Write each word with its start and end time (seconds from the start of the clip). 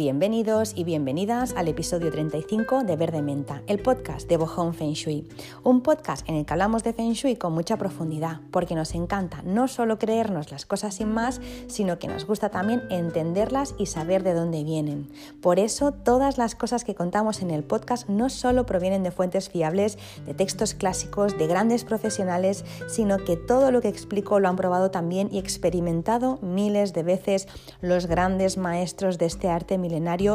Bienvenidos 0.00 0.72
y 0.74 0.84
bienvenidas 0.84 1.52
al 1.58 1.68
episodio 1.68 2.10
35 2.10 2.84
de 2.84 2.96
Verde 2.96 3.20
Menta, 3.20 3.60
el 3.66 3.82
podcast 3.82 4.26
de 4.30 4.38
Bohong 4.38 4.72
Feng 4.72 4.94
Shui. 4.94 5.28
Un 5.62 5.82
podcast 5.82 6.26
en 6.26 6.36
el 6.36 6.46
que 6.46 6.54
hablamos 6.54 6.82
de 6.82 6.94
Feng 6.94 7.12
Shui 7.12 7.36
con 7.36 7.52
mucha 7.52 7.76
profundidad, 7.76 8.40
porque 8.50 8.74
nos 8.74 8.94
encanta 8.94 9.42
no 9.42 9.68
solo 9.68 9.98
creernos 9.98 10.50
las 10.50 10.64
cosas 10.64 10.94
sin 10.94 11.12
más, 11.12 11.42
sino 11.66 11.98
que 11.98 12.08
nos 12.08 12.24
gusta 12.24 12.48
también 12.48 12.80
entenderlas 12.88 13.74
y 13.76 13.84
saber 13.84 14.22
de 14.22 14.32
dónde 14.32 14.64
vienen. 14.64 15.10
Por 15.42 15.58
eso, 15.58 15.92
todas 15.92 16.38
las 16.38 16.54
cosas 16.54 16.82
que 16.82 16.94
contamos 16.94 17.42
en 17.42 17.50
el 17.50 17.62
podcast 17.62 18.08
no 18.08 18.30
solo 18.30 18.64
provienen 18.64 19.02
de 19.02 19.10
fuentes 19.10 19.50
fiables, 19.50 19.98
de 20.24 20.32
textos 20.32 20.72
clásicos, 20.72 21.36
de 21.36 21.46
grandes 21.46 21.84
profesionales, 21.84 22.64
sino 22.88 23.18
que 23.18 23.36
todo 23.36 23.70
lo 23.70 23.82
que 23.82 23.88
explico 23.88 24.40
lo 24.40 24.48
han 24.48 24.56
probado 24.56 24.90
también 24.90 25.28
y 25.30 25.38
experimentado 25.38 26.38
miles 26.40 26.94
de 26.94 27.02
veces 27.02 27.48
los 27.82 28.06
grandes 28.06 28.56
maestros 28.56 29.18
de 29.18 29.26
este 29.26 29.50
arte 29.50 29.76
milenario 29.76 29.89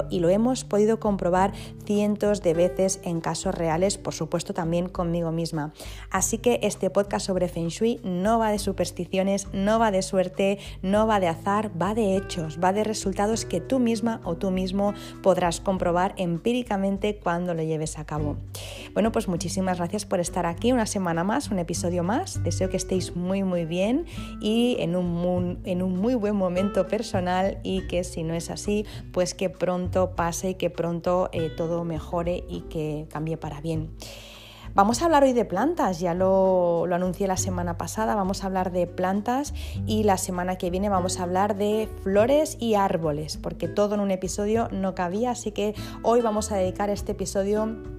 y 0.09 0.19
lo 0.19 0.29
hemos 0.29 0.63
podido 0.63 0.99
comprobar 0.99 1.53
cientos 1.85 2.41
de 2.41 2.53
veces 2.53 2.99
en 3.03 3.21
casos 3.21 3.55
reales, 3.55 3.97
por 3.97 4.13
supuesto 4.13 4.53
también 4.53 4.89
conmigo 4.89 5.31
misma. 5.31 5.73
Así 6.11 6.37
que 6.37 6.59
este 6.63 6.89
podcast 6.89 7.25
sobre 7.25 7.47
Feng 7.47 7.69
Shui 7.69 7.99
no 8.03 8.37
va 8.39 8.51
de 8.51 8.59
supersticiones, 8.59 9.47
no 9.53 9.79
va 9.79 9.91
de 9.91 10.01
suerte, 10.01 10.59
no 10.81 11.07
va 11.07 11.19
de 11.19 11.27
azar, 11.27 11.71
va 11.81 11.93
de 11.93 12.15
hechos, 12.17 12.59
va 12.63 12.73
de 12.73 12.83
resultados 12.83 13.45
que 13.45 13.61
tú 13.61 13.79
misma 13.79 14.21
o 14.23 14.35
tú 14.35 14.51
mismo 14.51 14.93
podrás 15.23 15.61
comprobar 15.61 16.13
empíricamente 16.17 17.17
cuando 17.17 17.53
lo 17.53 17.63
lleves 17.63 17.97
a 17.97 18.05
cabo. 18.05 18.37
Bueno, 18.93 19.11
pues 19.11 19.27
muchísimas 19.27 19.77
gracias 19.77 20.05
por 20.05 20.19
estar 20.19 20.45
aquí 20.45 20.71
una 20.71 20.85
semana 20.85 21.23
más, 21.23 21.49
un 21.49 21.59
episodio 21.59 22.03
más. 22.03 22.43
Deseo 22.43 22.69
que 22.69 22.77
estéis 22.77 23.15
muy 23.15 23.43
muy 23.43 23.65
bien 23.65 24.05
y 24.41 24.77
en 24.79 24.95
un, 24.95 25.59
en 25.63 25.81
un 25.81 25.97
muy 25.97 26.15
buen 26.15 26.35
momento 26.35 26.87
personal 26.87 27.59
y 27.63 27.87
que 27.87 28.03
si 28.03 28.23
no 28.23 28.33
es 28.33 28.49
así, 28.49 28.85
pues 29.11 29.33
que 29.33 29.44
pronto 29.49 30.15
pase 30.15 30.51
y 30.51 30.55
que 30.55 30.69
pronto 30.69 31.29
eh, 31.31 31.49
todo 31.55 31.83
mejore 31.83 32.43
y 32.47 32.61
que 32.61 33.07
cambie 33.09 33.37
para 33.37 33.61
bien. 33.61 33.95
Vamos 34.73 35.01
a 35.01 35.05
hablar 35.05 35.23
hoy 35.23 35.31
de 35.31 35.45
plantas, 35.45 36.01
ya 36.01 36.13
lo, 36.13 36.85
lo, 36.85 36.95
anuncié 36.95 37.27
la 37.27 37.37
semana 37.37 37.77
pasada, 37.77 38.13
vamos 38.13 38.43
a 38.43 38.47
hablar 38.47 38.73
de 38.73 38.87
plantas 38.87 39.53
y 39.85 40.03
la 40.03 40.17
semana 40.17 40.57
que 40.57 40.69
viene 40.69 40.89
vamos 40.89 41.17
a 41.17 41.23
hablar 41.23 41.55
de 41.55 41.87
flores 42.03 42.57
y 42.59 42.75
árboles, 42.75 43.37
porque 43.37 43.69
todo 43.69 43.95
en 43.95 44.01
un 44.01 44.11
episodio 44.11 44.67
no 44.73 44.93
cabía, 44.93 45.31
así 45.31 45.53
que 45.53 45.75
hoy 46.03 46.19
vamos 46.19 46.51
a 46.51 46.57
dedicar 46.57 46.89
este 46.89 47.13
episodio 47.13 47.94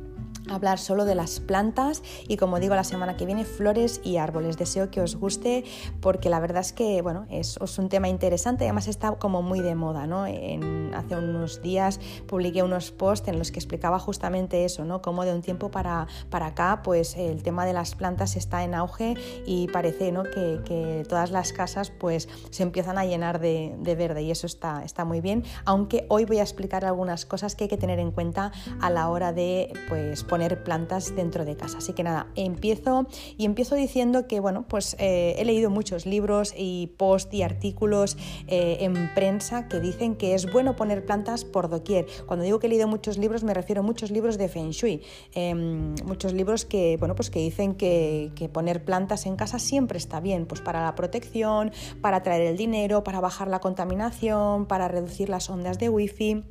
hablar 0.48 0.78
solo 0.78 1.04
de 1.04 1.14
las 1.14 1.40
plantas 1.40 2.02
y 2.28 2.36
como 2.36 2.60
digo 2.60 2.74
la 2.74 2.84
semana 2.84 3.16
que 3.16 3.26
viene 3.26 3.44
flores 3.44 4.00
y 4.04 4.16
árboles. 4.16 4.56
Deseo 4.56 4.90
que 4.90 5.00
os 5.00 5.16
guste 5.16 5.64
porque 6.00 6.30
la 6.30 6.40
verdad 6.40 6.60
es 6.60 6.72
que 6.72 7.02
bueno, 7.02 7.26
es, 7.30 7.58
un 7.78 7.88
tema 7.88 8.08
interesante 8.08 8.64
además 8.64 8.88
está 8.88 9.12
como 9.12 9.42
muy 9.42 9.60
de 9.60 9.74
moda. 9.74 10.06
¿no? 10.06 10.24
Hace 10.24 11.16
unos 11.16 11.62
días 11.62 12.00
publiqué 12.26 12.62
unos 12.62 12.90
posts 12.90 13.28
en 13.28 13.38
los 13.38 13.50
que 13.50 13.58
explicaba 13.58 13.98
justamente 13.98 14.64
eso, 14.64 14.84
¿no? 14.84 15.02
cómo 15.02 15.24
de 15.24 15.34
un 15.34 15.42
tiempo 15.42 15.70
para, 15.70 16.06
para 16.30 16.46
acá 16.46 16.80
pues 16.82 17.16
el 17.16 17.42
tema 17.42 17.66
de 17.66 17.72
las 17.72 17.94
plantas 17.94 18.36
está 18.36 18.64
en 18.64 18.74
auge 18.74 19.14
y 19.46 19.68
parece 19.68 20.12
¿no? 20.12 20.24
que, 20.24 20.60
que 20.64 21.04
todas 21.08 21.30
las 21.30 21.52
casas 21.52 21.90
pues 21.90 22.28
se 22.50 22.62
empiezan 22.62 22.98
a 22.98 23.04
llenar 23.04 23.40
de, 23.40 23.74
de, 23.78 23.94
verde 23.94 24.22
y 24.22 24.30
eso 24.30 24.46
está, 24.46 24.82
está 24.84 25.04
muy 25.04 25.20
bien, 25.20 25.44
aunque 25.64 26.06
hoy 26.08 26.24
voy 26.24 26.38
a 26.38 26.42
explicar 26.42 26.84
algunas 26.84 27.24
cosas 27.24 27.54
que 27.54 27.64
hay 27.64 27.68
que 27.68 27.76
tener 27.76 27.98
en 27.98 28.10
cuenta 28.10 28.52
a 28.80 28.90
la 28.90 29.08
hora 29.08 29.32
de 29.32 29.72
pues 29.88 30.24
poner 30.36 30.62
plantas 30.62 31.16
dentro 31.16 31.46
de 31.46 31.56
casa. 31.56 31.78
Así 31.78 31.94
que 31.94 32.02
nada, 32.02 32.26
empiezo 32.34 33.06
y 33.38 33.46
empiezo 33.46 33.74
diciendo 33.74 34.28
que 34.28 34.38
bueno, 34.38 34.66
pues 34.68 34.94
eh, 34.98 35.34
he 35.38 35.46
leído 35.46 35.70
muchos 35.70 36.04
libros 36.04 36.52
y 36.54 36.88
post 36.98 37.32
y 37.32 37.42
artículos 37.42 38.18
eh, 38.46 38.76
en 38.80 39.14
prensa 39.14 39.66
que 39.66 39.80
dicen 39.80 40.14
que 40.14 40.34
es 40.34 40.52
bueno 40.52 40.76
poner 40.76 41.06
plantas 41.06 41.46
por 41.46 41.70
doquier. 41.70 42.04
Cuando 42.26 42.44
digo 42.44 42.58
que 42.58 42.66
he 42.66 42.68
leído 42.70 42.86
muchos 42.86 43.16
libros 43.16 43.44
me 43.44 43.54
refiero 43.54 43.80
a 43.80 43.82
muchos 43.82 44.10
libros 44.10 44.36
de 44.36 44.50
Feng 44.50 44.72
Shui, 44.72 45.00
em, 45.34 45.94
muchos 46.04 46.34
libros 46.34 46.66
que 46.66 46.98
bueno, 46.98 47.14
pues 47.14 47.30
que 47.30 47.38
dicen 47.38 47.74
que, 47.74 48.30
que 48.34 48.50
poner 48.50 48.84
plantas 48.84 49.24
en 49.24 49.36
casa 49.36 49.58
siempre 49.58 49.96
está 49.96 50.20
bien, 50.20 50.44
pues 50.44 50.60
para 50.60 50.84
la 50.84 50.94
protección, 50.94 51.72
para 52.02 52.22
traer 52.22 52.42
el 52.42 52.58
dinero, 52.58 53.04
para 53.04 53.20
bajar 53.20 53.48
la 53.48 53.60
contaminación, 53.60 54.66
para 54.66 54.86
reducir 54.86 55.30
las 55.30 55.48
ondas 55.48 55.78
de 55.78 55.88
wifi. 55.88 56.44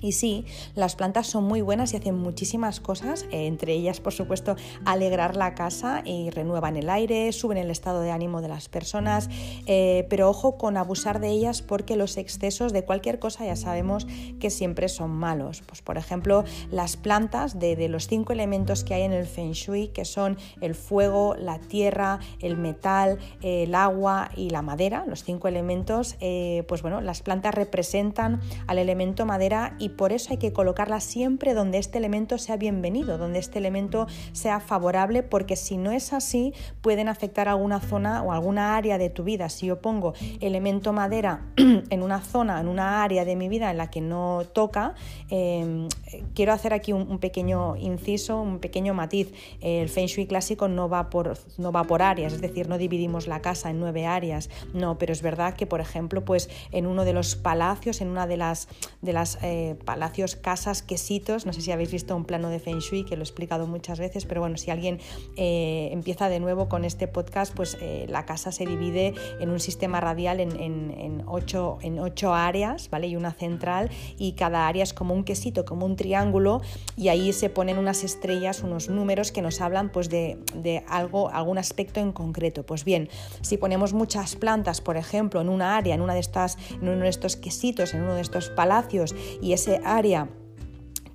Y 0.00 0.12
sí, 0.12 0.44
las 0.74 0.96
plantas 0.96 1.26
son 1.26 1.44
muy 1.44 1.60
buenas 1.60 1.92
y 1.92 1.96
hacen 1.96 2.16
muchísimas 2.16 2.80
cosas, 2.80 3.26
eh, 3.30 3.46
entre 3.46 3.72
ellas, 3.74 4.00
por 4.00 4.12
supuesto, 4.12 4.56
alegrar 4.84 5.36
la 5.36 5.54
casa 5.54 6.02
y 6.04 6.30
renuevan 6.30 6.76
el 6.76 6.88
aire, 6.88 7.32
suben 7.32 7.58
el 7.58 7.70
estado 7.70 8.00
de 8.00 8.10
ánimo 8.10 8.40
de 8.40 8.48
las 8.48 8.68
personas, 8.68 9.28
eh, 9.66 10.06
pero 10.08 10.28
ojo 10.28 10.56
con 10.56 10.76
abusar 10.76 11.20
de 11.20 11.28
ellas 11.28 11.62
porque 11.62 11.96
los 11.96 12.16
excesos 12.16 12.72
de 12.72 12.84
cualquier 12.84 13.18
cosa 13.18 13.44
ya 13.44 13.56
sabemos 13.56 14.06
que 14.38 14.50
siempre 14.50 14.88
son 14.88 15.10
malos. 15.10 15.62
Pues, 15.66 15.82
por 15.82 15.98
ejemplo, 15.98 16.44
las 16.70 16.96
plantas 16.96 17.58
de, 17.58 17.88
los 17.88 18.06
cinco 18.06 18.32
elementos 18.32 18.84
que 18.84 18.94
hay 18.94 19.02
en 19.02 19.12
el 19.12 19.26
Feng 19.26 19.52
Shui, 19.52 19.88
que 19.88 20.04
son 20.04 20.38
el 20.60 20.74
fuego, 20.74 21.34
la 21.36 21.58
tierra, 21.58 22.20
el 22.40 22.56
metal, 22.56 23.18
el 23.42 23.74
agua 23.74 24.30
y 24.36 24.50
la 24.50 24.62
madera, 24.62 25.04
los 25.06 25.24
cinco 25.24 25.48
elementos, 25.48 26.16
eh, 26.20 26.64
pues 26.68 26.82
bueno, 26.82 27.00
las 27.00 27.22
plantas 27.22 27.54
representan 27.54 28.40
al 28.66 28.78
elemento 28.78 29.26
madera 29.26 29.76
y 29.78 29.89
por 29.96 30.12
eso 30.12 30.30
hay 30.30 30.38
que 30.38 30.52
colocarla 30.52 31.00
siempre 31.00 31.54
donde 31.54 31.78
este 31.78 31.98
elemento 31.98 32.38
sea 32.38 32.56
bienvenido, 32.56 33.18
donde 33.18 33.38
este 33.38 33.58
elemento 33.58 34.06
sea 34.32 34.60
favorable, 34.60 35.22
porque 35.22 35.56
si 35.56 35.76
no 35.76 35.92
es 35.92 36.12
así 36.12 36.54
pueden 36.80 37.08
afectar 37.08 37.48
alguna 37.48 37.80
zona 37.80 38.22
o 38.22 38.32
alguna 38.32 38.76
área 38.76 38.98
de 38.98 39.10
tu 39.10 39.24
vida. 39.24 39.48
Si 39.48 39.66
yo 39.66 39.80
pongo 39.80 40.14
elemento 40.40 40.92
madera 40.92 41.46
en 41.56 42.02
una 42.02 42.20
zona, 42.20 42.60
en 42.60 42.68
una 42.68 43.02
área 43.02 43.24
de 43.24 43.36
mi 43.36 43.48
vida 43.48 43.70
en 43.70 43.78
la 43.78 43.90
que 43.90 44.00
no 44.00 44.42
toca, 44.52 44.94
em, 45.28 45.88
quiero 46.34 46.52
hacer 46.52 46.72
aquí 46.72 46.92
un, 46.92 47.18
pequeño 47.18 47.76
inciso, 47.76 48.40
un 48.40 48.58
pequeño 48.58 48.94
matiz. 48.94 49.32
El 49.60 49.88
Feng 49.88 50.06
Shui 50.06 50.26
clásico 50.26 50.68
no 50.68 50.88
va, 50.88 51.10
por, 51.10 51.36
no 51.58 51.72
va 51.72 51.84
por 51.84 52.02
áreas, 52.02 52.32
es 52.32 52.40
decir, 52.40 52.68
no 52.68 52.78
dividimos 52.78 53.26
la 53.26 53.40
casa 53.40 53.70
en 53.70 53.80
nueve 53.80 54.06
áreas, 54.06 54.48
no, 54.72 54.98
pero 54.98 55.12
es 55.12 55.22
verdad 55.22 55.54
que, 55.54 55.66
por 55.66 55.80
ejemplo, 55.80 56.24
pues 56.24 56.48
en 56.72 56.86
uno 56.86 57.04
de 57.04 57.12
los 57.12 57.36
palacios, 57.36 58.00
en 58.00 58.08
una 58.08 58.26
de 58.26 58.36
las, 58.36 58.68
de 59.02 59.12
las 59.12 59.38
eh, 59.42 59.76
palacios, 59.84 60.36
casas, 60.36 60.82
quesitos. 60.82 61.46
No 61.46 61.52
sé 61.52 61.60
si 61.60 61.72
habéis 61.72 61.90
visto 61.90 62.16
un 62.16 62.24
plano 62.24 62.48
de 62.48 62.58
Feng 62.58 62.78
Shui 62.78 63.04
que 63.04 63.16
lo 63.16 63.22
he 63.22 63.24
explicado 63.24 63.66
muchas 63.66 63.98
veces, 63.98 64.26
pero 64.26 64.40
bueno, 64.40 64.56
si 64.56 64.70
alguien 64.70 64.98
eh, 65.36 65.88
empieza 65.92 66.28
de 66.28 66.40
nuevo 66.40 66.68
con 66.68 66.84
este 66.84 67.08
podcast, 67.08 67.54
pues 67.54 67.76
eh, 67.80 68.06
la 68.08 68.26
casa 68.26 68.52
se 68.52 68.66
divide 68.66 69.14
en 69.40 69.50
un 69.50 69.60
sistema 69.60 70.00
radial 70.00 70.40
en, 70.40 71.22
ocho, 71.26 71.78
en 71.82 71.98
ocho 71.98 72.34
áreas, 72.34 72.90
¿vale? 72.90 73.08
Y 73.08 73.16
una 73.16 73.32
central, 73.32 73.90
y 74.18 74.32
cada 74.32 74.66
área 74.66 74.82
es 74.82 74.92
como 74.92 75.14
un 75.14 75.24
quesito, 75.24 75.64
como 75.64 75.86
un 75.86 75.96
triángulo, 75.96 76.60
y 76.96 77.08
ahí 77.08 77.32
se 77.32 77.50
ponen 77.50 77.78
unas 77.78 78.04
estrellas, 78.04 78.62
unos 78.62 78.88
números 78.88 79.32
que 79.32 79.42
nos 79.42 79.60
hablan 79.60 79.90
pues 79.90 80.08
de, 80.08 80.38
de 80.54 80.84
algo, 80.88 81.30
algún 81.30 81.58
aspecto 81.58 82.00
en 82.00 82.12
concreto. 82.12 82.64
Pues 82.64 82.84
bien, 82.84 83.08
si 83.42 83.56
ponemos 83.56 83.92
muchas 83.92 84.36
plantas, 84.36 84.80
por 84.80 84.96
ejemplo, 84.96 85.40
en 85.40 85.48
una 85.48 85.76
área, 85.76 85.94
en 85.94 86.00
una 86.00 86.14
de 86.14 86.20
estas, 86.20 86.58
en 86.72 86.88
uno 86.88 87.04
de 87.04 87.08
estos 87.08 87.36
quesitos, 87.36 87.94
en 87.94 88.02
uno 88.02 88.14
de 88.14 88.20
estos 88.20 88.50
palacios, 88.50 89.14
y 89.40 89.52
ese 89.52 89.69
área 89.84 90.28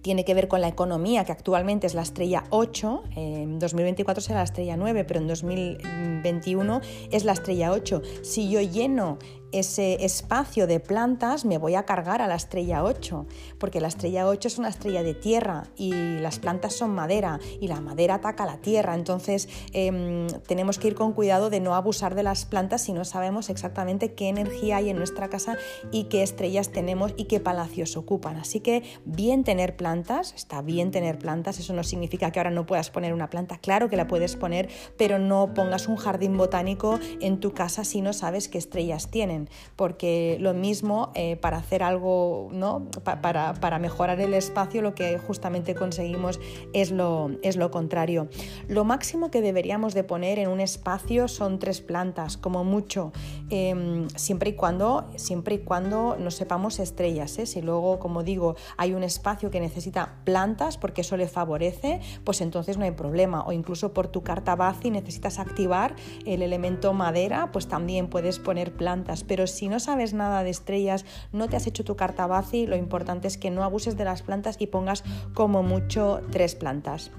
tiene 0.05 0.23
que 0.23 0.35
ver 0.35 0.47
con 0.47 0.61
la 0.61 0.67
economía, 0.67 1.25
que 1.25 1.31
actualmente 1.31 1.87
es 1.87 1.95
la 1.95 2.03
estrella 2.03 2.43
8, 2.51 3.03
en 3.15 3.57
2024 3.57 4.21
será 4.21 4.39
la 4.41 4.43
estrella 4.43 4.77
9, 4.77 5.03
pero 5.03 5.19
en 5.19 5.27
2021 5.27 6.81
es 7.11 7.25
la 7.25 7.31
estrella 7.31 7.71
8. 7.71 8.03
Si 8.21 8.51
yo 8.51 8.61
lleno 8.61 9.17
ese 9.51 10.03
espacio 10.03 10.67
de 10.67 10.79
plantas 10.79 11.45
me 11.45 11.57
voy 11.57 11.75
a 11.75 11.83
cargar 11.83 12.21
a 12.21 12.27
la 12.27 12.35
estrella 12.35 12.83
8, 12.83 13.25
porque 13.57 13.79
la 13.79 13.87
estrella 13.87 14.27
8 14.27 14.47
es 14.47 14.57
una 14.57 14.69
estrella 14.69 15.03
de 15.03 15.13
tierra 15.13 15.63
y 15.75 15.93
las 16.19 16.39
plantas 16.39 16.73
son 16.73 16.91
madera 16.91 17.39
y 17.59 17.67
la 17.67 17.81
madera 17.81 18.15
ataca 18.15 18.45
la 18.45 18.57
tierra, 18.57 18.95
entonces 18.95 19.47
em, 19.73 20.27
tenemos 20.47 20.79
que 20.79 20.87
ir 20.87 20.95
con 20.95 21.13
cuidado 21.13 21.49
de 21.49 21.59
no 21.59 21.75
abusar 21.75 22.15
de 22.15 22.23
las 22.23 22.45
plantas 22.45 22.81
si 22.81 22.93
no 22.93 23.05
sabemos 23.05 23.49
exactamente 23.49 24.13
qué 24.13 24.27
energía 24.27 24.77
hay 24.77 24.89
en 24.89 24.97
nuestra 24.97 25.29
casa 25.29 25.57
y 25.91 26.05
qué 26.05 26.23
estrellas 26.23 26.69
tenemos 26.69 27.13
y 27.17 27.25
qué 27.25 27.39
palacios 27.39 27.97
ocupan. 27.97 28.37
Así 28.37 28.59
que 28.59 28.83
bien 29.05 29.43
tener 29.43 29.75
plantas, 29.75 30.33
está 30.33 30.61
bien 30.61 30.91
tener 30.91 31.17
plantas, 31.17 31.59
eso 31.59 31.73
no 31.73 31.83
significa 31.83 32.31
que 32.31 32.39
ahora 32.39 32.51
no 32.51 32.65
puedas 32.65 32.89
poner 32.89 33.13
una 33.13 33.29
planta, 33.29 33.57
claro 33.57 33.89
que 33.89 33.97
la 33.97 34.07
puedes 34.07 34.35
poner, 34.35 34.69
pero 34.97 35.19
no 35.19 35.53
pongas 35.53 35.87
un 35.87 35.95
jardín 35.95 36.37
botánico 36.37 36.99
en 37.21 37.39
tu 37.39 37.53
casa 37.53 37.83
si 37.83 38.01
no 38.01 38.13
sabes 38.13 38.49
qué 38.49 38.57
estrellas 38.57 39.09
tienen 39.09 39.44
porque 39.75 40.37
lo 40.39 40.53
mismo 40.53 41.11
eh, 41.15 41.35
para 41.37 41.57
hacer 41.57 41.83
algo, 41.83 42.49
¿no? 42.51 42.87
para, 43.03 43.79
mejorar 43.79 44.19
el 44.19 44.33
espacio, 44.33 44.81
lo 44.81 44.95
que 44.95 45.17
justamente 45.17 45.75
conseguimos 45.75 46.39
es 46.73 46.91
lo, 46.91 47.31
es 47.41 47.57
lo 47.57 47.71
contrario. 47.71 48.27
Lo 48.67 48.83
máximo 48.83 49.31
que 49.31 49.41
deberíamos 49.41 49.93
de 49.93 50.03
poner 50.03 50.39
en 50.39 50.49
un 50.49 50.59
espacio 50.59 51.27
son 51.27 51.59
tres 51.59 51.81
plantas, 51.81 52.37
como 52.37 52.63
mucho. 52.63 53.11
em, 53.49 54.07
siempre, 54.15 54.51
y 54.51 54.53
cuando, 54.53 55.09
siempre 55.15 55.55
y 55.55 55.59
cuando 55.59 56.17
no 56.19 56.31
sepamos 56.31 56.79
estrellas. 56.79 57.37
¿eh? 57.37 57.45
Si 57.45 57.61
luego, 57.61 57.99
como 57.99 58.23
digo, 58.23 58.55
hay 58.77 58.93
un 58.93 59.03
espacio 59.03 59.51
que 59.51 59.59
necesita 59.59 60.15
plantas 60.23 60.77
porque 60.77 61.01
eso 61.01 61.17
le 61.17 61.27
favorece, 61.27 61.99
pues 62.23 62.41
entonces 62.41 62.77
no 62.77 62.85
hay 62.85 62.91
problema. 62.91 63.43
O 63.45 63.51
incluso 63.51 63.93
por 63.93 64.07
tu 64.07 64.23
carta 64.23 64.55
Bazi 64.55 64.91
necesitas 64.91 65.39
activar 65.39 65.95
el 66.25 66.41
elemento 66.41 66.93
madera, 66.93 67.51
pues 67.51 67.67
también 67.67 68.07
puedes 68.07 68.39
poner 68.39 68.73
plantas. 68.73 69.23
Pero 69.27 69.47
si 69.47 69.67
no 69.67 69.79
sabes 69.79 70.13
nada 70.13 70.43
de 70.43 70.49
estrellas, 70.49 71.05
no 71.31 71.47
te 71.47 71.55
has 71.55 71.67
hecho 71.67 71.83
tu 71.83 71.95
carta 71.95 72.27
Bazi, 72.27 72.67
lo 72.67 72.75
importante 72.75 73.27
es 73.27 73.37
que 73.37 73.51
no 73.51 73.63
abuses 73.63 73.97
de 73.97 74.05
las 74.05 74.21
plantas 74.21 74.57
y 74.59 74.67
pongas 74.67 75.03
como 75.33 75.63
mucho 75.63 76.21
tres 76.31 76.55
plantas. 76.55 77.11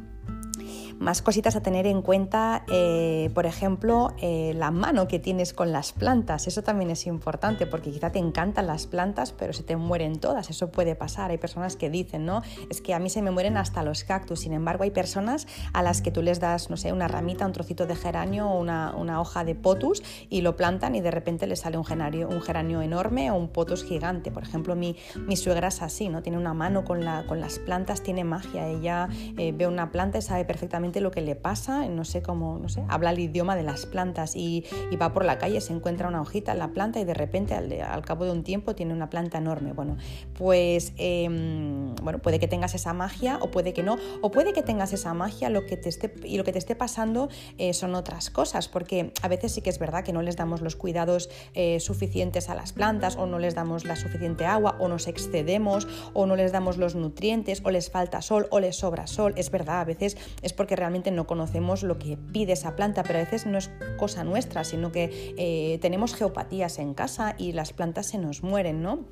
Más 0.98 1.20
cositas 1.20 1.56
a 1.56 1.60
tener 1.60 1.86
en 1.86 2.00
cuenta, 2.00 2.64
eh, 2.72 3.30
por 3.34 3.44
ejemplo, 3.44 4.14
eh, 4.22 4.54
la 4.56 4.70
mano 4.70 5.06
que 5.08 5.18
tienes 5.18 5.52
con 5.52 5.70
las 5.70 5.92
plantas. 5.92 6.46
Eso 6.46 6.62
también 6.62 6.90
es 6.90 7.06
importante 7.06 7.66
porque 7.66 7.90
quizá 7.90 8.10
te 8.12 8.18
encantan 8.18 8.66
las 8.66 8.86
plantas, 8.86 9.32
pero 9.32 9.52
se 9.52 9.62
te 9.62 9.76
mueren 9.76 10.18
todas. 10.18 10.48
Eso 10.48 10.70
puede 10.70 10.94
pasar. 10.94 11.30
Hay 11.30 11.36
personas 11.36 11.76
que 11.76 11.90
dicen, 11.90 12.24
¿no? 12.24 12.40
Es 12.70 12.80
que 12.80 12.94
a 12.94 12.98
mí 12.98 13.10
se 13.10 13.20
me 13.20 13.30
mueren 13.30 13.58
hasta 13.58 13.82
los 13.82 14.04
cactus. 14.04 14.40
Sin 14.40 14.54
embargo, 14.54 14.84
hay 14.84 14.90
personas 14.90 15.46
a 15.74 15.82
las 15.82 16.00
que 16.00 16.10
tú 16.10 16.22
les 16.22 16.40
das, 16.40 16.70
no 16.70 16.78
sé, 16.78 16.94
una 16.94 17.08
ramita, 17.08 17.44
un 17.44 17.52
trocito 17.52 17.86
de 17.86 17.94
geranio 17.94 18.48
o 18.48 18.58
una, 18.58 19.20
hoja 19.20 19.44
de 19.44 19.54
potus 19.54 20.02
y 20.30 20.40
lo 20.40 20.56
plantan 20.56 20.94
y 20.94 21.02
de 21.02 21.10
repente 21.10 21.46
les 21.46 21.60
sale 21.60 21.76
un 21.76 21.84
geranio, 21.84 22.28
un 22.28 22.40
geranio 22.40 22.80
enorme 22.80 23.30
o 23.30 23.34
un 23.34 23.48
potus 23.48 23.84
gigante. 23.84 24.30
Por 24.30 24.44
ejemplo, 24.44 24.74
mi, 24.74 24.96
mi 25.26 25.36
suegra 25.36 25.68
es 25.68 25.82
así, 25.82 26.08
¿no? 26.08 26.22
Tiene 26.22 26.38
una 26.38 26.54
mano 26.54 26.84
con, 26.84 27.04
la, 27.04 27.26
con 27.26 27.38
las 27.40 27.58
plantas, 27.58 28.02
tiene 28.02 28.24
magia. 28.24 28.66
Ella 28.66 29.08
eh, 29.36 29.52
ve 29.52 29.66
una 29.66 29.90
planta 29.90 30.18
y 30.18 30.22
sabe 30.22 30.46
perfectamente 30.46 30.85
lo 30.94 31.10
que 31.10 31.20
le 31.20 31.36
pasa, 31.36 31.86
no 31.86 32.04
sé 32.04 32.22
cómo, 32.22 32.58
no 32.58 32.68
sé, 32.68 32.82
habla 32.88 33.10
el 33.10 33.18
idioma 33.18 33.56
de 33.56 33.62
las 33.62 33.86
plantas 33.86 34.36
y, 34.36 34.64
va 35.00 35.12
por 35.12 35.24
la 35.24 35.36
calle, 35.36 35.60
se 35.60 35.74
encuentra 35.74 36.08
una 36.08 36.22
hojita 36.22 36.52
en 36.52 36.58
la 36.58 36.68
planta 36.68 37.00
y 37.00 37.04
de 37.04 37.12
repente 37.12 37.54
al, 37.54 38.02
cabo 38.04 38.24
de 38.24 38.30
un 38.30 38.44
tiempo 38.44 38.74
tiene 38.74 38.94
una 38.94 39.10
planta 39.10 39.38
enorme. 39.38 39.72
Bueno, 39.72 39.96
pues 40.38 40.92
em, 40.96 41.94
bueno, 41.96 42.20
puede 42.20 42.38
que 42.38 42.48
tengas 42.48 42.74
esa 42.74 42.94
magia 42.94 43.38
o 43.42 43.50
puede 43.50 43.74
que 43.74 43.82
no, 43.82 43.96
o 44.22 44.30
puede 44.30 44.52
que 44.52 44.62
tengas 44.62 44.92
esa 44.92 45.12
magia 45.12 45.50
lo 45.50 45.66
que 45.66 45.76
te 45.76 45.88
esté, 45.88 46.14
y 46.24 46.38
lo 46.38 46.44
que 46.44 46.52
te 46.52 46.58
esté 46.58 46.74
pasando 46.76 47.28
eh, 47.58 47.74
son 47.74 47.94
otras 47.94 48.30
cosas, 48.30 48.68
porque 48.68 49.12
a 49.22 49.28
veces 49.28 49.52
sí 49.52 49.60
que 49.60 49.70
es 49.70 49.78
verdad 49.78 50.04
que 50.04 50.12
no 50.12 50.22
les 50.22 50.36
damos 50.36 50.62
los 50.62 50.76
cuidados 50.76 51.28
eh, 51.54 51.80
suficientes 51.80 52.48
a 52.48 52.54
las 52.54 52.72
plantas 52.72 53.16
o 53.16 53.26
no 53.26 53.38
les 53.38 53.54
damos 53.54 53.84
la 53.84 53.96
suficiente 53.96 54.46
agua 54.46 54.76
o 54.78 54.88
nos 54.88 55.08
excedemos 55.08 55.86
o 56.14 56.26
no 56.26 56.36
les 56.36 56.52
damos 56.52 56.76
los 56.78 56.94
nutrientes 56.94 57.60
o 57.64 57.70
les 57.70 57.90
falta 57.90 58.22
sol 58.22 58.46
o 58.50 58.60
les 58.60 58.76
sobra 58.76 59.06
sol. 59.06 59.34
Es 59.36 59.50
verdad, 59.50 59.80
a 59.80 59.84
veces 59.84 60.16
es 60.42 60.52
porque 60.52 60.75
realmente 60.76 61.10
no 61.10 61.26
conocemos 61.26 61.82
lo 61.82 61.98
que 61.98 62.16
pide 62.16 62.52
esa 62.52 62.76
planta, 62.76 63.02
pero 63.02 63.18
a 63.18 63.22
veces 63.22 63.46
no 63.46 63.58
es 63.58 63.70
cosa 63.96 64.24
nuestra, 64.24 64.64
sino 64.64 64.92
que 64.92 65.34
eh, 65.36 65.78
tenemos 65.80 66.14
geopatías 66.14 66.78
en 66.78 66.94
casa 66.94 67.34
y 67.38 67.52
las 67.52 67.72
plantas 67.72 68.08
se 68.08 68.18
nos 68.18 68.42
mueren, 68.42 68.82
¿no? 68.82 69.04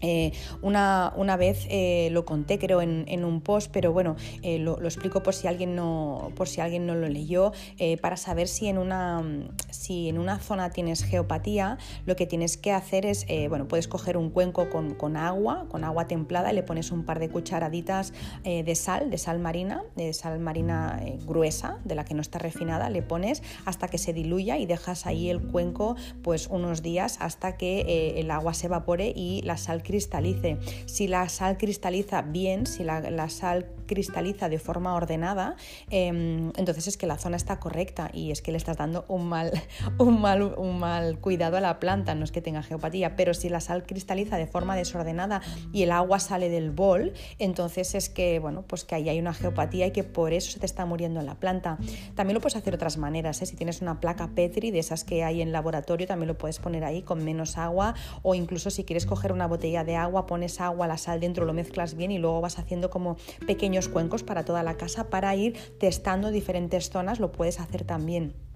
Eh, 0.00 0.32
una, 0.62 1.12
una, 1.16 1.36
vez 1.36 1.66
eh, 1.70 2.08
lo 2.12 2.24
conté, 2.24 2.58
creo, 2.58 2.80
en, 2.80 3.24
un 3.24 3.40
post, 3.40 3.70
pero 3.72 3.92
bueno, 3.92 4.16
eh, 4.42 4.58
lo, 4.58 4.78
explico 4.82 5.22
por 5.22 5.34
si 5.34 5.46
alguien 5.48 5.74
no, 5.74 6.30
por 6.36 6.48
si 6.48 6.60
alguien 6.60 6.86
no 6.86 6.94
lo 6.94 7.08
leyó, 7.08 7.52
para 8.00 8.16
saber 8.16 8.48
si 8.48 8.68
en, 8.68 8.78
una, 8.78 9.22
si 9.70 10.08
en 10.08 10.18
una 10.18 10.38
zona 10.38 10.70
tienes 10.70 11.02
geopatía, 11.02 11.78
lo 12.06 12.16
que 12.16 12.26
tienes 12.26 12.56
que 12.56 12.72
hacer 12.72 13.06
es, 13.06 13.26
bueno, 13.48 13.68
puedes 13.68 13.88
coger 13.88 14.16
un 14.16 14.30
cuenco 14.30 14.70
con, 14.70 14.94
con, 14.94 15.16
agua, 15.16 15.66
con 15.68 15.84
agua 15.84 16.06
templada, 16.06 16.52
y 16.52 16.54
le 16.54 16.62
pones 16.62 16.90
un 16.90 17.04
par 17.04 17.18
de 17.18 17.28
cucharaditas 17.28 18.12
de 18.44 18.74
sal, 18.74 19.10
de 19.10 19.18
sal 19.18 19.38
marina, 19.38 19.82
de 19.96 20.12
sal 20.12 20.38
marina 20.38 21.00
gruesa, 21.26 21.78
de 21.84 21.94
la 21.94 22.04
que 22.04 22.14
no 22.14 22.22
está 22.22 22.38
refinada, 22.38 22.90
le 22.90 23.02
pones 23.02 23.42
hasta 23.64 23.88
que 23.88 23.98
se 23.98 24.12
diluya 24.12 24.56
y 24.58 24.66
dejas 24.66 25.06
ahí 25.06 25.30
el 25.30 25.40
cuenco 25.40 25.96
pues 26.22 26.46
unos 26.48 26.82
días 26.82 27.18
hasta 27.20 27.56
que 27.56 28.14
el 28.16 28.30
agua 28.30 28.54
se 28.54 28.66
evapore 28.66 29.12
y 29.14 29.42
la 29.42 29.56
sal 29.56 29.82
cristalice. 29.88 30.58
Si 30.86 31.08
la 31.08 31.28
sal 31.28 31.56
cristaliza 31.56 32.22
bien, 32.22 32.66
si 32.66 32.84
la, 32.84 33.00
la 33.10 33.28
sal 33.28 33.66
cristaliza 33.88 34.48
de 34.48 34.60
forma 34.60 34.94
ordenada, 34.94 35.56
em, 35.90 36.52
entonces 36.56 36.86
es 36.86 36.96
que 36.96 37.08
la 37.08 37.18
zona 37.18 37.36
está 37.36 37.58
correcta 37.58 38.10
y 38.12 38.30
es 38.30 38.40
que 38.40 38.52
le 38.52 38.58
estás 38.58 38.76
dando 38.76 39.04
un 39.08 39.28
mal, 39.28 39.50
un, 39.98 40.20
mal, 40.20 40.54
un 40.56 40.78
mal 40.78 41.18
cuidado 41.18 41.56
a 41.56 41.60
la 41.60 41.80
planta, 41.80 42.14
no 42.14 42.22
es 42.22 42.30
que 42.30 42.40
tenga 42.40 42.62
geopatía, 42.62 43.16
pero 43.16 43.34
si 43.34 43.48
la 43.48 43.60
sal 43.60 43.84
cristaliza 43.84 44.36
de 44.36 44.46
forma 44.46 44.76
desordenada 44.76 45.40
y 45.72 45.82
el 45.82 45.90
agua 45.90 46.20
sale 46.20 46.48
del 46.48 46.70
bol, 46.70 47.14
entonces 47.40 47.96
es 47.96 48.08
que, 48.08 48.38
bueno, 48.38 48.62
pues 48.62 48.84
que 48.84 48.94
ahí 48.94 49.08
hay 49.08 49.18
una 49.18 49.34
geopatía 49.34 49.86
y 49.86 49.90
que 49.90 50.04
por 50.04 50.32
eso 50.32 50.52
se 50.52 50.60
te 50.60 50.66
está 50.66 50.84
muriendo 50.86 51.18
en 51.18 51.26
la 51.26 51.34
planta. 51.34 51.78
También 52.14 52.34
lo 52.34 52.40
puedes 52.40 52.56
hacer 52.56 52.72
de 52.72 52.76
otras 52.76 52.98
maneras, 52.98 53.42
¿eh? 53.42 53.46
si 53.46 53.56
tienes 53.56 53.82
una 53.82 53.98
placa 53.98 54.28
Petri 54.34 54.70
de 54.70 54.78
esas 54.78 55.02
que 55.02 55.24
hay 55.24 55.42
en 55.42 55.50
laboratorio, 55.50 56.06
también 56.06 56.28
lo 56.28 56.36
puedes 56.36 56.58
poner 56.58 56.84
ahí 56.84 57.02
con 57.02 57.24
menos 57.24 57.56
agua 57.56 57.94
o 58.22 58.34
incluso 58.34 58.70
si 58.70 58.84
quieres 58.84 59.06
coger 59.06 59.32
una 59.32 59.46
botella 59.46 59.84
de 59.84 59.96
agua, 59.96 60.26
pones 60.26 60.60
agua, 60.60 60.86
la 60.86 60.98
sal 60.98 61.20
dentro, 61.20 61.44
lo 61.44 61.52
mezclas 61.52 61.94
bien 61.94 62.10
y 62.10 62.18
luego 62.18 62.40
vas 62.40 62.58
haciendo 62.58 62.90
como 62.90 63.16
pequeños 63.46 63.77
cuencos 63.86 64.24
para 64.24 64.44
toda 64.44 64.64
la 64.64 64.76
casa 64.76 65.08
para 65.10 65.36
ir 65.36 65.56
testando 65.78 66.32
diferentes 66.32 66.90
zonas, 66.90 67.20
lo 67.20 67.30
puedes 67.30 67.60
hacer 67.60 67.84
también. 67.84 68.47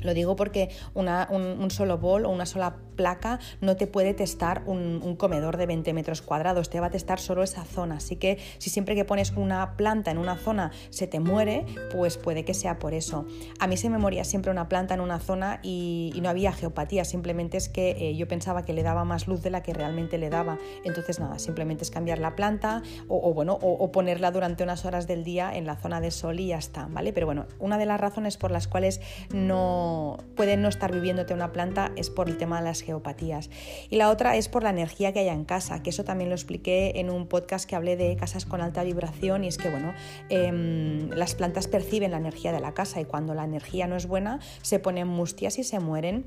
Lo 0.00 0.14
digo 0.14 0.36
porque 0.36 0.70
un, 0.94 1.70
solo 1.70 1.98
bol 1.98 2.24
o 2.24 2.30
una 2.30 2.46
sola 2.46 2.76
placa 2.96 3.40
no 3.60 3.76
te 3.76 3.86
puede 3.86 4.14
testar 4.14 4.62
un, 4.66 5.16
comedor 5.16 5.56
de 5.56 5.66
20 5.66 5.92
metros 5.92 6.22
cuadrados, 6.22 6.70
te 6.70 6.80
va 6.80 6.86
a 6.86 6.90
testar 6.90 7.18
solo 7.20 7.42
esa 7.42 7.64
zona. 7.64 7.96
Así 7.96 8.16
que 8.16 8.38
si 8.58 8.70
siempre 8.70 8.94
que 8.94 9.04
pones 9.04 9.32
una 9.32 9.76
planta 9.76 10.10
en 10.10 10.18
una 10.18 10.36
zona 10.36 10.70
se 10.90 11.06
te 11.06 11.20
muere, 11.20 11.66
pues 11.92 12.16
puede 12.16 12.44
que 12.44 12.54
sea 12.54 12.78
por 12.78 12.94
eso. 12.94 13.26
A 13.58 13.66
mí 13.66 13.76
se 13.76 13.90
me 13.90 13.98
moría 13.98 14.24
siempre 14.24 14.50
una 14.50 14.68
planta 14.68 14.94
en 14.94 15.00
una 15.00 15.18
zona 15.18 15.60
y, 15.62 16.18
no 16.20 16.28
había 16.28 16.52
geopatía, 16.52 17.06
simplemente 17.06 17.56
es 17.56 17.70
que 17.70 17.92
eh, 17.92 18.14
yo 18.14 18.28
pensaba 18.28 18.62
que 18.62 18.74
le 18.74 18.82
daba 18.82 19.04
más 19.04 19.26
luz 19.26 19.42
de 19.42 19.48
la 19.48 19.62
que 19.62 19.72
realmente 19.72 20.18
le 20.18 20.28
daba. 20.28 20.58
Entonces 20.84 21.18
nada, 21.18 21.38
simplemente 21.38 21.84
es 21.84 21.90
cambiar 21.90 22.18
la 22.18 22.36
planta 22.36 22.82
o, 23.08 23.32
bueno, 23.32 23.58
o, 23.60 23.90
ponerla 23.90 24.30
durante 24.30 24.62
unas 24.62 24.84
horas 24.84 25.06
del 25.06 25.24
día 25.24 25.54
en 25.54 25.66
la 25.66 25.76
zona 25.76 26.00
de 26.00 26.10
sol 26.10 26.38
y 26.40 26.48
ya 26.48 26.58
está, 26.58 26.86
¿vale? 26.90 27.12
Pero 27.12 27.26
bueno, 27.26 27.46
una 27.58 27.78
de 27.78 27.86
las 27.86 28.00
razones 28.00 28.36
por 28.36 28.50
las 28.50 28.68
cuales 28.68 29.00
no 29.32 29.89
puede 30.36 30.56
no 30.56 30.68
estar 30.68 30.92
viviéndote 30.92 31.34
una 31.34 31.52
planta 31.52 31.92
es 31.96 32.10
por 32.10 32.28
el 32.28 32.36
tema 32.36 32.58
de 32.58 32.64
las 32.64 32.82
geopatías. 32.82 33.50
Y 33.88 33.96
la 33.96 34.10
otra 34.10 34.36
es 34.36 34.48
por 34.48 34.62
la 34.62 34.70
energía 34.70 35.12
que 35.12 35.20
haya 35.20 35.32
en 35.32 35.44
casa, 35.44 35.82
que 35.82 35.90
eso 35.90 36.04
también 36.04 36.30
lo 36.30 36.34
expliqué 36.34 36.92
en 36.96 37.10
un 37.10 37.26
podcast 37.26 37.68
que 37.68 37.76
hablé 37.76 37.96
de 37.96 38.16
casas 38.16 38.46
con 38.46 38.60
alta 38.60 38.84
vibración 38.84 39.44
y 39.44 39.48
es 39.48 39.58
que, 39.58 39.68
bueno, 39.68 39.92
em, 40.28 41.10
las 41.10 41.34
plantas 41.34 41.68
perciben 41.68 42.10
la 42.12 42.18
energía 42.18 42.52
de 42.52 42.60
la 42.60 42.74
casa 42.74 43.00
y 43.00 43.04
cuando 43.04 43.34
la 43.34 43.44
energía 43.44 43.86
no 43.86 43.96
es 43.96 44.06
buena 44.06 44.40
se 44.62 44.78
ponen 44.78 45.08
mustias 45.08 45.58
y 45.58 45.64
se 45.64 45.80
mueren 45.80 46.26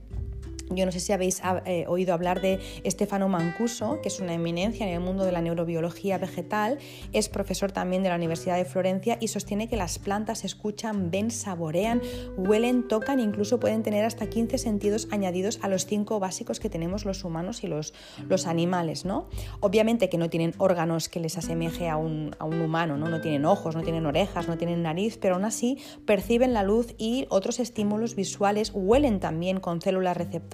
yo 0.69 0.85
no 0.85 0.91
sé 0.91 0.99
si 0.99 1.11
habéis 1.11 1.39
ah, 1.43 1.61
eh, 1.65 1.85
oído 1.87 2.13
hablar 2.13 2.41
de 2.41 2.59
Stefano 2.85 3.27
Mancuso, 3.27 3.99
que 4.01 4.07
es 4.07 4.19
una 4.19 4.33
eminencia 4.33 4.87
en 4.87 4.93
el 4.93 4.99
mundo 4.99 5.25
de 5.25 5.31
la 5.31 5.41
neurobiología 5.41 6.17
vegetal, 6.17 6.79
es 7.11 7.29
profesor 7.29 7.71
también 7.71 8.03
de 8.03 8.09
la 8.09 8.15
Universidad 8.15 8.57
de 8.57 8.65
Florencia 8.65 9.17
y 9.19 9.27
sostiene 9.27 9.67
que 9.67 9.75
las 9.75 9.99
plantas 9.99 10.45
escuchan, 10.45 11.11
ven, 11.11 11.31
saborean, 11.31 12.01
huelen, 12.37 12.87
tocan 12.87 13.19
incluso 13.19 13.59
pueden 13.59 13.83
tener 13.83 14.05
hasta 14.05 14.27
15 14.27 14.57
sentidos 14.57 15.07
añadidos 15.11 15.59
a 15.61 15.67
los 15.67 15.85
cinco 15.85 16.19
básicos 16.19 16.59
que 16.59 16.69
tenemos 16.69 17.05
los 17.05 17.23
humanos 17.23 17.63
y 17.63 17.67
los, 17.67 17.93
los 18.27 18.47
animales. 18.47 19.05
¿no? 19.05 19.27
Obviamente 19.59 20.09
que 20.09 20.17
no 20.17 20.29
tienen 20.29 20.53
órganos 20.57 21.09
que 21.09 21.19
les 21.19 21.37
asemeje 21.37 21.89
a 21.89 21.97
un, 21.97 22.35
a 22.39 22.45
un 22.45 22.61
humano, 22.61 22.97
¿no? 22.97 23.09
no 23.09 23.21
tienen 23.21 23.45
ojos, 23.45 23.75
no 23.75 23.83
tienen 23.83 24.05
orejas, 24.05 24.47
no 24.47 24.57
tienen 24.57 24.81
nariz, 24.81 25.17
pero 25.17 25.35
aún 25.35 25.45
así 25.45 25.77
perciben 26.05 26.53
la 26.53 26.63
luz 26.63 26.95
y 26.97 27.25
otros 27.29 27.59
estímulos 27.59 28.15
visuales, 28.15 28.71
huelen 28.73 29.19
también 29.19 29.59
con 29.59 29.81
células 29.81 30.17
receptoras 30.17 30.52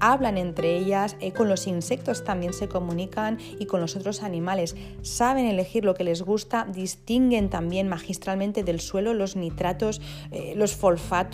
hablan 0.00 0.36
entre 0.36 0.76
ellas, 0.76 1.16
eh, 1.20 1.32
con 1.32 1.48
los 1.48 1.66
insectos 1.66 2.24
también 2.24 2.52
se 2.52 2.68
comunican 2.68 3.38
y 3.58 3.66
con 3.66 3.80
los 3.80 3.96
otros 3.96 4.22
animales. 4.22 4.76
Saben 5.02 5.46
elegir 5.46 5.84
lo 5.84 5.94
que 5.94 6.04
les 6.04 6.22
gusta, 6.22 6.66
distinguen 6.70 7.48
también 7.48 7.88
magistralmente 7.88 8.62
del 8.64 8.80
suelo 8.80 9.14
los 9.14 9.36
nitratos, 9.36 10.00
eh, 10.30 10.54
los, 10.56 10.78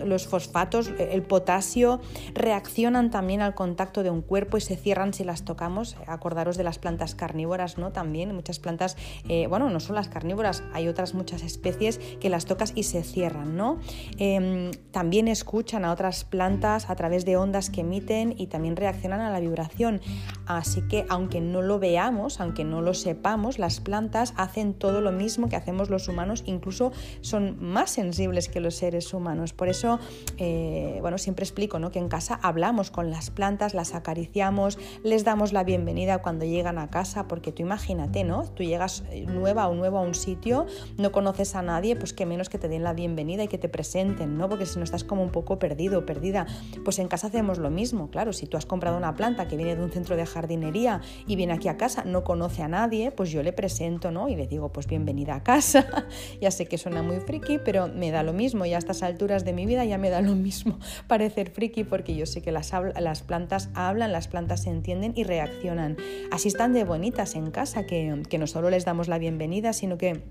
los 0.05 0.27
fosfatos, 0.27 0.89
eh, 0.89 1.11
el 1.13 1.23
potasio, 1.23 2.01
reaccionan 2.35 3.11
también 3.11 3.41
al 3.41 3.55
contacto 3.55 4.03
de 4.03 4.11
un 4.11 4.23
cuerpo 4.23 4.57
y 4.57 4.61
se 4.61 4.77
cierran 4.77 5.13
si 5.13 5.25
las 5.25 5.45
tocamos. 5.45 5.97
Acordaros 6.07 6.57
de 6.57 6.65
las 6.65 6.79
plantas 6.79 7.15
carnívoras, 7.15 7.79
¿no? 7.79 7.93
También 7.93 8.35
muchas 8.35 8.59
plantas, 8.59 8.97
bueno, 9.49 9.71
no 9.71 9.81
son 9.81 9.97
las 9.97 10.09
carnívoras, 10.09 10.63
hay 10.73 10.89
otras 10.89 11.15
muchas 11.15 11.43
especies 11.43 11.99
que 12.21 12.31
las 12.31 12.45
tocas 12.45 12.73
y 12.75 12.85
se 12.85 13.03
cierran, 13.03 13.57
¿no? 13.57 13.79
Em, 14.19 14.71
también 14.91 15.29
escuchan 15.29 15.85
a 15.85 15.93
otras 15.93 16.25
plantas 16.25 16.91
a 16.91 16.97
través 16.97 17.25
de 17.25 17.37
ondas 17.37 17.71
que 17.71 17.81
emiten 17.81 17.96
y 18.37 18.47
también 18.47 18.77
reaccionan 18.77 19.21
a 19.21 19.31
la 19.31 19.41
vibración. 19.41 20.01
Así 20.47 20.83
que 20.83 21.07
aunque 21.09 21.41
no 21.41 21.63
lo 21.63 21.79
veamos, 21.79 22.41
aunque 22.41 22.65
no 22.65 22.83
lo 22.83 22.95
sepamos, 22.95 23.59
las 23.59 23.81
plantas 23.81 24.35
hacen 24.37 24.75
todo 24.75 25.01
lo 25.01 25.13
mismo 25.13 25.49
que 25.49 25.57
hacemos 25.57 25.91
los 25.91 26.09
humanos, 26.09 26.43
incluso 26.47 26.93
son 27.21 27.57
más 27.61 27.91
sensibles 27.91 28.49
que 28.49 28.61
los 28.61 28.75
seres 28.77 29.13
humanos. 29.13 29.53
Por 29.53 29.69
eso, 29.69 29.99
eh, 30.39 30.99
bueno, 31.01 31.19
siempre 31.19 31.45
explico 31.45 31.79
¿no? 31.79 31.91
que 31.91 31.99
en 31.99 32.09
casa 32.09 32.39
hablamos 32.43 32.91
con 32.91 33.11
las 33.11 33.31
plantas, 33.31 33.75
las 33.75 33.95
acariciamos, 33.95 34.79
les 35.03 35.25
damos 35.25 35.53
la 35.53 35.65
bienvenida 35.65 36.19
cuando 36.19 36.45
llegan 36.45 36.79
a 36.79 36.91
casa, 36.91 37.27
porque 37.29 37.53
tú 37.53 37.63
imagínate, 37.63 38.25
¿no? 38.25 38.45
Tú 38.45 38.63
llegas 38.63 39.05
eh, 39.11 39.25
nueva 39.27 39.69
o 39.69 39.75
nuevo 39.75 39.99
a 39.99 40.03
un 40.03 40.15
sitio, 40.15 40.67
no 40.99 41.13
conoces 41.13 41.55
a 41.55 41.63
nadie, 41.63 41.97
pues 41.97 42.13
que 42.13 42.27
menos 42.27 42.49
que 42.49 42.59
te 42.59 42.69
den 42.69 42.83
la 42.83 42.93
bienvenida 42.93 43.45
y 43.45 43.49
que 43.49 43.59
te 43.59 43.69
presenten, 43.69 44.37
¿no? 44.37 44.49
Porque 44.49 44.67
si 44.67 44.79
no 44.79 44.85
estás 44.85 45.05
como 45.05 45.23
un 45.23 45.31
poco 45.31 45.59
perdido 45.59 46.01
o 46.01 46.07
perdida, 46.07 46.47
pues 46.85 46.99
en 46.99 47.09
casa 47.09 47.29
hacemos 47.29 47.59
lo 47.59 47.71
mismo 47.71 47.86
claro, 48.11 48.33
si 48.33 48.47
tú 48.47 48.57
has 48.57 48.67
comprado 48.67 48.97
una 48.97 49.15
planta 49.15 49.49
que 49.49 49.57
viene 49.57 49.77
de 49.77 49.83
un 49.83 49.91
centro 49.91 50.17
de 50.17 50.27
jardinería 50.27 51.01
y 51.27 51.37
viene 51.37 51.53
aquí 51.53 51.69
a 51.69 51.77
casa, 51.77 52.05
no 52.05 52.25
conoce 52.25 52.63
a 52.63 52.69
nadie, 52.69 53.11
pues 53.11 53.31
yo 53.31 53.43
le 53.43 53.53
presento, 53.53 54.11
¿no? 54.11 54.29
Y 54.29 54.37
le 54.37 54.47
digo, 54.47 54.73
pues 54.73 54.87
bienvenida 54.87 55.35
a 55.35 55.43
casa. 55.43 55.87
ya 56.41 56.51
sé 56.51 56.67
que 56.67 56.79
suena 56.79 57.03
muy 57.03 57.21
friki, 57.21 57.59
pero 57.59 57.89
me 57.89 58.11
da 58.11 58.23
lo 58.23 58.33
mismo 58.33 58.65
y 58.65 58.75
a 58.75 58.79
estas 58.79 59.03
alturas 59.03 59.45
de 59.45 59.53
mi 59.53 59.67
vida 59.67 59.85
ya 59.85 59.99
me 59.99 60.11
da 60.11 60.21
lo 60.21 60.35
mismo 60.35 60.79
parecer 61.07 61.51
friki 61.51 61.85
porque 61.85 62.15
yo 62.15 62.27
sé 62.27 62.43
que 62.43 62.53
las, 62.53 62.73
las 62.99 63.23
plantas 63.23 63.71
hablan, 63.75 64.13
las 64.13 64.29
plantas 64.29 64.63
se 64.63 64.71
entienden 64.71 65.13
y 65.17 65.25
reaccionan. 65.25 65.97
Así 66.31 66.49
están 66.49 66.73
de 66.73 66.85
bonitas 66.85 67.35
en 67.35 67.51
casa, 67.51 67.87
que, 67.87 68.23
que 68.29 68.39
no 68.39 68.47
solo 68.47 68.71
les 68.71 68.85
damos 68.85 69.09
la 69.09 69.19
bienvenida, 69.19 69.73
sino 69.73 69.99
que 69.99 70.23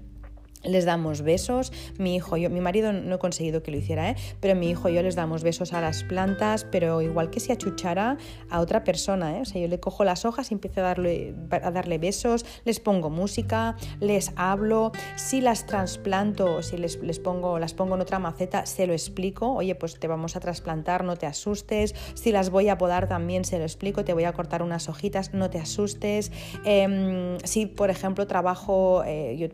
les 0.65 0.85
damos 0.85 1.21
besos, 1.21 1.71
mi 1.97 2.15
hijo, 2.15 2.37
yo, 2.37 2.49
mi 2.49 2.61
marido 2.61 2.93
no 2.93 3.15
he 3.15 3.19
conseguido 3.19 3.63
que 3.63 3.71
lo 3.71 3.77
hiciera, 3.77 4.09
¿eh? 4.09 4.15
pero 4.39 4.55
mi 4.55 4.69
hijo 4.69 4.89
y 4.89 4.95
yo 4.95 5.01
les 5.01 5.15
damos 5.15 5.43
besos 5.43 5.73
a 5.73 5.81
las 5.81 6.03
plantas, 6.03 6.65
pero 6.71 7.01
igual 7.01 7.29
que 7.29 7.39
si 7.39 7.51
achuchara 7.51 8.17
a 8.49 8.59
otra 8.59 8.83
persona, 8.83 9.37
¿eh? 9.37 9.41
o 9.41 9.45
sea, 9.45 9.61
yo 9.61 9.67
le 9.67 9.79
cojo 9.79 10.03
las 10.03 10.25
hojas 10.25 10.51
y 10.51 10.53
empiezo 10.55 10.81
a 10.81 10.83
darle, 10.83 11.35
a 11.51 11.71
darle 11.71 11.97
besos, 11.97 12.45
les 12.65 12.79
pongo 12.79 13.09
música, 13.09 13.75
les 13.99 14.31
hablo, 14.35 14.91
si 15.15 15.41
las 15.41 15.65
trasplanto, 15.65 16.61
si 16.63 16.77
les, 16.77 16.97
les 17.01 17.19
pongo, 17.19 17.59
las 17.59 17.73
pongo 17.73 17.95
en 17.95 18.01
otra 18.01 18.19
maceta, 18.19 18.65
se 18.65 18.87
lo 18.87 18.93
explico, 18.93 19.53
oye, 19.53 19.75
pues 19.75 19.99
te 19.99 20.07
vamos 20.07 20.35
a 20.35 20.39
trasplantar, 20.39 21.03
no 21.03 21.15
te 21.15 21.25
asustes, 21.25 21.95
si 22.13 22.31
las 22.31 22.49
voy 22.49 22.69
a 22.69 22.77
podar 22.77 23.07
también 23.07 23.45
se 23.45 23.57
lo 23.57 23.63
explico, 23.63 24.03
te 24.03 24.13
voy 24.13 24.23
a 24.23 24.33
cortar 24.33 24.61
unas 24.61 24.89
hojitas, 24.89 25.33
no 25.33 25.49
te 25.49 25.59
asustes, 25.59 26.31
em, 26.65 27.37
si 27.43 27.65
por 27.65 27.89
ejemplo 27.89 28.27
trabajo 28.27 29.03
eh, 29.05 29.35
yo, 29.37 29.47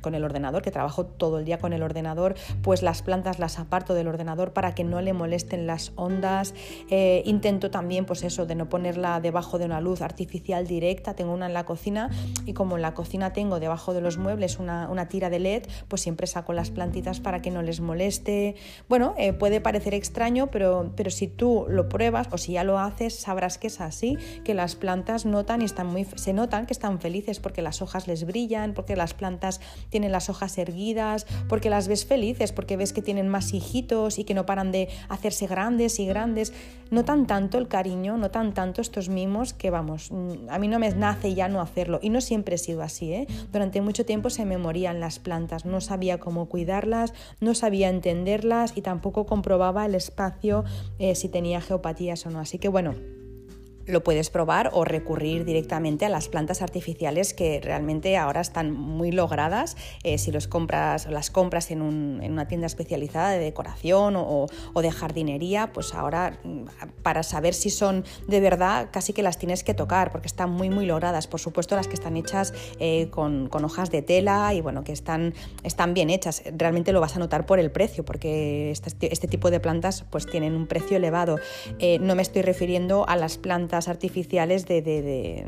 con 0.00 0.14
el 0.14 0.24
ordenador, 0.24 0.47
que 0.62 0.70
trabajo 0.70 1.06
todo 1.06 1.38
el 1.38 1.44
día 1.44 1.58
con 1.58 1.72
el 1.72 1.82
ordenador, 1.82 2.34
pues 2.62 2.82
las 2.82 3.02
plantas 3.02 3.38
las 3.38 3.58
aparto 3.58 3.94
del 3.94 4.08
ordenador 4.08 4.52
para 4.52 4.74
que 4.74 4.84
no 4.84 5.00
le 5.00 5.12
molesten 5.12 5.66
las 5.66 5.92
ondas. 5.96 6.54
Eh, 6.90 7.22
intento 7.26 7.70
también, 7.70 8.04
pues 8.04 8.22
eso, 8.22 8.46
de 8.46 8.54
no 8.54 8.68
ponerla 8.68 9.20
debajo 9.20 9.58
de 9.58 9.66
una 9.66 9.80
luz 9.80 10.02
artificial 10.02 10.66
directa. 10.66 11.14
Tengo 11.14 11.32
una 11.32 11.46
en 11.46 11.54
la 11.54 11.64
cocina 11.64 12.10
y 12.46 12.52
como 12.52 12.76
en 12.76 12.82
la 12.82 12.94
cocina 12.94 13.32
tengo 13.32 13.60
debajo 13.60 13.94
de 13.94 14.00
los 14.00 14.18
muebles 14.18 14.58
una, 14.58 15.08
tira 15.08 15.30
de 15.30 15.38
LED, 15.38 15.62
pues 15.88 16.02
siempre 16.02 16.26
saco 16.26 16.52
las 16.52 16.70
plantitas 16.70 17.20
para 17.20 17.40
que 17.42 17.50
no 17.50 17.62
les 17.62 17.80
moleste. 17.80 18.56
Bueno, 18.88 19.14
eh, 19.16 19.32
puede 19.32 19.60
parecer 19.60 19.94
extraño, 19.94 20.48
pero, 20.50 20.92
pero 20.96 21.10
si 21.10 21.28
tú 21.28 21.66
lo 21.68 21.88
pruebas 21.88 22.28
o 22.32 22.38
si 22.38 22.52
ya 22.52 22.64
lo 22.64 22.78
haces, 22.78 23.14
sabrás 23.18 23.58
que 23.58 23.68
es 23.68 23.80
así, 23.80 24.16
que 24.44 24.54
las 24.54 24.76
plantas 24.76 25.26
notan 25.26 25.62
y 25.62 25.64
están 25.64 25.86
muy, 25.86 26.06
se 26.16 26.32
notan 26.32 26.66
que 26.66 26.72
están 26.72 27.00
felices 27.00 27.40
porque 27.40 27.62
las 27.62 27.82
hojas 27.82 28.06
les 28.06 28.24
brillan, 28.24 28.74
porque 28.74 28.96
las 28.96 29.14
plantas 29.14 29.60
tienen 29.90 30.12
las 30.12 30.28
hojas 30.28 30.37
erguidas, 30.58 31.26
porque 31.48 31.70
las 31.70 31.88
ves 31.88 32.06
felices, 32.06 32.52
porque 32.52 32.76
ves 32.76 32.92
que 32.92 33.02
tienen 33.02 33.28
más 33.28 33.52
hijitos 33.52 34.18
y 34.18 34.24
que 34.24 34.34
no 34.34 34.46
paran 34.46 34.70
de 34.70 34.88
hacerse 35.08 35.48
grandes 35.48 35.98
y 35.98 36.06
grandes. 36.06 36.52
Notan 36.90 37.26
tanto 37.26 37.58
el 37.58 37.66
cariño, 37.66 38.16
notan 38.16 38.54
tanto 38.54 38.80
estos 38.80 39.08
mimos 39.08 39.52
que 39.52 39.70
vamos, 39.70 40.10
mm, 40.10 40.48
a 40.48 40.58
mí 40.58 40.68
no 40.68 40.78
me 40.78 40.90
nace 40.90 41.34
ya 41.34 41.48
no 41.48 41.60
hacerlo. 41.60 41.98
Y 42.02 42.10
no 42.10 42.20
siempre 42.20 42.54
he 42.54 42.58
sido 42.58 42.82
así, 42.82 43.12
¿eh? 43.12 43.26
Durante 43.52 43.80
mucho 43.80 44.06
tiempo 44.06 44.30
se 44.30 44.44
me 44.44 44.56
morían 44.58 45.00
las 45.00 45.18
plantas, 45.18 45.64
no 45.64 45.80
sabía 45.80 46.18
cómo 46.18 46.46
cuidarlas, 46.46 47.12
no 47.40 47.54
sabía 47.54 47.88
entenderlas 47.88 48.76
y 48.76 48.82
tampoco 48.82 49.26
comprobaba 49.26 49.84
el 49.86 49.94
espacio 49.94 50.64
eh, 50.98 51.14
si 51.14 51.28
tenía 51.28 51.60
geopatías 51.60 52.24
o 52.26 52.30
no. 52.30 52.40
Así 52.40 52.58
que 52.58 52.68
bueno, 52.68 52.94
lo 53.88 54.04
puedes 54.04 54.30
probar 54.30 54.70
o 54.72 54.84
recurrir 54.84 55.44
directamente 55.44 56.04
a 56.04 56.08
las 56.08 56.28
plantas 56.28 56.62
artificiales 56.62 57.34
que 57.34 57.60
realmente 57.62 58.16
ahora 58.16 58.40
están 58.40 58.72
muy 58.72 59.12
logradas. 59.12 59.76
Eh, 60.04 60.18
si 60.18 60.30
los 60.30 60.46
compras, 60.48 61.06
las 61.06 61.30
compras 61.30 61.70
en, 61.70 61.82
una 61.82 62.48
tienda 62.48 62.66
especializada 62.66 63.30
de 63.30 63.38
decoración 63.38 64.14
o, 64.16 64.46
de 64.80 64.90
jardinería, 64.92 65.72
pues 65.72 65.94
ahora 65.94 66.38
mm, 66.44 66.66
para 67.02 67.22
saber 67.22 67.52
si 67.52 67.70
son 67.70 68.04
de 68.28 68.40
verdad 68.40 68.88
casi 68.92 69.12
que 69.12 69.22
las 69.22 69.38
tienes 69.38 69.64
que 69.64 69.74
tocar 69.74 70.12
porque 70.12 70.28
están 70.28 70.50
muy 70.50 70.70
muy 70.70 70.86
logradas. 70.86 71.26
Por 71.26 71.40
supuesto 71.40 71.74
las 71.74 71.88
que 71.88 71.94
están 71.94 72.16
hechas 72.16 72.54
eh, 72.78 73.08
con, 73.10 73.48
hojas 73.64 73.90
de 73.90 74.02
tela 74.02 74.54
y 74.54 74.60
bueno 74.60 74.84
que 74.84 74.92
están, 74.92 75.34
están 75.64 75.94
bien 75.94 76.10
hechas. 76.10 76.42
Realmente 76.56 76.92
lo 76.92 77.00
vas 77.00 77.16
a 77.16 77.18
notar 77.18 77.44
por 77.44 77.58
el 77.58 77.70
precio 77.70 78.04
porque 78.04 78.70
este, 78.70 79.12
este 79.12 79.26
tipo 79.26 79.50
de 79.50 79.60
plantas 79.60 80.04
pues 80.10 80.26
tienen 80.26 80.54
un 80.54 80.66
precio 80.66 80.96
elevado. 80.96 81.38
Eh, 81.78 81.98
no 82.00 82.14
me 82.14 82.22
estoy 82.22 82.42
refiriendo 82.42 83.08
a 83.08 83.16
las 83.16 83.38
plantas 83.38 83.77
artificiales 83.86 84.66
de, 84.66 85.46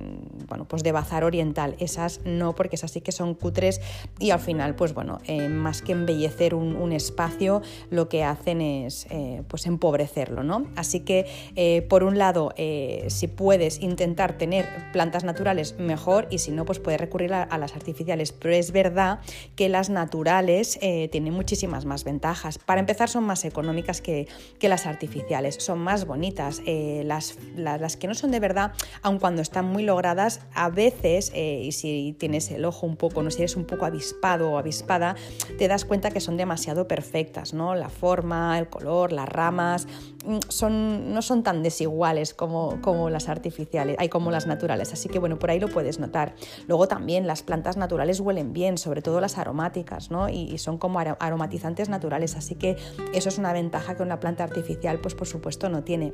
bueno, 0.49 0.66
pues 0.68 0.84
de 0.84 0.92
bazar 0.92 1.25
oriental. 1.25 1.75
Esas 1.80 2.20
no, 2.25 2.54
porque 2.54 2.76
esas 2.76 2.92
sí 2.92 3.00
que 3.00 3.12
son 3.12 3.34
cutres 3.34 3.80
y 4.18 4.30
al 4.30 4.40
final, 4.40 4.75
pues 4.75 4.94
bueno, 4.94 5.18
eh, 5.26 5.49
más 5.49 5.82
que 5.82 5.92
embellecer 5.92 6.54
un, 6.54 6.90
espacio, 6.90 7.62
lo 7.90 8.08
que 8.08 8.25
hacen 8.25 8.60
es 8.60 9.06
eh, 9.10 9.42
pues 9.49 9.66
empobrecerlo, 9.66 10.42
¿no? 10.42 10.66
Así 10.75 11.00
que, 11.00 11.26
eh, 11.54 11.82
por 11.88 12.02
un 12.02 12.18
lado, 12.18 12.52
si 12.56 13.28
puedes 13.28 13.80
intentar 13.80 14.37
tener 14.37 14.66
plantas 14.92 15.25
naturales, 15.25 15.78
mejor, 15.78 16.26
y 16.30 16.38
si 16.38 16.50
no, 16.50 16.64
pues 16.64 16.80
puedes 16.80 17.00
recurrir 17.00 17.32
a, 17.32 17.58
las 17.58 17.75
artificiales. 17.75 18.32
Pero 18.32 18.54
es 18.54 18.72
verdad 18.72 19.20
que 19.54 19.68
las 19.68 19.88
naturales 19.88 20.78
tienen 21.10 21.32
muchísimas 21.32 21.84
más 21.84 22.04
ventajas. 22.04 22.58
Para 22.58 22.80
empezar, 22.80 23.08
son 23.08 23.25
más 23.25 23.44
económicas 23.44 24.00
que, 24.00 24.26
que 24.58 24.68
las 24.68 24.87
artificiales, 24.87 25.56
son 25.56 25.78
más 25.78 26.06
bonitas. 26.06 26.60
las, 27.04 27.38
las 27.56 27.96
que 27.96 28.08
no 28.08 28.14
son 28.20 28.30
de 28.30 28.40
verdad, 28.40 28.72
aun 29.02 29.18
cuando 29.18 29.42
están 29.42 29.66
muy 29.66 29.82
logradas, 29.82 30.40
a 30.54 30.68
veces, 30.68 31.32
eh, 31.34 31.62
y 31.64 31.72
si 31.72 32.14
tienes 32.18 32.50
el 32.50 32.64
ojo 32.64 32.86
un 32.86 32.96
poco, 32.96 33.22
no 33.22 33.30
si 33.30 33.38
eres 33.38 33.56
un 33.56 33.64
poco 33.64 33.86
avispado 33.86 34.52
o 34.52 34.58
avispada, 34.58 35.16
te 35.58 35.68
das 35.68 35.84
cuenta 35.84 36.10
que 36.10 36.20
son 36.20 36.36
demasiado 36.36 36.86
perfectas, 36.86 37.54
¿no? 37.54 37.74
La 37.74 37.88
forma, 37.88 38.58
el 38.58 38.68
color, 38.68 39.12
las 39.12 39.28
ramas, 39.28 39.86
mm, 40.24 40.38
son, 40.48 41.12
no 41.12 41.22
son 41.22 41.42
tan 41.42 41.62
desiguales 41.62 42.34
como, 42.34 42.80
como 42.80 43.10
las 43.10 43.28
artificiales, 43.28 43.96
hay 43.98 44.08
como 44.08 44.30
las 44.30 44.46
naturales, 44.46 44.92
así 44.92 45.08
que 45.08 45.18
bueno, 45.18 45.38
por 45.38 45.50
ahí 45.50 45.58
lo 45.60 45.68
puedes 45.68 45.98
notar. 45.98 46.34
Luego 46.66 46.86
también 46.88 47.26
las 47.26 47.42
plantas 47.42 47.76
naturales 47.76 48.20
huelen 48.20 48.52
bien, 48.52 48.78
sobre 48.78 49.02
todo 49.02 49.20
las 49.20 49.38
aromáticas, 49.38 50.10
¿no? 50.10 50.28
Y, 50.28 50.42
y 50.42 50.58
son 50.58 50.78
como 50.78 50.98
aromatizantes 51.00 51.88
naturales, 51.88 52.36
así 52.36 52.54
que 52.54 52.76
eso 53.14 53.28
es 53.28 53.38
una 53.38 53.52
ventaja 53.52 53.96
que 53.96 54.02
una 54.02 54.20
planta 54.20 54.44
artificial, 54.44 55.00
pues 55.00 55.14
por 55.14 55.26
supuesto 55.26 55.68
no 55.68 55.82
tiene. 55.82 56.12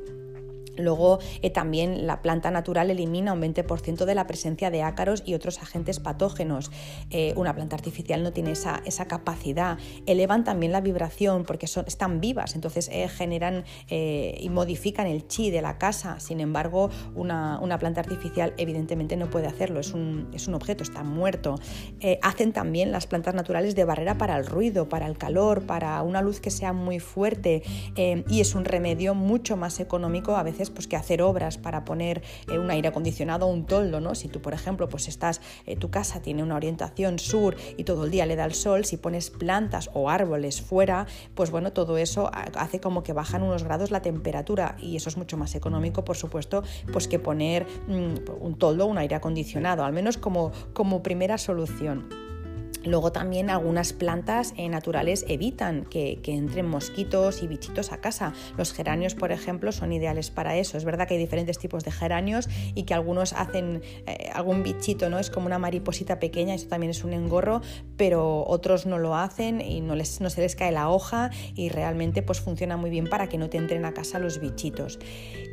Luego 0.79 1.19
eh, 1.43 1.51
también 1.51 2.07
la 2.07 2.23
planta 2.23 2.51
natural 2.51 2.91
elimina 2.91 3.33
un 3.33 3.41
20% 3.41 4.05
de 4.05 4.15
la 4.15 4.27
presencia 4.27 4.71
de 4.71 4.83
ácaros 4.83 5.23
y 5.27 5.35
otros 5.35 5.61
agentes 5.63 6.01
patógenos. 6.01 6.71
Eh, 7.11 7.33
una 7.37 7.55
planta 7.55 7.77
artificial 7.77 8.23
no 8.23 8.33
tiene 8.33 8.53
esa, 8.53 8.83
esa, 8.85 9.07
capacidad. 9.07 9.79
Elevan 10.07 10.45
también 10.45 10.73
la 10.73 10.81
vibración 10.81 11.45
porque 11.45 11.67
son, 11.67 11.85
están 11.87 12.21
vivas, 12.21 12.55
entonces 12.55 12.89
eh, 12.93 13.09
generan 13.09 13.65
y 13.89 14.49
modifican 14.51 15.07
el 15.07 15.27
chi 15.29 15.51
de 15.51 15.63
la 15.63 15.79
casa. 15.79 16.19
Sin 16.19 16.41
embargo, 16.41 16.91
una, 17.15 17.59
una, 17.61 17.79
planta 17.79 18.01
artificial 18.01 18.55
evidentemente 18.57 19.17
no 19.17 19.31
puede 19.31 19.47
hacerlo, 19.47 19.81
es 19.81 19.93
un, 19.93 20.29
es 20.35 20.49
un 20.49 20.55
objeto, 20.55 20.83
está 20.83 21.05
muerto. 21.05 21.57
hacen 22.23 22.53
también 22.53 22.91
las 22.91 23.07
plantas 23.07 23.35
naturales 23.35 23.75
de 23.75 23.85
barrera 23.85 24.19
para 24.19 24.37
el 24.37 24.47
ruido, 24.47 24.89
para 24.89 25.07
el 25.07 25.19
calor, 25.19 25.67
para 25.67 26.03
una 26.03 26.23
luz 26.23 26.41
que 26.41 26.51
sea 26.51 26.73
muy 26.73 26.99
fuerte 26.99 27.63
y 28.29 28.41
es 28.41 28.55
un 28.55 28.65
remedio 28.65 29.15
mucho 29.15 29.57
más 29.57 29.79
económico 29.81 30.37
a 30.37 30.43
veces 30.43 30.66
pues, 30.71 30.87
que 30.87 30.97
hacer 30.97 31.23
obras 31.23 31.59
para 31.59 31.85
poner 31.85 32.23
eh, 32.51 32.59
un 32.59 32.71
aire 32.71 32.89
acondicionado 32.89 33.47
o 33.47 33.51
un 33.51 33.67
toldo, 33.67 34.01
¿no? 34.01 34.15
Si 34.15 34.29
tú, 34.29 34.41
por 34.41 34.55
ejemplo, 34.55 34.89
pues 34.89 35.09
estás, 35.09 35.41
eh, 35.67 35.77
tu 35.77 35.91
casa 35.91 36.21
tiene 36.21 36.43
una 36.43 36.57
orientación 36.57 37.19
sur 37.19 37.57
y 37.77 37.85
todo 37.85 38.05
el 38.05 38.11
día 38.11 38.27
le 38.27 38.37
da 38.37 38.45
el 38.45 38.55
sol, 38.55 38.85
si 38.85 38.97
pones 38.97 39.31
plantas 39.31 39.91
o 39.95 40.11
árboles 40.11 40.61
fuera, 40.61 41.07
pues 41.35 41.51
bueno, 41.51 41.73
todo 41.73 41.99
eso 41.99 42.31
hace 42.33 42.81
como 42.81 43.03
que 43.03 43.13
bajan 43.13 43.43
unos 43.43 43.65
grados 43.65 43.91
la 43.91 44.03
temperatura 44.03 44.77
y 44.81 44.97
eso 44.97 45.09
es 45.09 45.17
mucho 45.17 45.37
más 45.37 45.55
económico, 45.55 46.05
por 46.05 46.17
supuesto, 46.17 46.63
pues 46.93 47.09
que 47.09 47.19
poner 47.19 47.67
mm, 47.89 48.41
un 48.41 48.59
toldo 48.59 48.87
un 48.87 48.99
aire 48.99 49.17
acondicionado, 49.17 49.85
al 49.85 49.93
menos 49.93 50.19
como, 50.19 50.53
como 50.73 51.03
primera 51.03 51.39
solución. 51.39 52.26
Luego 52.87 53.13
también 53.13 53.51
algunas 53.51 53.93
plantas 53.93 54.55
eh, 54.57 54.69
naturales 54.69 55.25
evitan 55.29 55.85
que, 55.85 56.21
entren 56.27 56.67
mosquitos 56.67 57.43
y 57.43 57.47
bichitos 57.47 57.93
a 57.93 58.01
casa. 58.01 58.33
Los 58.57 58.73
geranios, 58.73 59.15
por 59.15 59.33
ejemplo, 59.33 59.73
son 59.73 59.93
ideales 59.93 60.31
para 60.31 60.57
eso. 60.57 60.77
Es 60.77 60.85
verdad 60.85 61.07
que 61.09 61.15
hay 61.15 61.21
diferentes 61.21 61.59
tipos 61.59 61.85
de 61.85 61.91
geranios 61.91 62.49
y 62.75 62.85
que 62.85 62.95
algunos 62.95 63.33
hacen 63.33 63.83
eh, 64.07 64.31
algún 64.33 64.63
bichito, 64.63 65.09
¿no? 65.09 65.19
Es 65.19 65.31
como 65.31 65.47
una 65.47 65.59
mariposita 65.59 66.19
pequeña, 66.19 66.55
eso 66.55 66.69
también 66.69 66.91
es 66.91 67.05
un 67.05 67.13
engorro, 67.13 67.63
pero 67.97 68.45
otros 68.47 68.87
no 68.87 68.99
lo 68.99 69.17
hacen 69.17 69.61
y 69.61 69.81
no, 69.81 69.95
les, 69.95 70.21
no 70.21 70.31
se 70.31 70.41
les 70.41 70.57
cae 70.57 70.73
la 70.73 70.89
hoja 70.89 71.31
y 71.55 71.69
realmente 71.69 72.23
pues 72.23 72.41
funciona 72.41 72.77
muy 72.77 72.91
bien 72.91 73.09
para 73.09 73.29
que 73.29 73.39
no 73.39 73.49
te 73.49 73.59
entren 73.59 73.85
a 73.85 73.95
casa 73.95 74.19
los 74.19 74.41
bichitos. 74.41 74.99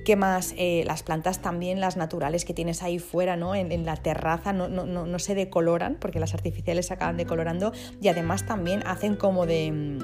¿Qué 0.03 0.17
más? 0.17 0.53
Eh, 0.57 0.83
las 0.85 1.01
plantas 1.01 1.41
también, 1.41 1.79
las 1.79 1.95
naturales 1.95 2.43
que 2.43 2.53
tienes 2.53 2.83
ahí 2.83 2.99
fuera, 2.99 3.37
¿no? 3.37 3.55
En, 3.55 3.85
la 3.85 3.95
terraza, 3.95 4.51
no, 4.51 4.67
no, 4.67 4.85
no, 4.85 5.19
se 5.19 5.33
decoloran 5.33 5.95
porque 5.99 6.19
las 6.19 6.33
artificiales 6.33 6.91
acaban 6.91 7.15
decolorando 7.23 7.73
y 8.01 8.07
además 8.07 8.45
también 8.45 8.83
hacen 8.85 9.15
como 9.15 9.45
de 9.45 9.99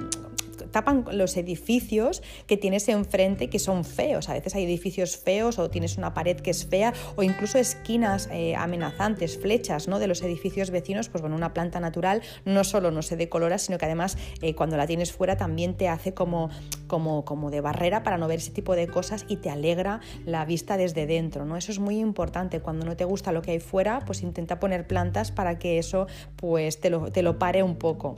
tapan 0.72 1.06
los 1.12 1.38
edificios 1.38 2.22
que 2.48 2.58
tienes 2.58 2.88
enfrente 2.90 3.50
que 3.50 3.60
son 3.60 3.86
feos. 3.86 4.30
A 4.30 4.34
veces 4.34 4.56
hay 4.56 4.64
edificios 4.64 5.18
feos 5.18 5.60
o 5.60 5.70
tienes 5.70 5.98
una 5.98 6.14
pared 6.14 6.38
que 6.38 6.52
es 6.52 6.66
fea 6.66 6.94
o 7.16 7.24
incluso 7.24 7.58
esquinas 7.58 8.30
eh, 8.32 8.56
amenazantes, 8.56 9.38
flechas 9.38 9.88
¿no? 9.88 10.00
de 10.00 10.08
los 10.08 10.22
edificios 10.22 10.72
vecinos. 10.72 11.10
Pues 11.10 11.22
bueno, 11.22 11.36
una 11.36 11.54
planta 11.54 11.80
natural 11.80 12.22
no 12.46 12.64
solo 12.64 12.92
no 12.92 13.02
se 13.02 13.18
decolora, 13.18 13.58
sino 13.58 13.78
que 13.78 13.86
además 13.86 14.18
eh, 14.42 14.56
cuando 14.56 14.78
la 14.78 14.88
tienes 14.88 15.12
fuera 15.12 15.38
también 15.38 15.76
te 15.76 15.88
hace 15.88 16.14
como, 16.14 16.50
como, 16.88 17.26
como 17.26 17.52
de 17.52 17.62
barrera 17.62 18.04
para 18.04 18.18
no 18.18 18.28
ver 18.28 18.40
ese 18.40 18.52
tipo 18.52 18.76
de 18.76 18.88
cosas 18.88 19.26
y 19.28 19.38
te 19.38 19.50
alegra 19.50 20.02
la 20.26 20.46
vista 20.46 20.78
desde 20.78 21.06
dentro. 21.06 21.46
¿no? 21.46 21.58
Eso 21.58 21.72
es 21.72 21.80
muy 21.80 22.00
importante. 22.00 22.62
Cuando 22.62 22.86
no 22.86 22.96
te 22.96 23.06
gusta 23.06 23.32
lo 23.32 23.42
que 23.42 23.52
hay 23.52 23.60
fuera, 23.60 24.02
pues 24.06 24.24
intenta 24.24 24.60
poner 24.60 24.88
plantas 24.88 25.32
para 25.32 25.60
que 25.60 25.78
eso 25.78 26.08
pues 26.36 26.80
te 26.80 26.90
lo, 26.90 27.12
te 27.12 27.22
lo 27.22 27.40
pare 27.40 27.64
un 27.64 27.76
poco. 27.78 28.18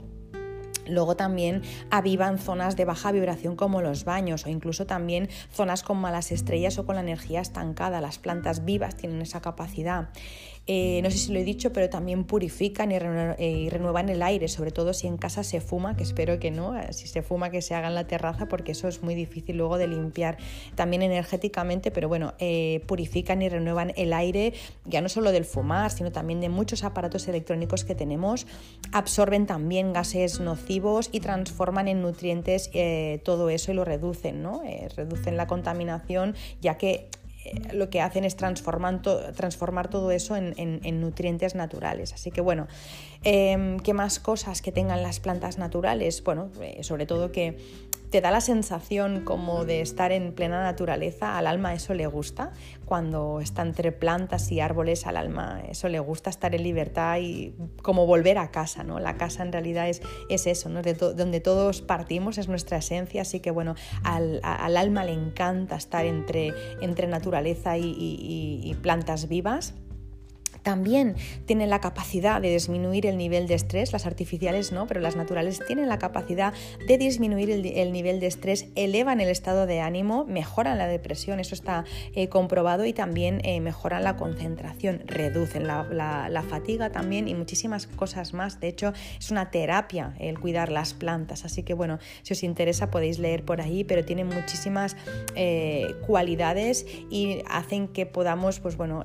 Luego 0.86 1.16
también 1.16 1.62
avivan 1.90 2.38
zonas 2.38 2.76
de 2.76 2.84
baja 2.84 3.12
vibración 3.12 3.56
como 3.56 3.82
los 3.82 4.04
baños 4.04 4.46
o 4.46 4.50
incluso 4.50 4.86
también 4.86 5.28
zonas 5.50 5.82
con 5.82 5.98
malas 5.98 6.32
estrellas 6.32 6.78
o 6.78 6.86
con 6.86 6.96
la 6.96 7.02
energía 7.02 7.40
estancada. 7.40 8.00
Las 8.00 8.18
plantas 8.18 8.64
vivas 8.64 8.96
tienen 8.96 9.22
esa 9.22 9.40
capacidad. 9.40 10.10
Eh, 10.68 11.00
no 11.02 11.10
sé 11.10 11.18
si 11.18 11.32
lo 11.32 11.40
he 11.40 11.44
dicho, 11.44 11.72
pero 11.72 11.90
también 11.90 12.22
purifican 12.22 12.92
eh, 12.92 13.36
y, 13.38 13.68
renuevan 13.68 14.08
el 14.08 14.22
aire, 14.22 14.46
sobre 14.46 14.70
todo 14.70 14.92
si 14.92 15.08
en 15.08 15.16
casa 15.16 15.42
se 15.42 15.60
fuma, 15.60 15.96
que 15.96 16.04
espero 16.04 16.38
que 16.38 16.52
no, 16.52 16.78
eh, 16.78 16.92
si 16.92 17.08
se 17.08 17.22
fuma 17.22 17.50
que 17.50 17.62
se 17.62 17.74
haga 17.74 17.88
en 17.88 17.96
la 17.96 18.06
terraza, 18.06 18.46
porque 18.46 18.72
eso 18.72 18.86
es 18.86 19.02
muy 19.02 19.16
difícil 19.16 19.56
luego 19.56 19.76
de 19.76 19.88
limpiar 19.88 20.36
también 20.76 21.02
energéticamente, 21.02 21.90
pero 21.90 22.08
bueno, 22.08 22.34
purifican 22.86 23.42
y 23.42 23.48
renuevan 23.48 23.92
el 23.96 24.12
aire, 24.12 24.52
ya 24.84 25.00
no 25.00 25.08
solo 25.08 25.32
del 25.32 25.44
fumar, 25.44 25.90
sino 25.90 26.12
también 26.12 26.40
de 26.40 26.48
muchos 26.48 26.84
aparatos 26.84 27.26
electrónicos 27.28 27.84
que 27.84 27.94
tenemos, 27.94 28.46
absorben 28.92 29.46
también 29.46 29.92
gases 29.92 30.40
nocivos 30.40 31.08
y 31.12 31.20
transforman 31.20 31.88
en 31.88 32.02
nutrientes 32.02 32.70
todo 33.24 33.50
eso 33.50 33.72
y 33.72 33.74
lo 33.74 33.84
reducen, 33.84 34.42
¿no? 34.42 34.62
reducen 34.96 35.36
la 35.36 35.46
contaminación, 35.46 36.34
ya 36.60 36.76
que 36.78 37.08
lo 37.72 37.90
que 37.90 38.00
hacen 38.00 38.24
es 38.24 38.36
transformar, 38.36 39.02
transformar 39.02 39.88
todo 39.88 40.10
eso 40.10 40.36
en, 40.36 41.00
nutrientes 41.00 41.54
naturales. 41.54 42.12
Así 42.12 42.30
que 42.30 42.40
bueno, 42.40 42.68
em, 43.24 43.78
¿qué 43.80 43.94
más 43.94 44.20
cosas 44.20 44.62
que 44.62 44.72
tengan 44.72 45.02
las 45.02 45.20
plantas 45.20 45.58
naturales? 45.58 46.22
Bueno, 46.22 46.50
eh, 46.60 46.82
sobre 46.82 47.06
todo 47.06 47.32
que 47.32 47.56
te 48.12 48.20
da 48.20 48.30
la 48.30 48.42
sensación 48.42 49.24
como 49.24 49.64
de 49.64 49.80
estar 49.80 50.12
en 50.12 50.34
plena 50.34 50.62
naturaleza, 50.62 51.38
al 51.38 51.46
alma 51.46 51.72
eso 51.72 51.94
le 51.94 52.06
gusta, 52.06 52.52
cuando 52.84 53.40
está 53.40 53.62
entre 53.62 53.90
plantas 53.90 54.52
y 54.52 54.60
árboles 54.60 55.06
al 55.06 55.16
alma 55.16 55.62
eso 55.66 55.88
le 55.88 55.98
gusta 55.98 56.28
estar 56.28 56.54
en 56.54 56.62
libertad 56.62 57.18
y 57.20 57.54
como 57.80 58.04
volver 58.04 58.36
a 58.36 58.50
casa, 58.50 58.84
¿no? 58.84 59.00
La 59.00 59.16
casa 59.16 59.42
en 59.42 59.50
realidad 59.50 59.88
es, 59.88 60.02
es 60.28 60.46
eso, 60.46 60.68
¿no? 60.68 60.82
De 60.82 60.92
donde 60.92 61.40
todos 61.40 61.80
partimos, 61.80 62.36
es 62.36 62.48
nuestra 62.48 62.76
esencia, 62.76 63.22
así 63.22 63.40
que 63.40 63.50
bueno, 63.50 63.76
al, 64.04 64.42
alma 64.44 65.04
le 65.04 65.12
encanta 65.12 65.76
estar 65.76 66.04
entre, 66.04 66.52
entre 66.82 67.06
naturaleza 67.06 67.78
y 67.78 68.76
plantas 68.82 69.26
vivas. 69.26 69.72
También 70.62 71.16
tienen 71.46 71.70
la 71.70 71.80
capacidad 71.80 72.40
de 72.40 72.50
disminuir 72.50 73.06
el 73.06 73.16
nivel 73.16 73.48
de 73.48 73.54
estrés, 73.54 73.92
las 73.92 74.06
artificiales 74.06 74.72
no, 74.72 74.86
pero 74.86 75.00
las 75.00 75.16
naturales 75.16 75.60
tienen 75.66 75.88
la 75.88 75.98
capacidad 75.98 76.54
de 76.86 76.98
disminuir 76.98 77.50
el, 77.50 77.92
nivel 77.92 78.20
de 78.20 78.26
estrés, 78.26 78.66
elevan 78.74 79.20
el 79.20 79.28
estado 79.28 79.66
de 79.66 79.80
ánimo, 79.80 80.24
mejoran 80.24 80.78
la 80.78 80.86
depresión, 80.86 81.40
eso 81.40 81.54
está 81.54 81.84
eh, 82.14 82.28
comprobado 82.28 82.84
y 82.84 82.92
también 82.92 83.40
eh, 83.44 83.60
mejoran 83.60 84.04
la 84.04 84.16
concentración, 84.16 85.02
reducen 85.06 85.66
la, 85.66 86.44
fatiga 86.48 86.90
también 86.90 87.28
y 87.28 87.34
muchísimas 87.34 87.86
cosas 87.86 88.34
más. 88.34 88.60
De 88.60 88.68
hecho, 88.68 88.92
es 89.18 89.30
una 89.30 89.50
terapia 89.50 90.14
el 90.18 90.38
cuidar 90.38 90.70
las 90.70 90.92
plantas, 90.92 91.44
así 91.44 91.62
que 91.62 91.72
bueno, 91.72 91.98
si 92.22 92.34
os 92.34 92.42
interesa 92.42 92.90
podéis 92.90 93.18
leer 93.18 93.44
por 93.44 93.60
ahí, 93.60 93.84
pero 93.84 94.04
tienen 94.04 94.26
muchísimas 94.26 94.96
eh, 95.34 95.94
cualidades 96.06 96.84
y 97.10 97.38
hacen 97.48 97.88
que 97.88 98.06
podamos, 98.06 98.60
pues 98.60 98.76
bueno, 98.76 99.04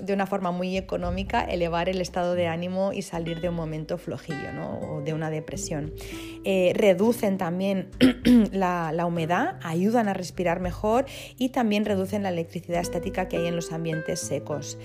de 0.00 0.12
una 0.12 0.26
forma 0.26 0.50
muy 0.50 0.76
económica 0.76 1.42
elevar 1.42 1.88
el 1.88 2.00
estado 2.00 2.34
de 2.34 2.46
ánimo 2.46 2.92
y 2.92 3.02
salir 3.02 3.40
de 3.40 3.48
un 3.48 3.54
momento 3.54 3.98
flojillo 3.98 4.52
¿no? 4.52 4.78
o 4.80 5.02
de 5.02 5.12
una 5.12 5.30
depresión. 5.30 5.92
Eh, 6.44 6.72
reducen 6.74 7.38
también 7.38 7.90
la, 8.52 8.92
la, 8.92 9.06
humedad, 9.06 9.58
ayudan 9.62 10.08
a 10.08 10.14
respirar 10.14 10.60
mejor 10.60 11.06
y 11.38 11.50
también 11.50 11.84
reducen 11.84 12.22
la 12.22 12.30
electricidad 12.30 12.80
estática 12.80 13.28
que 13.28 13.38
hay 13.38 13.46
en 13.46 13.56
los 13.56 13.72
ambientes 13.72 14.20
secos. 14.20 14.78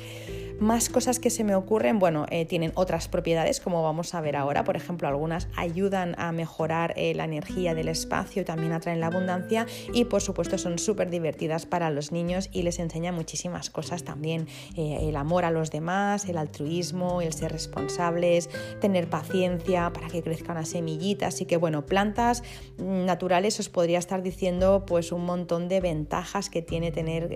Más 0.59 0.89
cosas 0.89 1.19
que 1.19 1.29
se 1.29 1.45
me 1.45 1.55
ocurren, 1.55 1.99
bueno, 1.99 2.25
eh, 2.29 2.43
tienen 2.43 2.73
otras 2.75 3.07
propiedades 3.07 3.61
como 3.61 3.81
vamos 3.81 4.13
a 4.13 4.19
ver 4.19 4.35
ahora, 4.35 4.65
por 4.65 4.75
ejemplo, 4.75 5.07
algunas 5.07 5.47
ayudan 5.55 6.15
a 6.17 6.33
mejorar 6.33 6.93
eh, 6.97 7.13
la 7.15 7.23
energía 7.23 7.73
del 7.73 7.87
espacio, 7.87 8.43
también 8.43 8.73
atraen 8.73 8.99
la 8.99 9.07
abundancia 9.07 9.67
y 9.93 10.03
por 10.03 10.21
supuesto 10.21 10.57
son 10.57 10.77
súper 10.77 11.09
divertidas 11.09 11.65
para 11.65 11.89
los 11.91 12.11
niños 12.11 12.49
y 12.51 12.63
les 12.63 12.79
enseñan 12.79 13.15
muchísimas 13.15 13.69
cosas 13.69 14.03
también, 14.03 14.47
eh, 14.75 14.97
el 15.03 15.15
amor 15.15 15.45
a 15.45 15.51
los 15.51 15.71
demás, 15.71 16.27
el 16.27 16.37
altruismo, 16.37 17.21
el 17.21 17.31
ser 17.31 17.53
responsables, 17.53 18.49
tener 18.81 19.09
paciencia 19.09 19.93
para 19.93 20.07
que 20.07 20.21
crezcan 20.21 20.55
las 20.55 20.67
semillitas, 20.67 21.35
así 21.35 21.45
que 21.45 21.55
bueno, 21.55 21.85
plantas 21.85 22.43
naturales 22.77 23.57
os 23.61 23.69
podría 23.69 23.97
estar 23.97 24.21
diciendo 24.23 24.83
pues 24.85 25.13
un 25.13 25.23
montón 25.23 25.69
de 25.69 25.79
ventajas 25.79 26.49
que 26.49 26.61
tiene 26.61 26.91
tener 26.91 27.29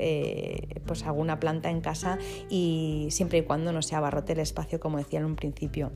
pues 0.85 1.03
alguna 1.03 1.39
planta 1.39 1.69
en 1.69 1.79
casa 1.79 2.17
y 2.49 3.07
siempre 3.13 3.39
y 3.39 3.43
cuando 3.43 3.71
no 3.71 3.81
se 3.81 3.95
abarrote 3.95 4.33
el 4.33 4.39
espacio, 4.39 4.79
como 4.79 4.97
decía 4.97 5.19
en 5.19 5.25
un 5.25 5.35
principio. 5.35 5.91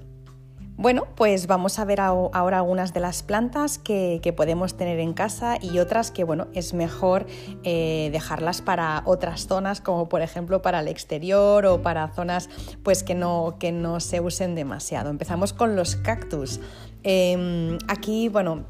Bueno, 0.80 1.08
pues 1.15 1.47
vamos 1.47 1.80
a 1.80 1.86
ver 1.86 1.99
ahora 1.99 2.58
algunas 2.58 2.93
de 2.93 2.99
las 2.99 3.23
plantas 3.23 3.80
que, 3.80 4.21
podemos 4.38 4.77
tener 4.77 4.99
en 4.99 5.13
casa 5.13 5.58
y 5.60 5.80
otras 5.80 6.12
que, 6.12 6.23
bueno, 6.23 6.49
es 6.53 6.75
mejor 6.75 7.25
eh, 7.63 8.10
dejarlas 8.12 8.62
para 8.62 9.01
otras 9.06 9.47
zonas, 9.47 9.82
como 9.82 10.08
por 10.08 10.21
ejemplo 10.21 10.62
para 10.62 10.82
el 10.82 10.88
exterior 10.88 11.65
o 11.65 11.82
para 11.82 12.10
zonas 12.10 12.47
pues 12.84 13.01
que 13.01 13.15
no, 13.15 13.56
que 13.60 13.71
no 13.71 13.99
se 13.99 14.21
usen 14.21 14.53
demasiado. 14.53 15.10
Empezamos 15.10 15.51
con 15.51 15.75
los 15.75 15.95
cactus. 15.95 16.60
Em, 17.01 17.80
aquí, 17.88 18.30
bueno, 18.30 18.65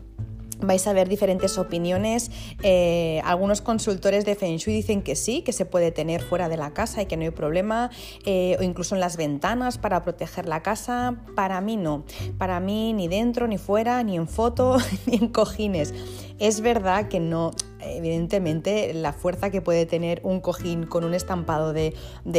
vais 0.59 0.85
a 0.87 0.93
ver 0.93 1.09
diferentes 1.09 1.57
opiniones. 1.57 2.31
Eh, 2.63 3.21
algunos 3.23 3.61
consultores 3.61 4.25
de 4.25 4.35
Feng 4.35 4.57
Shui 4.57 4.73
dicen 4.73 5.01
que 5.01 5.15
sí, 5.15 5.41
que 5.41 5.53
se 5.53 5.65
puede 5.65 5.91
tener 5.91 6.21
fuera 6.21 6.49
de 6.49 6.57
la 6.57 6.73
casa 6.73 7.01
y 7.01 7.05
que 7.05 7.17
no 7.17 7.23
hay 7.23 7.31
problema, 7.31 7.89
eh, 8.25 8.57
o 8.59 8.63
incluso 8.63 8.95
en 8.95 9.01
las 9.01 9.17
ventanas 9.17 9.77
para 9.77 10.03
proteger 10.03 10.47
la 10.47 10.61
casa. 10.61 11.15
Para 11.35 11.61
mí 11.61 11.77
no. 11.77 12.03
Para 12.37 12.59
mí 12.59 12.93
ni 12.93 13.07
dentro, 13.07 13.47
ni 13.47 13.57
fuera, 13.57 14.03
ni 14.03 14.15
en 14.15 14.27
foto, 14.27 14.77
ni 15.05 15.17
en 15.17 15.29
cojines. 15.29 15.93
Es 16.39 16.61
verdad 16.61 17.07
que 17.07 17.19
no, 17.19 17.51
evidentemente 17.79 18.93
la 18.93 19.13
fuerza 19.13 19.49
que 19.49 19.61
puede 19.61 19.85
tener 19.85 20.21
un 20.23 20.39
cojín 20.39 20.85
con 20.85 21.03
un 21.03 21.13
estampado 21.13 21.73
de, 21.73 21.93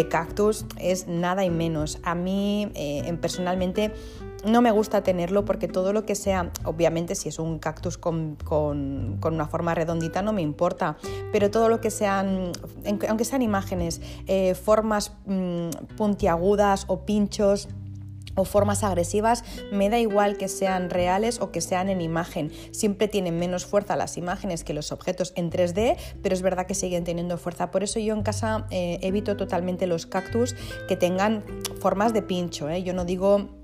cactus 0.09 0.67
es 0.79 1.09
nada 1.09 1.45
y 1.45 1.51
menos. 1.51 1.99
A 2.03 2.15
mí 2.15 2.71
eh, 2.75 3.13
personalmente 3.21 3.93
no 4.45 4.63
me 4.63 4.71
gusta 4.71 5.03
tenerlo 5.03 5.45
porque 5.45 5.69
todo 5.69 5.93
lo 5.93 6.05
que 6.05 6.15
sea, 6.15 6.53
obviamente 6.65 7.15
si 7.15 7.29
es 7.29 7.39
un 7.39 7.59
cactus 7.59 7.99
con, 7.99 8.37
una 9.23 9.47
forma 9.47 9.75
redondita 9.75 10.23
no 10.23 10.33
me 10.33 10.43
importa, 10.43 10.97
pero 11.33 11.51
todo 11.51 11.69
lo 11.69 11.81
que 11.81 11.91
sean, 11.91 12.53
aunque 13.09 13.25
sean 13.25 13.43
imágenes, 13.43 14.01
eh, 14.27 14.55
formas 14.55 15.13
mm, 15.27 15.71
puntiagudas 15.97 16.85
o 16.89 17.05
pinchos, 17.05 17.69
o 18.39 18.45
formas 18.45 18.85
agresivas, 18.85 19.45
me 19.73 19.91
da 19.91 19.99
igual 19.99 20.37
que 20.37 20.49
sean 20.49 20.91
reales 20.91 21.41
o 21.41 21.51
que 21.51 21.61
sean 21.61 21.89
en 21.89 22.01
imagen. 22.01 22.53
Siempre 22.71 23.09
tienen 23.09 23.39
menos 23.39 23.67
fuerza 23.67 23.97
las 23.97 24.17
imágenes 24.17 24.65
que 24.65 24.75
los 24.75 24.93
objetos 24.93 25.33
en 25.37 25.51
3D, 25.51 25.97
pero 26.23 26.35
es 26.35 26.43
verdad 26.43 26.67
que 26.67 26.75
siguen 26.75 27.05
teniendo 27.05 27.37
fuerza. 27.37 27.71
Por 27.71 27.83
eso 27.83 27.99
yo 27.99 28.15
en 28.15 28.23
casa 28.23 28.67
eh, 28.71 28.99
evito 29.03 29.37
totalmente 29.37 29.87
los 29.87 30.07
cactus 30.07 30.55
que 30.87 30.97
tengan 30.97 31.43
formas 31.81 32.13
de 32.13 32.23
pincho. 32.23 32.71
¿eh? 32.71 32.83
Yo 32.83 32.95
no 32.95 33.05
digo 33.05 33.58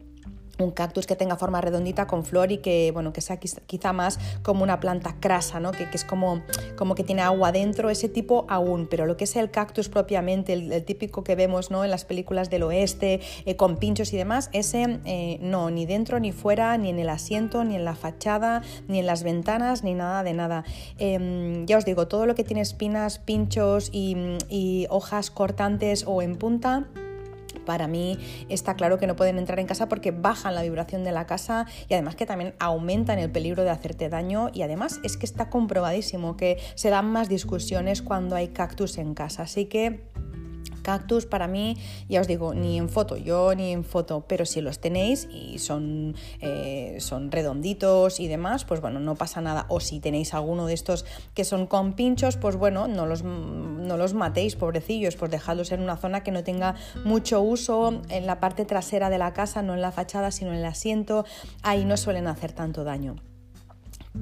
un 0.59 0.71
cactus 0.71 1.07
que 1.07 1.17
tenga 1.17 1.37
forma 1.37 1.61
redondita 1.61 2.07
con 2.07 2.25
flor 2.25 2.53
y 2.53 2.59
que, 2.59 2.91
bueno, 2.93 3.13
que 3.13 3.21
sea 3.21 3.39
quizá 3.39 3.93
más 3.93 4.19
como 4.43 4.63
una 4.63 4.81
planta 4.81 5.17
crasa, 5.21 5.61
¿no? 5.61 5.73
que, 5.73 5.89
es 5.93 6.05
como, 6.05 6.43
como 6.77 6.95
que 6.95 7.05
tiene 7.05 7.23
agua 7.23 7.53
dentro, 7.53 7.91
ese 7.91 8.09
tipo 8.09 8.47
aún, 8.49 8.87
pero 8.89 9.07
lo 9.07 9.17
que 9.17 9.25
es 9.25 9.37
el 9.37 9.51
cactus 9.51 9.89
propiamente, 9.89 10.53
el, 10.53 10.85
típico 10.85 11.25
que 11.25 11.35
vemos 11.35 11.71
¿no? 11.71 11.85
en 11.85 11.91
las 11.91 12.05
películas 12.05 12.51
del 12.51 12.63
oeste, 12.65 13.21
eh, 13.47 13.57
con 13.57 13.77
pinchos 13.77 14.13
y 14.13 14.17
demás, 14.17 14.51
ese 14.53 15.01
eh, 15.05 15.39
no, 15.41 15.71
ni 15.71 15.87
dentro 15.87 16.21
ni 16.21 16.33
fuera, 16.33 16.77
ni 16.79 16.91
en 16.91 16.99
el 16.99 17.09
asiento, 17.09 17.65
ni 17.65 17.77
en 17.77 17.85
la 17.85 17.95
fachada, 17.95 18.63
ni 18.89 18.99
en 18.99 19.07
las 19.07 19.23
ventanas, 19.23 19.83
ni 19.83 19.95
nada 19.95 20.23
de 20.23 20.35
nada. 20.35 20.65
Em, 20.99 21.67
ya 21.67 21.79
os 21.79 21.85
digo, 21.85 22.07
todo 22.09 22.27
lo 22.27 22.35
que 22.35 22.45
tiene 22.45 22.61
espinas, 22.61 23.19
pinchos 23.19 23.91
y 23.93 24.87
hojas 24.91 25.31
cortantes 25.31 26.05
o 26.07 26.23
en 26.23 26.37
punta, 26.37 26.87
para 27.65 27.87
mí 27.89 28.19
está 28.49 28.75
claro 28.75 28.99
que 28.99 29.07
no 29.07 29.17
pueden 29.17 29.39
entrar 29.39 29.59
en 29.59 29.67
casa 29.67 29.89
porque 29.89 30.11
bajan 30.11 30.55
la 30.55 30.63
vibración 30.63 31.05
de 31.05 31.13
la 31.13 31.27
casa 31.27 31.67
y 31.89 31.95
además 31.95 32.17
que 32.17 32.27
también 32.27 32.55
aumentan 32.59 33.19
el 33.19 33.31
peligro 33.31 33.65
de 33.65 33.71
hacerte 33.71 34.09
daño 34.09 34.51
y 34.53 34.63
además 34.63 35.01
es 35.03 35.17
que 35.17 35.27
está 35.27 35.51
comprobadísimo 35.51 36.37
que 36.37 36.59
se 36.75 36.91
dan 36.91 37.11
más 37.11 37.29
discusiones 37.29 38.03
cuando 38.03 38.37
hay 38.37 38.49
cactus 38.49 38.99
en 38.99 39.15
casa. 39.15 39.43
Así 39.43 39.67
que 39.67 40.01
Cactus 40.83 41.27
para 41.27 41.49
mí, 41.49 41.77
ya 42.09 42.21
os 42.21 42.27
digo, 42.27 42.55
ni 42.55 42.79
en 42.79 42.89
foto, 42.89 43.17
yo 43.17 43.55
ni 43.55 43.73
en 43.73 43.85
foto, 43.85 44.25
pero 44.29 44.45
si 44.45 44.61
los 44.61 44.81
tenéis 44.81 45.29
y 45.33 45.59
son, 45.59 46.15
eh, 46.41 46.97
son 47.01 47.31
redonditos 47.31 48.21
y 48.21 48.29
demás, 48.29 48.65
pues 48.65 48.81
bueno, 48.81 49.01
no 49.01 49.15
pasa 49.15 49.41
nada. 49.41 49.67
O 49.69 49.81
si 49.81 50.01
tenéis 50.01 50.35
alguno 50.35 50.67
de 50.67 50.75
estos 50.75 51.05
que 51.35 51.45
son 51.45 51.67
con 51.67 51.95
pinchos, 51.95 52.37
pues 52.37 52.57
bueno, 52.57 52.89
no 52.89 53.07
los, 53.07 53.23
no 53.25 53.97
los 53.97 54.15
matéis, 54.15 54.57
pobrecillos, 54.57 55.17
pues 55.17 55.31
dejadlos 55.31 55.73
en 55.73 55.81
una 55.81 55.97
zona 55.97 56.23
que 56.23 56.31
no 56.31 56.45
tenga 56.45 56.75
mucho 57.05 57.41
uso, 57.41 58.03
en 58.09 58.27
la 58.27 58.41
parte 58.41 58.65
trasera 58.65 59.11
de 59.11 59.19
la 59.19 59.33
casa, 59.33 59.63
no 59.63 59.75
en 59.75 59.81
la 59.81 59.93
fachada, 59.93 60.31
sino 60.31 60.51
en 60.51 60.59
el 60.59 60.65
asiento, 60.65 61.25
ahí 61.63 61.85
no 61.85 61.97
suelen 61.97 62.27
hacer 62.27 62.53
tanto 62.53 62.85
daño. 62.85 63.17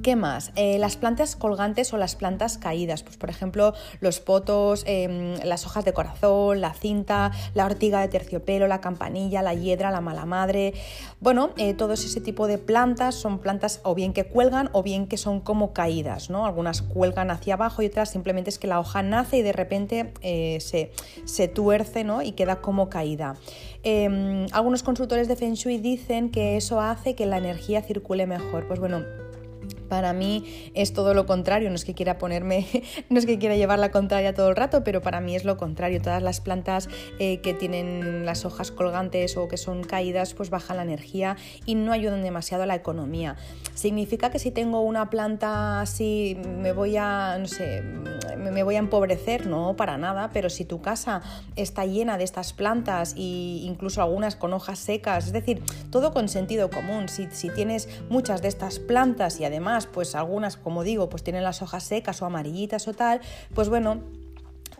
¿Qué 0.01 0.15
más? 0.15 0.51
Eh, 0.55 0.79
las 0.79 0.97
plantas 0.97 1.35
colgantes 1.35 1.93
o 1.93 1.97
las 1.97 2.15
plantas 2.15 2.57
caídas, 2.57 3.03
pues 3.03 3.15
por 3.15 3.29
ejemplo 3.29 3.75
los 3.99 4.19
potos, 4.19 4.83
em, 4.87 5.35
las 5.43 5.67
hojas 5.67 5.85
de 5.85 5.93
corazón, 5.93 6.61
la 6.61 6.73
cinta, 6.73 7.31
la 7.53 7.65
ortiga 7.65 8.01
de 8.01 8.07
terciopelo, 8.07 8.67
la 8.67 8.81
campanilla, 8.81 9.43
la 9.43 9.53
hiedra, 9.53 9.91
la 9.91 10.01
mala 10.01 10.25
madre. 10.25 10.73
Bueno, 11.21 11.51
eh, 11.57 11.75
todos 11.75 12.03
ese 12.05 12.21
tipo 12.21 12.47
de 12.47 12.57
plantas 12.57 13.13
son 13.13 13.37
plantas 13.37 13.81
o 13.83 13.93
bien 13.93 14.13
que 14.13 14.25
cuelgan 14.25 14.71
o 14.73 14.81
bien 14.81 15.05
que 15.05 15.17
son 15.17 15.39
como 15.39 15.73
caídas, 15.73 16.31
¿no? 16.31 16.47
Algunas 16.47 16.81
cuelgan 16.81 17.29
hacia 17.29 17.53
abajo 17.53 17.83
y 17.83 17.85
otras 17.85 18.09
simplemente 18.09 18.49
es 18.49 18.57
que 18.57 18.65
la 18.65 18.79
hoja 18.79 19.03
nace 19.03 19.37
y 19.37 19.41
de 19.43 19.53
repente 19.53 20.11
eh, 20.21 20.57
se, 20.59 20.91
se, 21.25 21.47
tuerce 21.47 22.03
¿no? 22.03 22.23
y 22.23 22.31
queda 22.31 22.61
como 22.61 22.89
caída. 22.89 23.35
Em, 23.83 24.47
algunos 24.53 24.81
consultores 24.81 25.27
de 25.27 25.35
Feng 25.35 25.53
Shui 25.53 25.77
dicen 25.77 26.31
que 26.31 26.57
eso 26.57 26.81
hace 26.81 27.13
que 27.13 27.27
la 27.27 27.37
energía 27.37 27.83
circule 27.83 28.25
mejor. 28.25 28.67
Pues 28.67 28.79
bueno, 28.79 29.03
para 29.93 30.11
mí 30.11 30.71
es 30.73 30.91
todo 30.91 31.13
lo 31.13 31.27
contrario, 31.27 31.69
no 31.69 31.75
es 31.75 31.85
que 31.85 31.93
quiera 31.93 32.17
ponerme, 32.17 32.65
no 33.11 33.19
es 33.19 33.27
que 33.27 33.37
quiera 33.37 33.55
llevar 33.55 33.77
la 33.77 33.91
contraria 33.91 34.33
todo 34.33 34.49
el 34.49 34.55
rato, 34.55 34.83
pero 34.83 35.03
para 35.03 35.21
mí 35.21 35.35
es 35.35 35.45
lo 35.45 35.55
contrario. 35.55 36.01
Todas 36.01 36.23
las 36.23 36.41
plantas 36.41 36.89
eh, 37.19 37.41
que 37.41 37.53
tienen 37.53 38.25
las 38.25 38.43
hojas 38.43 38.71
colgantes 38.71 39.37
o 39.37 39.47
que 39.47 39.57
son 39.57 39.83
caídas, 39.83 40.33
pues 40.33 40.49
bajan 40.49 40.77
la 40.77 40.83
energía 40.83 41.37
y 41.67 41.75
no 41.75 41.91
ayudan 41.91 42.23
demasiado 42.23 42.63
a 42.63 42.65
la 42.65 42.73
economía. 42.73 43.35
¿Significa 43.75 44.31
que 44.31 44.39
si 44.39 44.49
tengo 44.49 44.81
una 44.81 45.11
planta 45.11 45.81
así 45.81 46.39
me 46.43 46.71
voy 46.71 46.97
a, 46.97 47.37
no 47.37 47.45
sé, 47.45 47.83
me 48.35 48.63
voy 48.63 48.77
a 48.77 48.79
empobrecer? 48.79 49.45
No, 49.45 49.75
para 49.75 49.99
nada, 49.99 50.31
pero 50.33 50.49
si 50.49 50.65
tu 50.65 50.81
casa 50.81 51.21
está 51.55 51.85
llena 51.85 52.17
de 52.17 52.23
estas 52.23 52.51
plantas 52.53 53.13
e 53.15 53.21
incluso 53.63 54.01
algunas 54.01 54.35
con 54.35 54.53
hojas 54.53 54.79
secas, 54.79 55.27
es 55.27 55.33
decir, 55.33 55.61
todo 55.91 56.13
con 56.13 56.29
sentido 56.29 56.71
común, 56.71 57.09
si, 57.09 57.27
si 57.29 57.51
tienes 57.51 57.87
muchas 58.09 58.41
de 58.41 58.47
estas 58.47 58.79
plantas 58.79 59.39
y 59.39 59.45
además 59.45 59.82
pues 59.87 60.15
algunas, 60.15 60.57
como 60.57 60.83
digo, 60.83 61.09
pues 61.09 61.23
tienen 61.23 61.43
las 61.43 61.61
hojas 61.61 61.83
secas 61.83 62.21
o 62.21 62.25
amarillitas 62.25 62.87
o 62.87 62.93
tal, 62.93 63.21
pues 63.53 63.69
bueno, 63.69 64.01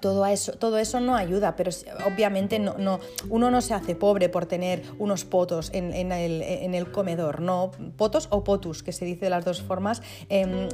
todo 0.04 0.26
eso, 0.26 0.52
todo 0.52 0.80
eso 0.80 1.00
no 1.00 1.16
ayuda, 1.16 1.56
pero 1.56 1.72
obviamente 2.06 2.60
no, 2.60 2.76
no, 2.78 3.00
uno 3.30 3.50
no 3.50 3.62
se 3.62 3.74
hace 3.74 3.96
pobre 3.96 4.28
por 4.28 4.46
tener 4.46 4.84
unos 5.00 5.24
potos 5.24 5.70
en, 5.74 6.12
el, 6.12 6.92
comedor, 6.92 7.40
no, 7.40 7.72
potos 7.96 8.28
o 8.30 8.44
potus, 8.44 8.84
que 8.84 8.92
se 8.92 9.06
dice 9.06 9.22
de 9.22 9.30
las 9.30 9.46
dos 9.46 9.62
formas, 9.62 10.02
em, 10.28 10.68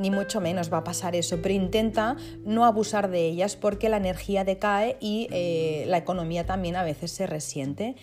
ni 0.00 0.12
mucho 0.12 0.40
menos 0.40 0.72
va 0.72 0.78
a 0.78 0.84
pasar 0.84 1.16
eso, 1.16 1.40
pero 1.42 1.52
intenta 1.52 2.16
no 2.44 2.64
abusar 2.64 3.10
de 3.10 3.26
ellas 3.26 3.56
porque 3.56 3.88
la 3.88 3.96
energía 3.96 4.44
decae 4.44 4.98
y 5.00 5.26
eh, 5.32 5.84
la 5.88 5.98
economía 5.98 6.46
también 6.46 6.76
a 6.76 6.84
veces 6.84 7.10
se 7.10 7.26
resiente. 7.26 7.96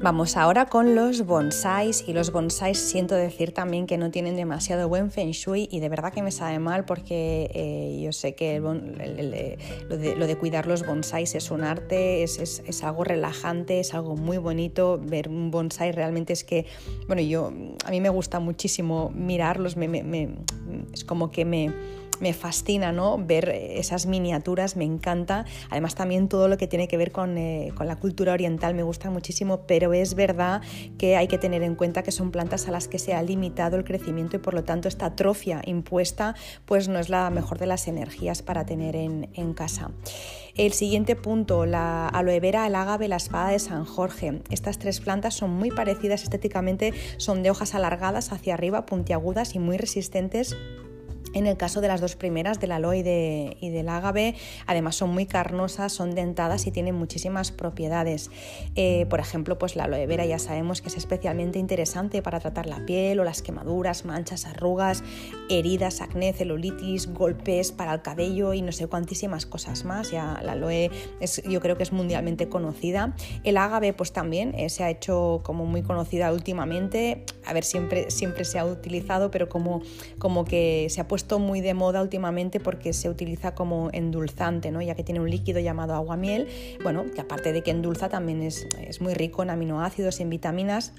Vamos 0.00 0.36
ahora 0.36 0.66
con 0.66 0.94
los 0.94 1.24
bonsáis 1.24 2.04
y 2.06 2.12
los 2.12 2.32
bonsáis 2.32 2.78
siento 2.78 3.14
decir 3.14 3.52
también 3.52 3.86
que 3.86 3.96
no 3.96 4.10
tienen 4.10 4.36
demasiado 4.36 4.88
buen 4.88 5.10
feng 5.10 5.30
shui 5.30 5.68
y 5.70 5.80
de 5.80 5.88
verdad 5.88 6.12
que 6.12 6.22
me 6.22 6.30
sabe 6.30 6.58
mal 6.58 6.84
porque 6.84 7.50
eh, 7.54 8.00
yo 8.02 8.12
sé 8.12 8.34
que 8.34 8.60
lo, 9.88 9.96
de, 9.96 10.36
cuidar 10.36 10.66
los 10.66 10.86
bonsáis 10.86 11.34
es 11.34 11.50
un 11.50 11.62
arte, 11.62 12.22
es, 12.22 12.82
algo 12.82 13.04
relajante, 13.04 13.80
es 13.80 13.94
algo 13.94 14.16
muy 14.16 14.38
bonito. 14.38 15.00
Ver 15.02 15.28
un 15.28 15.50
bonsai 15.50 15.92
realmente 15.92 16.32
es 16.32 16.44
que, 16.44 16.66
bueno, 17.06 17.22
yo 17.22 17.52
a 17.84 17.90
mí 17.90 18.00
me 18.00 18.08
gusta 18.08 18.40
muchísimo 18.40 19.10
mirarlos, 19.14 19.76
es 20.92 21.04
como 21.04 21.30
que 21.30 21.44
me 21.44 21.72
me 22.20 22.32
fascina 22.32 22.92
¿no? 22.92 23.18
ver 23.18 23.48
esas 23.48 24.06
miniaturas, 24.06 24.76
me 24.76 24.84
encanta. 24.84 25.44
Además 25.70 25.94
también 25.94 26.28
todo 26.28 26.48
lo 26.48 26.56
que 26.56 26.66
tiene 26.66 26.88
que 26.88 26.96
ver 26.96 27.12
con, 27.12 27.38
eh, 27.38 27.72
con, 27.74 27.86
la 27.86 27.96
cultura 27.96 28.32
oriental 28.32 28.74
me 28.74 28.82
gusta 28.82 29.10
muchísimo, 29.10 29.62
pero 29.66 29.92
es 29.92 30.14
verdad 30.14 30.62
que 30.98 31.16
hay 31.16 31.28
que 31.28 31.38
tener 31.38 31.62
en 31.62 31.74
cuenta 31.74 32.02
que 32.02 32.12
son 32.12 32.30
plantas 32.30 32.68
a 32.68 32.70
las 32.70 32.88
que 32.88 32.98
se 32.98 33.14
ha 33.14 33.22
limitado 33.22 33.76
el 33.76 33.84
crecimiento 33.84 34.36
y 34.36 34.38
por 34.40 34.54
lo 34.54 34.64
tanto 34.64 34.88
esta 34.88 35.06
atrofia 35.06 35.62
impuesta 35.64 36.34
pues 36.66 36.88
no 36.88 36.98
es 36.98 37.08
la 37.08 37.30
mejor 37.30 37.58
de 37.58 37.66
las 37.66 37.88
energías 37.88 38.42
para 38.42 38.66
tener 38.66 38.96
en, 38.96 39.30
en 39.34 39.54
casa. 39.54 39.90
El 40.58 40.72
siguiente 40.72 41.14
punto, 41.14 41.66
la 41.66 42.08
aloe 42.08 42.40
vera, 42.40 42.66
el 42.66 42.74
ágave, 42.74 43.06
la 43.06 43.16
espada 43.16 43.50
de 43.50 43.60
San 43.60 43.84
Jorge. 43.84 44.42
Estas 44.50 44.80
tres 44.80 44.98
plantas 44.98 45.34
son 45.34 45.50
muy 45.50 45.70
parecidas 45.70 46.24
estéticamente, 46.24 46.92
son 47.16 47.44
de 47.44 47.50
hojas 47.50 47.76
alargadas 47.76 48.32
hacia 48.32 48.54
arriba, 48.54 48.84
puntiagudas 48.84 49.54
y 49.54 49.60
muy 49.60 49.76
resistentes 49.76 50.56
en 51.38 51.46
el 51.46 51.56
caso 51.56 51.80
de 51.80 51.88
las 51.88 52.00
dos 52.00 52.16
primeras, 52.16 52.60
del 52.60 52.72
aloe 52.72 52.98
y, 52.98 53.70
del 53.70 53.88
ágave, 53.88 54.34
además 54.66 54.96
son 54.96 55.10
muy 55.10 55.26
carnosas, 55.26 55.92
son 55.92 56.14
dentadas 56.14 56.66
y 56.66 56.70
tienen 56.70 56.94
muchísimas 56.94 57.52
propiedades. 57.52 58.30
Eh, 58.74 59.06
por 59.08 59.20
ejemplo, 59.20 59.58
pues 59.58 59.76
la 59.76 59.84
aloe 59.84 60.06
vera 60.06 60.26
ya 60.26 60.38
sabemos 60.38 60.82
que 60.82 60.88
es 60.88 60.96
especialmente 60.96 61.58
interesante 61.58 62.22
para 62.22 62.40
tratar 62.40 62.66
la 62.66 62.84
piel 62.84 63.20
o 63.20 63.24
las 63.24 63.42
quemaduras, 63.42 64.04
manchas, 64.04 64.46
arrugas, 64.46 65.02
heridas, 65.48 66.00
acné, 66.00 66.32
celulitis, 66.32 67.12
golpes 67.12 67.72
para 67.72 67.94
el 67.94 68.02
cabello 68.02 68.54
y 68.54 68.62
no 68.62 68.72
sé 68.72 68.86
cuantísimas 68.86 69.46
cosas 69.46 69.84
más. 69.84 70.10
Ya 70.10 70.40
la 70.42 70.52
aloe 70.52 70.90
es, 71.20 71.42
yo 71.44 71.60
creo 71.60 71.76
que 71.76 71.82
es 71.82 71.92
mundialmente 71.92 72.48
conocida. 72.48 73.14
El 73.44 73.56
ágave 73.56 73.92
pues 73.92 74.12
también 74.12 74.54
eh, 74.54 74.68
se 74.70 74.84
ha 74.84 74.90
hecho 74.90 75.40
como 75.44 75.66
muy 75.66 75.82
conocida 75.82 76.32
últimamente. 76.32 77.24
A 77.46 77.52
ver, 77.52 77.64
siempre, 77.64 78.10
siempre 78.10 78.44
se 78.44 78.58
ha 78.58 78.64
utilizado, 78.64 79.30
pero 79.30 79.48
como, 79.48 79.82
como 80.18 80.44
que 80.44 80.86
se 80.90 81.00
ha 81.00 81.08
puesto 81.08 81.27
muy 81.38 81.60
de 81.60 81.74
moda 81.74 82.00
últimamente 82.00 82.60
porque 82.60 82.94
se 82.94 83.10
utiliza 83.10 83.54
como 83.54 83.90
endulzante, 83.92 84.70
¿no? 84.70 84.80
ya 84.80 84.94
que 84.94 85.04
tiene 85.04 85.20
un 85.20 85.28
líquido 85.28 85.60
llamado 85.60 85.94
aguamiel, 85.94 86.48
bueno, 86.82 87.04
que 87.14 87.20
aparte 87.20 87.52
de 87.52 87.62
que 87.62 87.70
endulza 87.70 88.08
también 88.08 88.42
es, 88.42 88.66
es 88.80 89.02
muy 89.02 89.12
rico 89.12 89.42
en 89.42 89.50
aminoácidos 89.50 90.20
y 90.20 90.22
en 90.22 90.30
vitaminas 90.30 90.94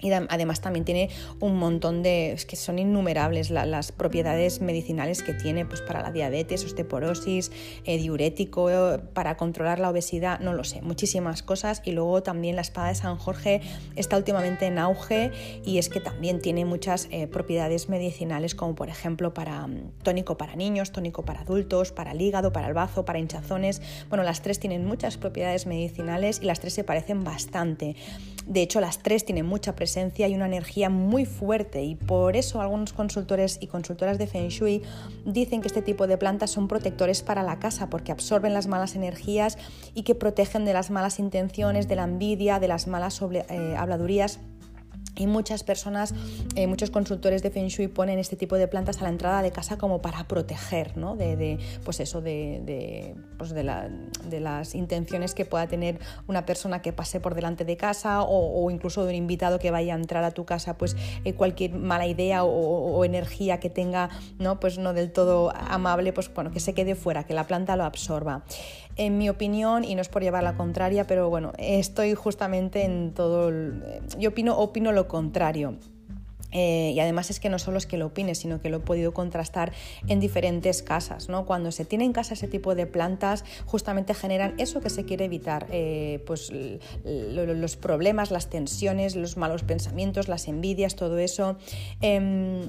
y 0.00 0.12
además 0.12 0.60
también 0.60 0.84
tiene 0.84 1.10
un 1.40 1.56
montón 1.56 2.02
de, 2.02 2.32
es 2.32 2.46
que 2.46 2.56
son 2.56 2.78
innumerables 2.78 3.50
las 3.50 3.92
propiedades 3.92 4.60
medicinales 4.60 5.22
que 5.22 5.34
tiene 5.34 5.64
pues 5.66 5.80
para 5.80 6.02
la 6.02 6.12
diabetes, 6.12 6.64
osteoporosis, 6.64 7.50
eh, 7.84 7.98
diurético, 7.98 8.68
para 9.14 9.36
controlar 9.36 9.78
la 9.78 9.90
obesidad, 9.90 10.40
no 10.40 10.54
lo 10.54 10.64
sé, 10.64 10.82
muchísimas 10.82 11.42
cosas. 11.42 11.82
Y 11.84 11.92
luego 11.92 12.22
también 12.22 12.56
la 12.56 12.62
espada 12.62 12.88
de 12.88 12.94
San 12.94 13.16
Jorge 13.16 13.60
está 13.96 14.16
últimamente 14.16 14.66
en 14.66 14.78
auge 14.78 15.30
y 15.64 15.78
es 15.78 15.88
que 15.88 16.00
también 16.00 16.40
tiene 16.40 16.64
muchas 16.64 17.08
eh, 17.10 17.26
propiedades 17.26 17.88
medicinales 17.88 18.54
como 18.54 18.74
por 18.74 18.88
ejemplo 18.88 19.34
para 19.34 19.66
mm, 19.66 19.92
tónico 20.02 20.36
para 20.36 20.56
niños, 20.56 20.92
tónico 20.92 21.24
para 21.24 21.40
adultos, 21.40 21.92
para 21.92 22.12
el 22.12 22.20
hígado, 22.20 22.52
para 22.52 22.68
el 22.68 22.74
bazo, 22.74 23.04
para 23.04 23.18
hinchazones. 23.18 23.82
Bueno, 24.08 24.24
las 24.24 24.42
tres 24.42 24.58
tienen 24.58 24.84
muchas 24.84 25.16
propiedades 25.16 25.66
medicinales 25.66 26.40
y 26.42 26.46
las 26.46 26.60
tres 26.60 26.74
se 26.74 26.84
parecen 26.84 27.24
bastante. 27.24 27.96
De 28.50 28.62
hecho, 28.62 28.80
las 28.80 28.98
tres 28.98 29.24
tienen 29.24 29.46
mucha 29.46 29.76
presencia 29.76 30.26
y 30.26 30.34
una 30.34 30.46
energía 30.46 30.90
muy 30.90 31.24
fuerte 31.24 31.84
y 31.84 31.94
por 31.94 32.34
eso 32.34 32.60
algunos 32.60 32.92
consultores 32.92 33.58
y 33.60 33.68
consultoras 33.68 34.18
de 34.18 34.26
Feng 34.26 34.48
Shui 34.48 34.82
dicen 35.24 35.60
que 35.60 35.68
este 35.68 35.82
tipo 35.82 36.08
de 36.08 36.18
plantas 36.18 36.50
son 36.50 36.66
protectores 36.66 37.22
para 37.22 37.44
la 37.44 37.60
casa 37.60 37.88
porque 37.90 38.10
absorben 38.10 38.52
las 38.52 38.66
malas 38.66 38.96
energías 38.96 39.56
y 39.94 40.02
que 40.02 40.16
protegen 40.16 40.64
de 40.64 40.72
las 40.72 40.90
malas 40.90 41.20
intenciones, 41.20 41.86
de 41.86 41.94
la 41.94 42.02
envidia, 42.02 42.58
de 42.58 42.66
las 42.66 42.88
malas 42.88 43.22
eh, 43.22 43.76
habladurías 43.78 44.40
y 45.20 45.26
muchas 45.26 45.62
personas, 45.64 46.14
eh, 46.56 46.66
muchos 46.66 46.90
consultores 46.90 47.42
de 47.42 47.50
Feng 47.50 47.68
Shui 47.68 47.88
ponen 47.88 48.18
este 48.18 48.36
tipo 48.36 48.56
de 48.56 48.66
plantas 48.68 49.00
a 49.00 49.04
la 49.04 49.10
entrada 49.10 49.42
de 49.42 49.52
casa 49.52 49.76
como 49.76 50.00
para 50.00 50.24
proteger, 50.24 50.96
¿no? 50.96 51.14
De, 51.14 51.58
pues 51.84 52.00
eso, 52.00 52.22
de, 52.22 53.14
pues 53.36 53.50
de, 53.50 53.62
las 54.40 54.74
intenciones 54.74 55.34
que 55.34 55.44
pueda 55.44 55.66
tener 55.66 55.98
una 56.26 56.46
persona 56.46 56.80
que 56.80 56.94
pase 56.94 57.20
por 57.20 57.34
delante 57.34 57.66
de 57.66 57.76
casa 57.76 58.22
o, 58.22 58.70
incluso 58.70 59.04
de 59.04 59.10
un 59.10 59.16
invitado 59.16 59.58
que 59.58 59.70
vaya 59.70 59.92
a 59.92 59.96
entrar 59.98 60.24
a 60.24 60.30
tu 60.30 60.46
casa, 60.46 60.78
pues 60.78 60.96
eh, 61.24 61.34
cualquier 61.34 61.74
mala 61.74 62.06
idea 62.06 62.42
o, 62.42 63.04
energía 63.04 63.60
que 63.60 63.68
tenga, 63.68 64.08
¿no? 64.38 64.58
Pues 64.58 64.78
no 64.78 64.94
del 64.94 65.12
todo 65.12 65.52
amable, 65.54 66.14
pues 66.14 66.32
bueno, 66.32 66.50
que 66.50 66.60
se 66.60 66.72
quede 66.72 66.94
fuera, 66.94 67.24
que 67.24 67.34
la 67.34 67.46
planta 67.46 67.76
lo 67.76 67.84
absorba 67.84 68.42
en 69.00 69.16
mi 69.16 69.30
opinión, 69.30 69.82
y 69.82 69.94
no 69.94 70.02
es 70.02 70.10
por 70.10 70.22
llevar 70.22 70.42
la 70.42 70.56
contraria, 70.56 71.06
pero 71.06 71.30
bueno, 71.30 71.52
estoy 71.56 72.12
justamente 72.14 72.84
en 72.84 73.14
todo... 73.14 73.48
El, 73.48 73.82
yo 74.18 74.28
opino, 74.28 74.58
opino 74.58 74.92
lo 74.92 75.08
contrario. 75.08 75.78
Eh, 76.52 76.92
y 76.94 77.00
además 77.00 77.30
es 77.30 77.40
que 77.40 77.48
no 77.48 77.58
solo 77.58 77.78
es 77.78 77.86
que 77.86 77.96
lo 77.96 78.06
opine, 78.06 78.34
sino 78.34 78.60
que 78.60 78.68
lo 78.68 78.78
he 78.78 78.80
podido 78.80 79.14
contrastar 79.14 79.72
en 80.06 80.20
diferentes 80.20 80.82
casas. 80.82 81.30
¿no? 81.30 81.46
Cuando 81.46 81.72
se 81.72 81.86
tiene 81.86 82.04
en 82.04 82.12
casa 82.12 82.34
ese 82.34 82.46
tipo 82.46 82.74
de 82.74 82.86
plantas, 82.86 83.46
justamente 83.64 84.12
generan 84.12 84.54
eso 84.58 84.82
que 84.82 84.90
se 84.90 85.06
quiere 85.06 85.24
evitar, 85.24 85.66
eh, 85.70 86.22
pues 86.26 86.52
los 87.04 87.76
problemas, 87.76 88.30
las 88.30 88.50
tensiones, 88.50 89.16
los 89.16 89.38
malos 89.38 89.62
pensamientos, 89.62 90.28
las 90.28 90.46
envidias, 90.46 90.94
todo 90.94 91.18
eso. 91.18 91.56
Em, 92.02 92.68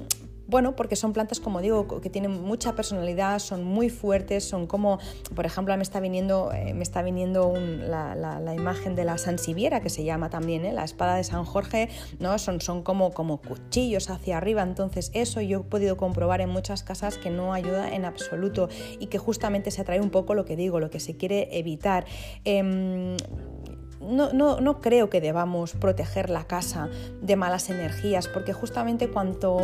bueno, 0.52 0.76
porque 0.76 0.96
son 0.96 1.14
plantas, 1.14 1.40
como 1.40 1.62
digo, 1.62 2.00
que 2.02 2.10
tienen 2.10 2.42
mucha 2.42 2.74
personalidad, 2.74 3.38
son 3.38 3.64
muy 3.64 3.88
fuertes, 3.88 4.44
son 4.44 4.66
como, 4.66 4.98
por 5.34 5.46
ejemplo, 5.46 5.74
me 5.78 5.82
está 5.82 5.98
viniendo, 5.98 6.52
eh, 6.52 6.74
me 6.74 6.82
está 6.82 7.00
viniendo 7.00 7.54
la, 7.56 8.54
imagen 8.54 8.94
de 8.94 9.04
la 9.04 9.16
Sansiviera, 9.16 9.80
que 9.80 9.88
se 9.88 10.04
llama 10.04 10.28
también, 10.28 10.66
¿eh? 10.66 10.72
la 10.74 10.84
espada 10.84 11.16
de 11.16 11.24
San 11.24 11.46
Jorge, 11.46 11.88
¿no? 12.20 12.38
Son, 12.38 12.60
son 12.60 12.82
como, 12.82 13.12
como 13.12 13.38
cuchillos 13.38 14.10
hacia 14.10 14.36
arriba, 14.36 14.62
entonces 14.62 15.10
eso 15.14 15.40
yo 15.40 15.60
he 15.60 15.64
podido 15.64 15.96
comprobar 15.96 16.42
en 16.42 16.50
muchas 16.50 16.82
casas 16.82 17.16
que 17.16 17.30
no 17.30 17.54
ayuda 17.54 17.94
en 17.94 18.04
absoluto 18.04 18.68
y 19.00 19.06
que 19.06 19.16
justamente 19.16 19.70
se 19.70 19.80
atrae 19.80 20.00
un 20.00 20.10
poco 20.10 20.34
lo 20.34 20.44
que 20.44 20.54
digo, 20.54 20.80
lo 20.80 20.90
que 20.90 21.00
se 21.00 21.16
quiere 21.16 21.48
evitar. 21.58 22.04
Em, 22.44 23.16
no, 24.02 24.34
no, 24.34 24.60
no, 24.60 24.80
creo 24.82 25.08
que 25.08 25.22
debamos 25.22 25.72
proteger 25.72 26.28
la 26.28 26.44
casa 26.44 26.90
de 27.22 27.36
malas 27.36 27.70
energías, 27.70 28.28
porque 28.28 28.52
justamente 28.52 29.08
cuanto 29.08 29.58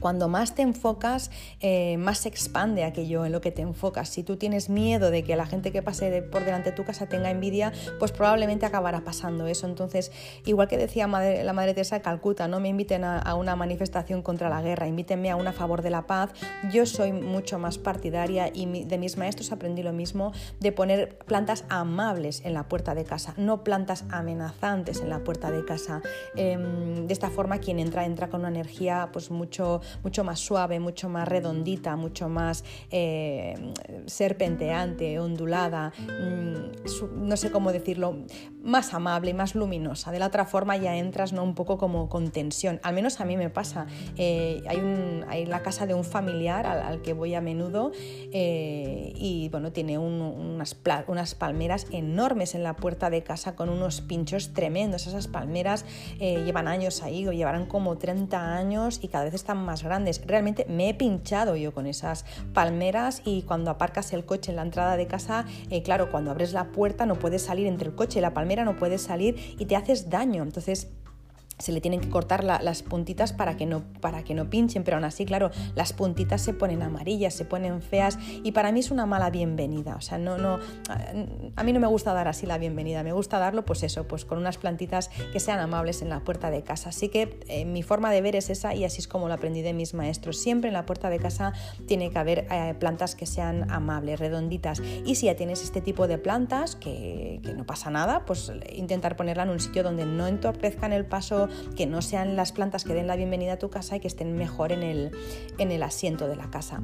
cuando 0.00 0.28
más 0.28 0.54
te 0.54 0.62
enfocas, 0.62 1.30
eh, 1.60 1.96
más 1.98 2.18
se 2.18 2.28
expande 2.28 2.84
aquello 2.84 3.24
en 3.24 3.32
lo 3.32 3.40
que 3.40 3.50
te 3.50 3.62
enfocas. 3.62 4.08
Si 4.08 4.22
tú 4.22 4.36
tienes 4.36 4.68
miedo 4.68 5.10
de 5.10 5.22
que 5.22 5.36
la 5.36 5.46
gente 5.46 5.72
que 5.72 5.82
pase 5.82 6.22
por 6.22 6.44
delante 6.44 6.70
de 6.70 6.76
tu 6.76 6.84
casa 6.84 7.06
tenga 7.06 7.30
envidia, 7.30 7.72
pues 7.98 8.12
probablemente 8.12 8.66
acabará 8.66 9.00
pasando 9.02 9.46
eso. 9.46 9.66
Entonces, 9.66 10.12
igual 10.44 10.68
que 10.68 10.76
decía 10.76 11.06
la 11.06 11.52
Madre 11.52 11.74
Teresa 11.74 11.96
de 11.96 12.02
Calcuta, 12.02 12.48
no 12.48 12.60
me 12.60 12.68
inviten 12.68 13.04
a, 13.04 13.34
una 13.34 13.56
manifestación 13.56 14.22
contra 14.22 14.48
la 14.48 14.62
guerra, 14.62 14.86
invítenme 14.86 15.30
a 15.30 15.36
una 15.36 15.50
a 15.50 15.52
favor 15.52 15.82
de 15.82 15.90
la 15.90 16.06
paz. 16.06 16.30
Yo 16.70 16.86
soy 16.86 17.12
mucho 17.12 17.58
más 17.58 17.78
partidaria 17.78 18.50
y 18.52 18.84
de 18.84 18.98
mis 18.98 19.16
maestros 19.16 19.52
aprendí 19.52 19.82
lo 19.82 19.92
mismo, 19.92 20.32
de 20.60 20.72
poner 20.72 21.18
plantas 21.18 21.64
amables 21.68 22.42
en 22.44 22.54
la 22.54 22.68
puerta 22.68 22.94
de 22.94 23.04
casa, 23.04 23.34
no 23.36 23.62
plantas 23.64 24.04
amenazantes 24.10 25.00
en 25.00 25.10
la 25.10 25.20
puerta 25.20 25.50
de 25.50 25.64
casa. 25.64 26.02
Em, 26.34 27.06
de 27.06 27.12
esta 27.12 27.30
forma, 27.30 27.58
quien 27.58 27.78
entra, 27.78 28.04
entra 28.04 28.28
con 28.28 28.40
una 28.40 28.48
energía 28.48 29.10
pues 29.12 29.30
mucho 29.30 29.80
mucho 30.02 30.24
más 30.24 30.40
suave, 30.40 30.80
mucho 30.80 31.08
más 31.08 31.28
redondita, 31.28 31.96
mucho 31.96 32.28
más 32.28 32.64
eh, 32.90 33.54
serpenteante, 34.06 35.18
ondulada, 35.18 35.92
mm, 35.98 37.26
no 37.26 37.36
sé 37.36 37.50
cómo 37.50 37.72
decirlo, 37.72 38.16
más 38.62 38.94
amable, 38.94 39.32
más 39.34 39.54
luminosa. 39.54 40.10
De 40.10 40.18
la 40.18 40.26
otra 40.26 40.44
forma 40.44 40.76
ya 40.76 40.96
entras 40.96 41.32
¿no? 41.32 41.42
un 41.42 41.54
poco 41.54 41.78
como 41.78 42.08
con 42.08 42.30
tensión. 42.30 42.80
Al 42.82 42.94
menos 42.94 43.20
a 43.20 43.24
mí 43.24 43.36
me 43.36 43.50
pasa. 43.50 43.86
Eh, 44.16 44.62
hay, 44.66 45.46
la 45.46 45.62
casa 45.62 45.86
de 45.86 45.94
un 45.94 46.04
familiar 46.04 46.66
al, 46.66 47.02
que 47.02 47.12
voy 47.12 47.34
a 47.34 47.40
menudo 47.40 47.92
eh, 48.32 49.12
y 49.14 49.48
bueno, 49.50 49.72
tiene 49.72 49.98
unas, 49.98 50.76
unas 51.06 51.34
palmeras 51.34 51.86
enormes 51.90 52.54
en 52.54 52.62
la 52.62 52.74
puerta 52.74 53.10
de 53.10 53.22
casa 53.22 53.54
con 53.54 53.68
unos 53.68 54.00
pinchos 54.00 54.52
tremendos. 54.52 55.06
Esas 55.06 55.28
palmeras 55.28 55.84
llevan 56.18 56.68
años 56.68 57.02
ahí 57.02 57.26
o 57.28 57.32
llevarán 57.32 57.66
como 57.66 57.96
30 57.98 58.56
años 58.56 58.98
y 59.02 59.08
cada 59.08 59.24
vez 59.24 59.34
están 59.34 59.58
más 59.64 59.75
grandes. 59.82 60.20
Realmente 60.26 60.66
me 60.68 60.88
he 60.88 60.94
pinchado 60.94 61.56
yo 61.56 61.72
con 61.72 61.86
esas 61.86 62.24
palmeras 62.52 63.22
y 63.24 63.42
cuando 63.42 63.70
aparcas 63.70 64.12
el 64.12 64.24
coche 64.24 64.50
en 64.50 64.56
la 64.56 64.62
entrada 64.62 64.96
de 64.96 65.06
casa, 65.06 65.46
eh, 65.70 65.82
claro, 65.82 66.10
cuando 66.10 66.30
abres 66.30 66.52
la 66.52 66.72
puerta 66.72 67.06
no 67.06 67.16
puedes 67.16 67.42
salir 67.42 67.66
entre 67.66 67.88
el 67.88 67.94
coche 67.94 68.18
y 68.18 68.22
la 68.22 68.34
palmera, 68.34 68.64
no 68.64 68.76
puedes 68.76 69.02
salir 69.02 69.56
y 69.58 69.66
te 69.66 69.76
haces 69.76 70.10
daño. 70.10 70.42
Entonces 70.42 70.88
se 71.58 71.72
le 71.72 71.80
tienen 71.80 72.00
que 72.00 72.10
cortar 72.10 72.44
las 72.44 72.82
puntitas 72.82 73.32
para 73.32 73.56
que, 73.56 73.66
no, 73.66 73.82
para 74.00 74.22
que 74.22 74.34
no 74.34 74.50
pinchen, 74.50 74.84
pero 74.84 74.98
aún 74.98 75.04
así, 75.04 75.24
claro, 75.24 75.50
las 75.74 75.92
puntitas 75.92 76.42
se 76.42 76.52
ponen 76.52 76.82
amarillas, 76.82 77.34
se 77.34 77.44
ponen 77.44 77.80
feas 77.80 78.18
y 78.42 78.52
para 78.52 78.72
mí 78.72 78.80
es 78.80 78.90
una 78.90 79.06
mala 79.06 79.30
bienvenida. 79.30 79.96
O 79.96 80.00
sea, 80.00 80.18
no, 80.18 80.36
no, 80.36 80.58
a 81.56 81.62
mí 81.64 81.72
no 81.72 81.80
me 81.80 81.86
gusta 81.86 82.12
dar 82.12 82.28
así 82.28 82.46
la 82.46 82.58
bienvenida, 82.58 83.02
me 83.02 83.12
gusta 83.12 83.38
darlo 83.38 83.64
pues 83.64 83.82
eso, 83.82 84.06
pues 84.06 84.24
con 84.24 84.38
unas 84.38 84.58
plantitas 84.58 85.08
que 85.32 85.40
sean 85.40 85.58
amables 85.58 86.02
en 86.02 86.10
la 86.10 86.20
puerta 86.20 86.50
de 86.50 86.62
casa. 86.62 86.90
Así 86.90 87.08
que 87.08 87.40
eh, 87.48 87.64
mi 87.64 87.82
forma 87.82 88.10
de 88.10 88.20
ver 88.20 88.36
es 88.36 88.50
esa 88.50 88.74
y 88.74 88.84
así 88.84 88.98
es 88.98 89.08
como 89.08 89.28
lo 89.28 89.34
aprendí 89.34 89.62
de 89.62 89.72
mis 89.72 89.94
maestros. 89.94 90.38
Siempre 90.38 90.68
en 90.68 90.74
la 90.74 90.84
puerta 90.84 91.08
de 91.08 91.18
casa 91.18 91.54
tiene 91.86 92.10
que 92.10 92.18
haber 92.18 92.46
eh, 92.50 92.74
plantas 92.78 93.14
que 93.14 93.24
sean 93.24 93.70
amables, 93.70 94.20
redonditas. 94.20 94.82
Y 95.04 95.14
si 95.14 95.26
ya 95.26 95.36
tienes 95.36 95.62
este 95.62 95.80
tipo 95.80 96.06
de 96.06 96.18
plantas, 96.18 96.76
que, 96.76 97.40
que 97.42 97.54
no 97.54 97.64
pasa 97.64 97.90
nada, 97.90 98.26
pues 98.26 98.52
intentar 98.74 99.16
ponerla 99.16 99.44
en 99.44 99.50
un 99.50 99.60
sitio 99.60 99.82
donde 99.82 100.04
no 100.04 100.26
entorpezcan 100.26 100.92
el 100.92 101.06
paso 101.06 101.45
que 101.76 101.86
no 101.86 102.02
sean 102.02 102.36
las 102.36 102.52
plantas 102.52 102.84
que 102.84 102.94
den 102.94 103.06
la 103.06 103.16
bienvenida 103.16 103.54
a 103.54 103.58
tu 103.58 103.70
casa 103.70 103.96
y 103.96 104.00
que 104.00 104.08
estén 104.08 104.36
mejor 104.36 104.72
en 104.72 104.82
el, 104.82 105.10
en 105.58 105.72
el 105.72 105.82
asiento 105.82 106.28
de 106.28 106.36
la 106.36 106.50
casa. 106.50 106.82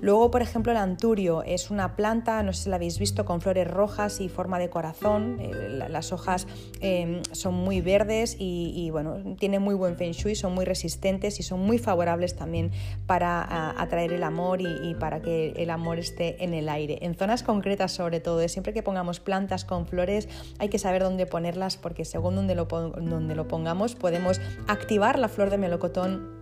Luego, 0.00 0.30
por 0.30 0.42
ejemplo, 0.42 0.72
el 0.72 0.78
anturio 0.78 1.42
es 1.42 1.70
una 1.70 1.96
planta, 1.96 2.42
no 2.42 2.52
sé 2.52 2.64
si 2.64 2.70
la 2.70 2.76
habéis 2.76 2.98
visto, 2.98 3.24
con 3.24 3.40
flores 3.40 3.68
rojas 3.68 4.20
y 4.20 4.28
forma 4.28 4.58
de 4.58 4.68
corazón. 4.68 5.38
Eh, 5.40 5.84
las 5.88 6.12
hojas 6.12 6.46
em, 6.80 7.22
son 7.32 7.54
muy 7.54 7.80
verdes 7.80 8.36
y, 8.38 8.90
bueno, 8.90 9.36
tiene 9.38 9.58
muy 9.58 9.74
buen 9.74 9.96
feng 9.96 10.12
shui, 10.12 10.34
son 10.34 10.54
muy 10.54 10.64
resistentes 10.64 11.40
y 11.40 11.42
son 11.42 11.60
muy 11.60 11.78
favorables 11.78 12.36
también 12.36 12.70
para 13.06 13.80
atraer 13.80 14.12
el 14.12 14.22
amor 14.22 14.60
y, 14.60 14.94
para 14.94 15.20
que 15.20 15.52
el 15.56 15.70
amor 15.70 15.98
esté 15.98 16.42
en 16.44 16.54
el 16.54 16.68
aire. 16.68 16.98
En 17.02 17.14
zonas 17.14 17.42
concretas 17.42 17.92
sobre 17.92 18.20
todo, 18.20 18.40
¿eh? 18.40 18.48
siempre 18.48 18.72
que 18.72 18.82
pongamos 18.82 19.20
plantas 19.20 19.64
con 19.64 19.86
flores 19.86 20.28
hay 20.58 20.68
que 20.68 20.78
saber 20.78 21.02
dónde 21.02 21.26
ponerlas 21.26 21.76
porque 21.76 22.04
según 22.04 22.46
lo, 22.46 22.64
donde 22.64 23.34
lo 23.34 23.48
pongamos 23.48 23.95
podemos 23.96 24.40
activar 24.66 25.18
la 25.18 25.28
flor 25.28 25.50
de 25.50 25.58
melocotón 25.58 26.36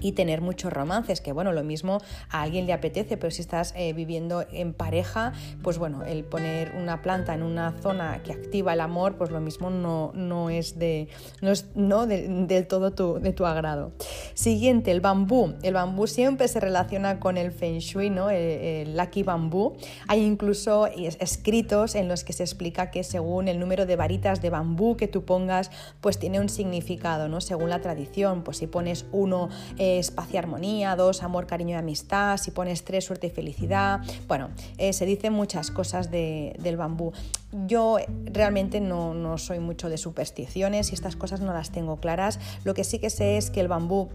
y 0.00 0.12
tener 0.12 0.40
muchos 0.40 0.72
romances, 0.72 1.20
que 1.20 1.32
bueno, 1.32 1.52
lo 1.52 1.64
mismo 1.64 2.00
a 2.30 2.42
alguien 2.42 2.66
le 2.66 2.72
apetece, 2.72 3.16
pero 3.16 3.30
si 3.30 3.42
estás 3.42 3.74
eh, 3.76 3.92
viviendo 3.92 4.44
en 4.52 4.74
pareja, 4.74 5.32
pues 5.62 5.78
bueno, 5.78 6.04
el 6.04 6.24
poner 6.24 6.72
una 6.76 7.02
planta 7.02 7.34
en 7.34 7.42
una 7.42 7.72
zona 7.80 8.22
que 8.22 8.32
activa 8.32 8.72
el 8.72 8.80
amor, 8.80 9.16
pues 9.16 9.30
lo 9.30 9.40
mismo 9.40 9.70
no, 9.70 10.12
no 10.14 10.50
es, 10.50 10.78
de, 10.78 11.08
no 11.40 11.50
es 11.50 11.66
no 11.74 12.06
del 12.06 12.66
todo 12.66 12.92
tu, 12.92 13.18
de 13.20 13.32
tu 13.32 13.46
agrado. 13.46 13.92
Siguiente, 14.34 14.90
el 14.90 15.00
bambú. 15.00 15.54
El 15.62 15.74
bambú 15.74 16.06
siempre 16.06 16.48
se 16.48 16.60
relaciona 16.60 17.20
con 17.20 17.36
el 17.36 17.52
feng 17.52 17.78
shui, 17.78 18.10
¿no? 18.10 18.30
El, 18.30 18.96
lucky 18.96 19.22
bambú. 19.22 19.76
Hay 20.06 20.22
incluso 20.22 20.86
escritos 20.86 21.94
en 21.94 22.08
los 22.08 22.24
que 22.24 22.32
se 22.32 22.42
explica 22.42 22.90
que 22.90 23.04
según 23.04 23.48
el 23.48 23.58
número 23.58 23.86
de 23.86 23.96
varitas 23.96 24.40
de 24.42 24.50
bambú 24.50 24.96
que 24.96 25.08
tú 25.08 25.24
pongas, 25.24 25.70
pues 26.00 26.18
tiene 26.18 26.40
un 26.40 26.48
significado, 26.48 27.28
¿no? 27.28 27.40
Según 27.40 27.70
la 27.70 27.80
tradición, 27.80 28.42
pues 28.42 28.58
si 28.58 28.66
pones 28.66 29.06
uno 29.12 29.48
es 29.88 30.10
paz 30.10 30.28
y 30.32 30.36
armonía, 30.36 30.96
dos, 30.96 31.22
amor, 31.22 31.46
cariño 31.46 31.76
y 31.76 31.78
amistad, 31.78 32.36
si 32.36 32.50
pones 32.50 32.84
tres, 32.84 33.04
suerte 33.04 33.28
y 33.28 33.30
felicidad. 33.30 34.00
Bueno, 34.26 34.50
eh, 34.76 34.92
se 34.92 35.06
dicen 35.06 35.32
muchas 35.32 35.70
cosas 35.70 36.10
del 36.10 36.76
bambú. 36.76 37.12
Yo 37.66 37.96
realmente 38.24 38.80
no, 38.80 39.14
no 39.14 39.38
soy 39.38 39.58
mucho 39.58 39.88
de 39.88 39.96
supersticiones 39.96 40.90
y 40.90 40.94
estas 40.94 41.16
cosas 41.16 41.40
no 41.40 41.52
las 41.52 41.70
tengo 41.70 41.96
claras. 41.96 42.38
Lo 42.64 42.74
que 42.74 42.84
sí 42.84 42.98
que 42.98 43.10
sé 43.10 43.36
es 43.38 43.50
que 43.50 43.60
el 43.60 43.68
bambú 43.68 44.10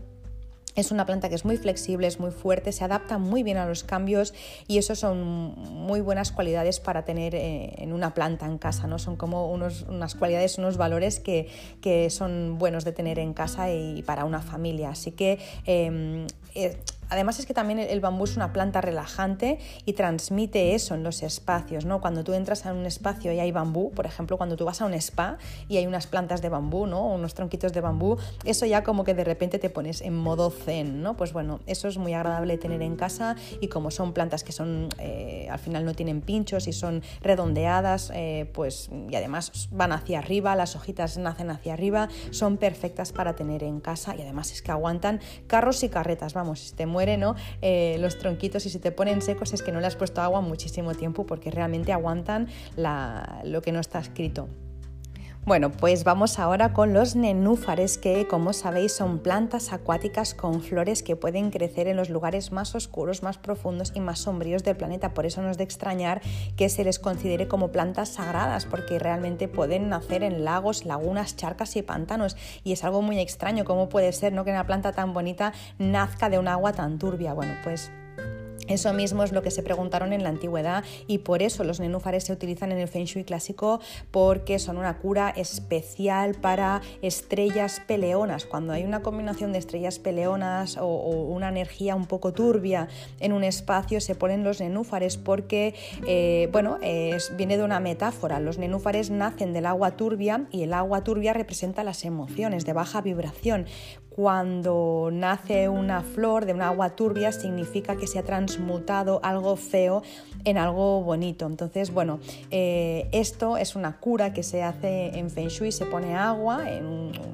es 0.75 0.91
una 0.91 1.05
planta 1.05 1.29
que 1.29 1.35
es 1.35 1.45
muy 1.45 1.57
flexible, 1.57 2.07
es 2.07 2.19
muy 2.19 2.31
fuerte, 2.31 2.71
se 2.71 2.83
adapta 2.83 3.17
muy 3.17 3.43
bien 3.43 3.57
a 3.57 3.65
los 3.65 3.83
cambios 3.83 4.33
y 4.67 4.77
eso 4.77 4.95
son 4.95 5.23
muy 5.55 6.01
buenas 6.01 6.31
cualidades 6.31 6.79
para 6.79 7.05
tener 7.05 7.35
eh, 7.35 7.73
en 7.77 7.93
una 7.93 8.13
planta 8.13 8.45
en 8.45 8.57
casa, 8.57 8.87
¿no? 8.87 8.99
Son 8.99 9.15
como 9.15 9.51
unos, 9.51 9.83
unas 9.83 10.15
cualidades, 10.15 10.57
unos 10.57 10.77
valores 10.77 11.19
que, 11.19 11.49
son 12.09 12.57
buenos 12.57 12.85
de 12.85 12.91
tener 12.91 13.19
en 13.19 13.33
casa 13.33 13.71
y 13.71 14.01
para 14.03 14.25
una 14.25 14.41
familia. 14.41 14.89
Así 14.89 15.11
que 15.11 15.39
em, 15.65 16.25
eh, 16.55 16.77
Además 17.09 17.39
es 17.39 17.45
que 17.45 17.53
también 17.53 17.79
el 17.79 17.99
bambú 17.99 18.25
es 18.25 18.35
una 18.35 18.53
planta 18.53 18.81
relajante 18.81 19.59
y 19.85 19.93
transmite 19.93 20.75
eso 20.75 20.95
en 20.95 21.03
los 21.03 21.23
espacios, 21.23 21.85
¿no? 21.85 22.01
Cuando 22.01 22.23
tú 22.23 22.33
entras 22.33 22.65
a 22.65 22.73
un 22.73 22.85
espacio 22.85 23.31
y 23.33 23.39
hay 23.39 23.51
bambú, 23.51 23.91
por 23.91 24.05
ejemplo, 24.05 24.37
cuando 24.37 24.55
tú 24.55 24.65
vas 24.65 24.81
a 24.81 24.85
un 24.85 24.93
spa 24.93 25.37
y 25.67 25.77
hay 25.77 25.87
unas 25.87 26.07
plantas 26.07 26.41
de 26.41 26.49
bambú, 26.49 26.85
¿no? 26.87 27.07
unos 27.07 27.33
tronquitos 27.33 27.73
de 27.73 27.81
bambú, 27.81 28.17
eso 28.45 28.65
ya 28.65 28.83
como 28.83 29.03
que 29.03 29.13
de 29.13 29.23
repente 29.23 29.59
te 29.59 29.69
pones 29.69 30.01
en 30.01 30.15
modo 30.15 30.49
zen, 30.49 31.01
¿no? 31.01 31.15
Pues 31.15 31.33
bueno, 31.33 31.59
eso 31.67 31.87
es 31.87 31.97
muy 31.97 32.13
agradable 32.13 32.57
tener 32.57 32.81
en 32.81 32.95
casa 32.95 33.35
y 33.61 33.67
como 33.67 33.91
son 33.91 34.13
plantas 34.13 34.43
que 34.43 34.51
son, 34.51 34.89
eh, 34.99 35.47
al 35.49 35.59
final 35.59 35.85
no 35.85 35.93
tienen 35.93 36.21
pinchos 36.21 36.67
y 36.67 36.73
son 36.73 37.03
redondeadas, 37.21 38.11
eh, 38.13 38.49
pues 38.53 38.89
y 39.09 39.15
además 39.15 39.69
van 39.71 39.91
hacia 39.91 40.19
arriba, 40.19 40.55
las 40.55 40.75
hojitas 40.75 41.17
nacen 41.17 41.49
hacia 41.49 41.73
arriba, 41.73 42.09
son 42.31 42.57
perfectas 42.57 43.11
para 43.11 43.35
tener 43.35 43.63
en 43.63 43.79
casa 43.79 44.15
y 44.15 44.21
además 44.21 44.51
es 44.51 44.61
que 44.61 44.71
aguantan 44.71 45.19
carros 45.47 45.83
y 45.83 45.89
carretas, 45.89 46.33
vamos, 46.33 46.73
te 46.75 46.85
eh, 47.61 47.97
los 47.99 48.17
tronquitos 48.17 48.65
y 48.65 48.69
si 48.69 48.79
te 48.79 48.91
ponen 48.91 49.21
secos 49.21 49.53
es 49.53 49.61
que 49.61 49.71
no 49.71 49.79
le 49.79 49.87
has 49.87 49.95
puesto 49.95 50.21
agua 50.21 50.41
muchísimo 50.41 50.93
tiempo 50.93 51.25
porque 51.25 51.51
realmente 51.51 51.91
aguantan 51.91 52.47
lo 52.75 53.61
que 53.61 53.71
no 53.71 53.79
está 53.79 53.99
escrito. 53.99 54.47
Bueno, 55.45 55.73
pues 55.73 56.05
vamos 56.05 56.39
ahora 56.39 56.71
con 56.71 56.93
los 56.93 57.17
nenúfares 57.17 57.97
que, 57.97 58.27
como 58.29 58.53
sabéis, 58.53 58.93
son 58.95 59.19
plantas 59.19 59.73
acuáticas 59.73 60.33
con 60.33 60.61
flores 60.61 61.03
que 61.03 61.17
pueden 61.17 61.51
crecer 61.51 61.89
en 61.89 61.97
los 61.97 62.09
lugares 62.09 62.53
más 62.53 62.73
oscuros, 62.75 63.23
más 63.23 63.39
profundos 63.39 63.91
y 63.93 63.99
más 63.99 64.19
sombríos 64.19 64.63
del 64.63 64.77
planeta. 64.77 65.13
Por 65.13 65.25
eso 65.25 65.41
no 65.41 65.49
es 65.49 65.57
de 65.57 65.65
extrañar 65.65 66.21
que 66.55 66.69
se 66.69 66.85
les 66.85 66.97
considere 66.97 67.49
como 67.49 67.73
plantas 67.73 68.07
sagradas, 68.07 68.65
porque 68.65 68.99
realmente 68.99 69.49
pueden 69.49 69.89
nacer 69.89 70.23
en 70.23 70.45
lagos, 70.45 70.85
lagunas, 70.85 71.35
charcas 71.35 71.75
y 71.75 71.81
pantanos. 71.81 72.37
Y 72.63 72.71
es 72.71 72.85
algo 72.85 73.01
muy 73.01 73.19
extraño, 73.19 73.65
¿cómo 73.65 73.89
puede 73.89 74.13
ser 74.13 74.31
¿no? 74.31 74.45
que 74.45 74.51
una 74.51 74.65
planta 74.65 74.93
tan 74.93 75.11
bonita 75.11 75.51
nazca 75.77 76.29
de 76.29 76.39
un 76.39 76.47
agua 76.47 76.71
tan 76.71 76.97
turbia? 76.99 77.33
Bueno, 77.33 77.55
pues 77.65 77.91
Eso 78.73 78.91
mismo 78.91 79.21
es 79.21 79.31
lo 79.31 79.43
que 79.43 79.51
se 79.51 79.61
preguntaron 79.61 80.13
en 80.13 80.23
la 80.23 80.29
antigüedad 80.29 80.83
y 81.05 81.19
por 81.19 81.43
eso 81.43 81.63
los 81.63 81.79
nenúfares 81.79 82.23
se 82.23 82.33
utilizan 82.33 82.71
en 82.71 82.79
el 82.79 82.87
Feng 82.87 83.05
Shui 83.05 83.23
clásico 83.23 83.79
porque 84.09 84.57
son 84.57 84.77
una 84.77 84.97
cura 84.97 85.29
especial 85.29 86.33
para 86.33 86.81
estrellas 87.03 87.83
peleonas. 87.85 88.45
Cuando 88.45 88.73
hay 88.73 88.83
una 88.83 89.03
combinación 89.03 89.51
de 89.51 89.59
estrellas 89.59 89.99
peleonas 89.99 90.77
o, 90.81 90.87
una 90.87 91.49
energía 91.49 91.93
un 91.93 92.07
poco 92.07 92.33
turbia 92.33 92.87
en 93.19 93.33
un 93.33 93.43
espacio 93.43 94.01
se 94.01 94.15
ponen 94.15 94.43
los 94.43 94.59
nenúfares 94.59 95.17
porque, 95.17 95.75
eh, 96.07 96.49
bueno, 96.51 96.79
viene 97.37 97.57
de 97.57 97.63
una 97.63 97.79
metáfora. 97.79 98.39
Los 98.39 98.57
nenúfares 98.57 99.11
nacen 99.11 99.53
del 99.53 99.67
agua 99.67 99.91
turbia 99.91 100.47
y 100.49 100.63
el 100.63 100.73
agua 100.73 101.03
turbia 101.03 101.33
representa 101.33 101.83
las 101.83 102.05
emociones 102.05 102.65
de 102.65 102.73
baja 102.73 103.01
vibración 103.01 103.67
cuando 104.15 105.09
nace 105.11 105.69
una 105.69 106.01
flor 106.01 106.45
de 106.45 106.53
una 106.53 106.67
agua 106.67 106.95
turbia 106.95 107.31
significa 107.31 107.95
que 107.95 108.05
se 108.05 108.19
ha 108.19 108.23
transmutado 108.23 109.19
algo 109.23 109.55
feo 109.55 110.03
en 110.45 110.57
algo 110.57 111.01
bonito. 111.01 111.45
Entonces, 111.45 111.91
bueno, 111.91 112.19
eh, 112.51 113.07
esto 113.11 113.57
es 113.57 113.75
una 113.75 113.99
cura 113.99 114.33
que 114.33 114.43
se 114.43 114.61
hace 114.61 115.17
en 115.17 115.29
Feng 115.29 115.47
Shui, 115.47 115.71
se 115.71 115.85
pone 115.85 116.15
agua, 116.15 116.63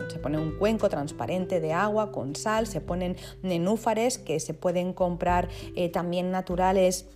se 0.08 0.20
pone 0.20 0.38
un 0.38 0.58
cuenco 0.58 0.90
transparente 0.90 1.60
de 1.60 1.74
agua 1.74 2.12
con 2.12 2.36
sal, 2.36 2.68
se 2.68 2.82
ponen 2.82 3.18
nenúfares 3.42 4.18
que 4.18 4.40
se 4.40 4.54
pueden 4.54 4.94
comprar 4.94 5.50
eh, 5.76 5.90
también 5.90 6.32
naturales 6.32 7.08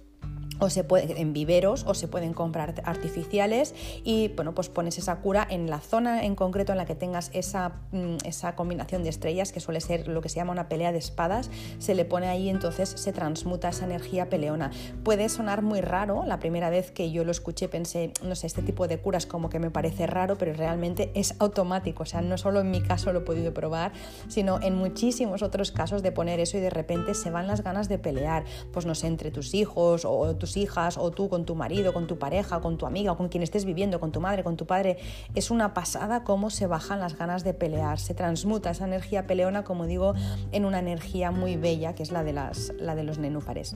o 0.60 0.70
se 0.70 0.84
puede, 0.84 1.20
en 1.20 1.34
viveros 1.34 1.84
o 1.88 1.94
se 1.94 2.08
pueden 2.08 2.34
comprar 2.34 2.82
artificiales 2.86 3.74
y 4.04 4.30
bueno, 4.30 4.54
pues 4.54 4.70
pones 4.70 4.98
esa 4.98 5.18
cura 5.18 5.46
en 5.50 5.70
la 5.70 5.80
zona 5.80 6.24
en 6.24 6.36
concreto 6.36 6.72
en 6.72 6.78
la 6.78 6.86
que 6.86 6.96
tengas 6.96 7.30
esa, 7.34 7.82
mm, 7.92 8.18
esa 8.26 8.56
combinación 8.56 9.04
de 9.04 9.10
estrellas, 9.10 9.52
que 9.52 9.60
suele 9.60 9.82
ser 9.82 10.08
lo 10.08 10.22
que 10.22 10.30
se 10.30 10.36
llama 10.36 10.52
una 10.52 10.70
pelea 10.70 10.92
de 10.92 10.98
espadas, 10.98 11.50
se 11.80 11.96
le 11.96 12.06
pone 12.06 12.28
ahí 12.28 12.50
entonces 12.50 12.90
se 12.90 13.14
transmuta 13.14 13.70
esa 13.70 13.86
energía 13.86 14.30
peleona. 14.30 14.72
Puede 15.04 15.30
sonar 15.30 15.62
muy 15.62 15.82
raro, 15.82 16.24
la 16.26 16.40
primera 16.40 16.70
vez 16.70 16.92
que 16.92 17.12
yo 17.12 17.24
lo 17.24 17.32
escuché 17.32 17.68
pensé, 17.68 18.14
no 18.24 18.36
sé, 18.36 18.48
este 18.48 18.62
tipo 18.62 18.88
de 18.88 19.00
curas 19.00 19.26
como 19.26 19.50
que 19.50 19.60
me 19.60 19.72
parece 19.72 20.08
raro, 20.08 20.38
pero 20.38 20.54
realmente 20.54 21.12
es 21.16 21.36
automático, 21.40 22.04
o 22.04 22.06
sea, 22.06 22.22
no 22.22 22.38
solo 22.38 22.62
en 22.62 22.72
mi 22.72 22.82
caso 22.82 23.12
lo 23.14 23.20
he 23.20 23.24
podido 23.24 23.54
probar, 23.54 23.94
sino 24.28 24.62
en 24.62 24.76
muchísimos 24.76 25.42
otros 25.42 25.72
casos 25.72 26.04
de 26.04 26.12
poner 26.12 26.40
eso 26.40 26.58
y 26.58 26.62
de 26.62 26.70
repente 26.70 27.14
se 27.14 27.30
van 27.30 27.48
las 27.48 27.64
ganas 27.64 27.90
de 27.90 28.00
pelear, 28.00 28.46
pues 28.72 28.86
no 28.86 28.96
sé, 28.96 29.08
entre 29.08 29.32
tus 29.32 29.54
hijos 29.54 30.06
o 30.06 30.36
tus 30.36 30.53
hijas 30.58 30.98
o 30.98 31.12
tú 31.12 31.30
con 31.30 31.46
tu 31.46 31.56
marido, 31.56 31.94
con 31.94 32.08
tu 32.08 32.18
pareja, 32.18 32.62
con 32.62 32.78
tu 32.78 32.86
amiga 32.86 33.14
con 33.16 33.30
quien 33.30 33.44
estés 33.44 33.66
viviendo, 33.66 34.00
con 34.00 34.12
tu 34.12 34.22
madre, 34.22 34.44
con 34.44 34.58
tu 34.58 34.66
padre, 34.66 34.98
es 35.36 35.52
una 35.52 35.74
pasada 35.74 36.24
cómo 36.24 36.50
se 36.50 36.68
bajan 36.68 37.00
las 37.00 37.18
ganas 37.18 37.44
de 37.44 37.54
pelear, 37.54 38.00
se 38.00 38.14
transmuta 38.14 38.72
esa 38.72 38.86
energía 38.86 39.28
peleona, 39.28 39.64
como 39.64 39.86
digo, 39.86 40.14
en 40.52 40.66
una 40.66 40.80
energía 40.80 41.32
muy 41.32 41.56
bella 41.56 41.96
que 41.96 42.04
es 42.04 42.12
la 42.12 42.24
de, 42.24 42.34
las, 42.34 42.74
la 42.78 42.96
de 42.96 43.04
los 43.04 43.18
nenúfares. 43.18 43.76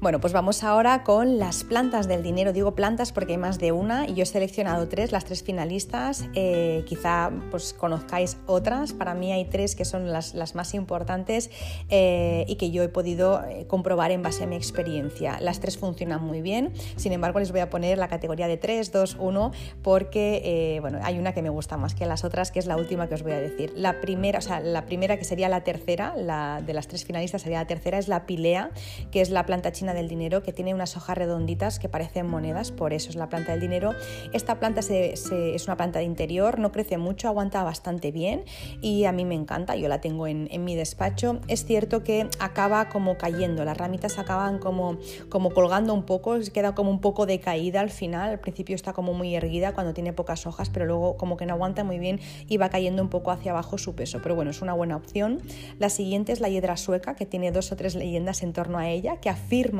Bueno, 0.00 0.20
pues 0.20 0.32
vamos 0.32 0.62
ahora 0.62 1.02
con 1.02 1.40
las 1.40 1.64
plantas 1.64 2.06
del 2.06 2.22
dinero. 2.22 2.52
Digo 2.52 2.76
plantas 2.76 3.10
porque 3.10 3.32
hay 3.32 3.38
más 3.38 3.58
de 3.58 3.72
una 3.72 4.06
y 4.06 4.14
yo 4.14 4.22
he 4.22 4.26
seleccionado 4.26 4.86
tres, 4.88 5.10
las 5.10 5.24
tres 5.24 5.42
finalistas. 5.42 6.28
Eh, 6.34 6.84
quizá 6.86 7.32
pues 7.50 7.72
conozcáis 7.72 8.36
otras. 8.46 8.92
Para 8.92 9.14
mí 9.14 9.32
hay 9.32 9.46
tres 9.46 9.74
que 9.74 9.84
son 9.84 10.12
las, 10.12 10.54
más 10.54 10.74
importantes 10.74 11.50
eh, 11.88 12.44
y 12.46 12.54
que 12.54 12.70
yo 12.70 12.84
he 12.84 12.88
podido 12.88 13.42
eh, 13.42 13.66
comprobar 13.66 14.12
en 14.12 14.22
base 14.22 14.44
a 14.44 14.46
mi 14.46 14.54
experiencia. 14.54 15.40
Las 15.40 15.58
tres 15.58 15.76
funcionan 15.78 16.22
muy 16.22 16.42
bien. 16.42 16.72
Sin 16.94 17.12
embargo, 17.12 17.40
les 17.40 17.50
voy 17.50 17.60
a 17.60 17.68
poner 17.68 17.98
la 17.98 18.06
categoría 18.06 18.46
de 18.46 18.56
3, 18.56 18.92
2, 18.92 19.16
1 19.18 19.50
porque 19.82 20.78
bueno, 20.80 21.00
hay 21.02 21.18
una 21.18 21.32
que 21.32 21.42
me 21.42 21.50
gusta 21.50 21.76
más 21.76 21.96
que 21.96 22.06
las 22.06 22.22
otras, 22.22 22.52
que 22.52 22.60
es 22.60 22.66
la 22.66 22.76
última 22.76 23.08
que 23.08 23.16
os 23.16 23.24
voy 23.24 23.32
a 23.32 23.40
decir. 23.40 23.72
La 23.74 24.00
primera, 24.00 24.38
o 24.38 24.42
sea, 24.42 24.60
la 24.60 24.86
primera 24.86 25.16
que 25.16 25.24
sería 25.24 25.48
la 25.48 25.64
tercera, 25.64 26.14
la 26.16 26.62
de 26.64 26.72
las 26.72 26.86
tres 26.86 27.04
finalistas 27.04 27.42
sería 27.42 27.58
la 27.58 27.66
tercera, 27.66 27.98
es 27.98 28.06
la 28.06 28.26
pilea, 28.26 28.70
que 29.10 29.20
es 29.20 29.30
la 29.30 29.44
planta 29.44 29.72
china 29.72 29.87
del 29.94 30.08
dinero 30.08 30.42
que 30.42 30.52
tiene 30.52 30.74
unas 30.74 30.96
hojas 30.96 31.16
redonditas 31.16 31.78
que 31.78 31.88
parecen 31.88 32.26
monedas, 32.26 32.72
por 32.72 32.92
eso 32.92 33.10
es 33.10 33.16
la 33.16 33.28
planta 33.28 33.52
del 33.52 33.60
dinero. 33.60 33.94
Esta 34.32 34.58
planta 34.58 34.80
es 34.80 35.64
una 35.66 35.76
planta 35.76 35.98
de 35.98 36.04
interior, 36.04 36.58
no 36.58 36.72
crece 36.72 36.98
mucho, 36.98 37.28
aguanta 37.28 37.62
bastante 37.62 38.12
bien 38.12 38.44
y 38.80 39.04
a 39.04 39.12
mí 39.12 39.24
me 39.24 39.34
encanta, 39.34 39.76
yo 39.76 39.88
la 39.88 40.00
tengo 40.00 40.26
en, 40.26 40.48
mi 40.64 40.74
despacho. 40.74 41.40
Es 41.46 41.64
cierto 41.64 42.02
que 42.02 42.28
acaba 42.40 42.88
como 42.88 43.16
cayendo, 43.16 43.64
las 43.64 43.76
ramitas 43.76 44.18
acaban 44.18 44.58
como, 44.58 44.98
como 45.28 45.50
colgando 45.50 45.94
un 45.94 46.02
poco, 46.02 46.36
queda 46.52 46.74
como 46.74 46.90
un 46.90 47.00
poco 47.00 47.26
decaída 47.26 47.80
al 47.80 47.90
final, 47.90 48.30
al 48.30 48.40
principio 48.40 48.74
está 48.74 48.92
como 48.92 49.14
muy 49.14 49.34
erguida 49.34 49.72
cuando 49.72 49.94
tiene 49.94 50.12
pocas 50.12 50.46
hojas, 50.46 50.70
pero 50.70 50.86
luego 50.86 51.16
como 51.16 51.36
que 51.36 51.46
no 51.46 51.54
aguanta 51.54 51.84
muy 51.84 51.98
bien 51.98 52.20
y 52.48 52.56
va 52.56 52.70
cayendo 52.70 53.02
un 53.02 53.08
poco 53.08 53.30
hacia 53.30 53.52
abajo 53.52 53.78
su 53.78 53.94
peso, 53.94 54.20
pero 54.22 54.34
bueno, 54.34 54.50
es 54.50 54.62
una 54.62 54.72
buena 54.72 54.96
opción. 54.96 55.40
La 55.78 55.90
siguiente 55.90 56.32
es 56.32 56.40
la 56.40 56.48
hiedra 56.48 56.76
sueca, 56.76 57.14
que 57.14 57.26
tiene 57.26 57.52
dos 57.52 57.72
o 57.72 57.76
tres 57.76 57.94
leyendas 57.94 58.42
en 58.42 58.52
torno 58.52 58.78
a 58.78 58.88
ella, 58.88 59.18
que 59.18 59.28
afirma 59.28 59.77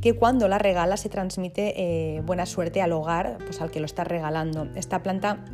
que 0.00 0.14
cuando 0.14 0.48
la 0.48 0.58
regala 0.58 0.96
se 0.96 1.08
transmite 1.08 1.74
eh, 1.76 2.20
buena 2.22 2.46
suerte 2.46 2.82
al 2.82 2.92
hogar 2.92 3.38
pues 3.38 3.60
al 3.60 3.70
que 3.70 3.80
lo 3.80 3.86
está 3.86 4.04
regalando. 4.04 4.68
Esta 4.74 5.02
planta 5.02 5.44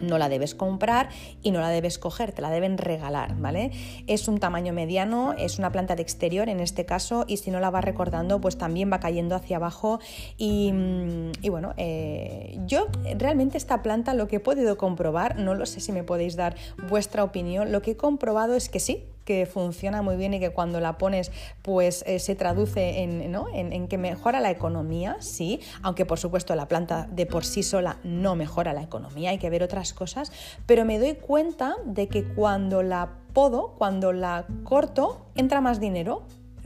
no 0.00 0.18
la 0.18 0.28
debes 0.28 0.54
comprar 0.54 1.08
y 1.42 1.50
no 1.50 1.60
la 1.60 1.70
debes 1.70 1.98
coger, 1.98 2.32
te 2.32 2.42
la 2.42 2.50
deben 2.50 2.78
regalar, 2.78 3.36
¿vale? 3.36 3.70
Es 4.06 4.28
un 4.28 4.38
tamaño 4.38 4.72
mediano, 4.72 5.34
es 5.36 5.58
una 5.58 5.72
planta 5.72 5.96
de 5.96 6.02
exterior 6.02 6.48
en 6.48 6.60
este 6.60 6.84
caso 6.84 7.24
y 7.26 7.38
si 7.38 7.50
no 7.50 7.60
la 7.60 7.70
vas 7.70 7.84
recordando 7.84 8.40
pues 8.40 8.58
también 8.58 8.90
va 8.92 9.00
cayendo 9.00 9.34
hacia 9.34 9.56
abajo 9.56 10.00
y, 10.36 10.72
mm, 10.72 11.32
bueno, 11.50 11.74
eh, 11.76 12.58
yo 12.66 12.86
realmente 13.16 13.58
esta 13.58 13.82
planta 13.82 14.14
lo 14.14 14.28
que 14.28 14.36
he 14.36 14.40
podido 14.40 14.76
comprobar, 14.76 15.38
no 15.38 15.54
lo 15.54 15.66
sé 15.66 15.80
si 15.80 15.92
me 15.92 16.04
podéis 16.04 16.36
dar 16.36 16.54
vuestra 16.88 17.24
opinión, 17.24 17.72
lo 17.72 17.82
que 17.82 17.92
he 17.92 17.96
comprobado 17.96 18.54
es 18.54 18.68
que 18.68 18.80
sí, 18.80 19.04
que 19.28 19.44
funciona 19.44 20.00
muy 20.00 20.16
bien 20.16 20.32
y 20.32 20.40
que 20.40 20.48
cuando 20.48 20.80
la 20.80 20.96
pones 20.96 21.30
pues 21.60 22.02
eh, 22.06 22.18
se 22.18 22.34
traduce 22.34 23.02
en, 23.02 23.36
en, 23.52 23.86
que 23.86 23.98
mejora 23.98 24.40
la 24.40 24.50
economía, 24.50 25.18
sí, 25.20 25.60
aunque 25.82 26.06
por 26.06 26.18
supuesto 26.18 26.54
la 26.54 26.66
planta 26.66 27.06
de 27.12 27.26
por 27.26 27.44
sí 27.44 27.62
sola 27.62 27.98
no 28.04 28.36
mejora 28.36 28.72
la 28.72 28.80
economía, 28.80 29.28
hay 29.28 29.36
que 29.36 29.50
ver 29.50 29.62
otras 29.62 29.92
cosas, 29.92 30.32
pero 30.64 30.86
me 30.86 30.98
doy 30.98 31.16
cuenta 31.16 31.76
de 31.84 32.08
que 32.08 32.24
cuando 32.24 32.82
la 32.82 33.18
podo, 33.34 33.74
cuando 33.76 34.14
la 34.14 34.46
corto, 34.64 35.26
entra 35.34 35.60
más 35.60 35.78
dinero 35.78 36.22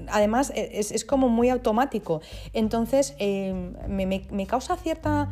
además 0.09 0.53
e, 0.55 0.79
es, 0.79 1.05
como 1.05 1.29
muy 1.29 1.49
automático. 1.49 2.21
Entonces 2.53 3.15
eh, 3.19 3.73
me, 3.89 4.47
causa 4.47 4.77
cierta, 4.77 5.31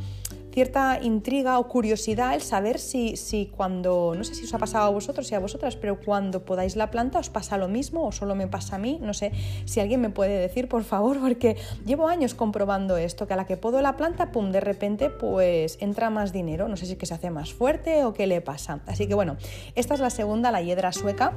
cierta 0.53 0.99
intriga 1.03 1.59
o 1.59 1.69
curiosidad 1.69 2.35
el 2.35 2.43
saber 2.43 2.79
si, 2.79 3.17
si 3.17 3.47
cuando, 3.47 4.15
no 4.17 4.25
sé 4.25 4.35
si 4.35 4.45
os 4.45 4.55
ha 4.55 4.59
pasado 4.59 4.87
a 4.87 4.91
vosotros 4.91 5.31
y 5.31 5.35
a 5.35 5.39
vosotras, 5.39 5.77
pero 5.77 6.01
cuando 6.01 6.45
podáis 6.45 6.77
la 6.77 6.91
planta 6.91 7.19
os 7.19 7.31
pasa 7.31 7.57
lo 7.59 7.69
mismo 7.69 8.07
o 8.07 8.13
solo 8.13 8.35
me 8.35 8.47
pasa 8.47 8.77
a 8.77 8.79
mí, 8.79 8.99
no 9.01 9.15
sé 9.15 9.33
si 9.65 9.81
alguien 9.81 10.01
me 10.01 10.11
puede 10.11 10.39
decir, 10.39 10.69
por 10.69 10.85
favor, 10.85 11.21
porque 11.21 11.57
llevo 11.87 12.09
años 12.09 12.35
comprobando 12.35 12.97
esto, 12.97 13.27
que 13.27 13.35
a 13.35 13.37
la 13.37 13.47
que 13.47 13.57
puedo 13.57 13.81
la 13.81 13.97
planta, 13.97 14.33
pum, 14.33 14.51
de 14.53 14.61
repente 14.61 15.11
pues 15.11 15.79
entra 15.81 16.11
más 16.11 16.33
dinero, 16.33 16.69
no 16.69 16.77
sé 16.77 16.87
si 16.87 16.93
es 16.93 16.99
que 16.99 17.07
se 17.07 17.15
hace 17.15 17.31
más 17.31 17.53
fuerte 17.53 18.05
o 18.05 18.13
qué 18.13 18.27
le 18.27 18.41
pasa. 18.41 18.81
Así 18.87 19.07
que 19.07 19.15
bueno, 19.15 19.37
esta 19.75 19.95
es 19.95 20.01
la 20.01 20.11
segunda, 20.11 20.51
la 20.51 20.63
hiedra 20.63 20.93
sueca. 20.93 21.33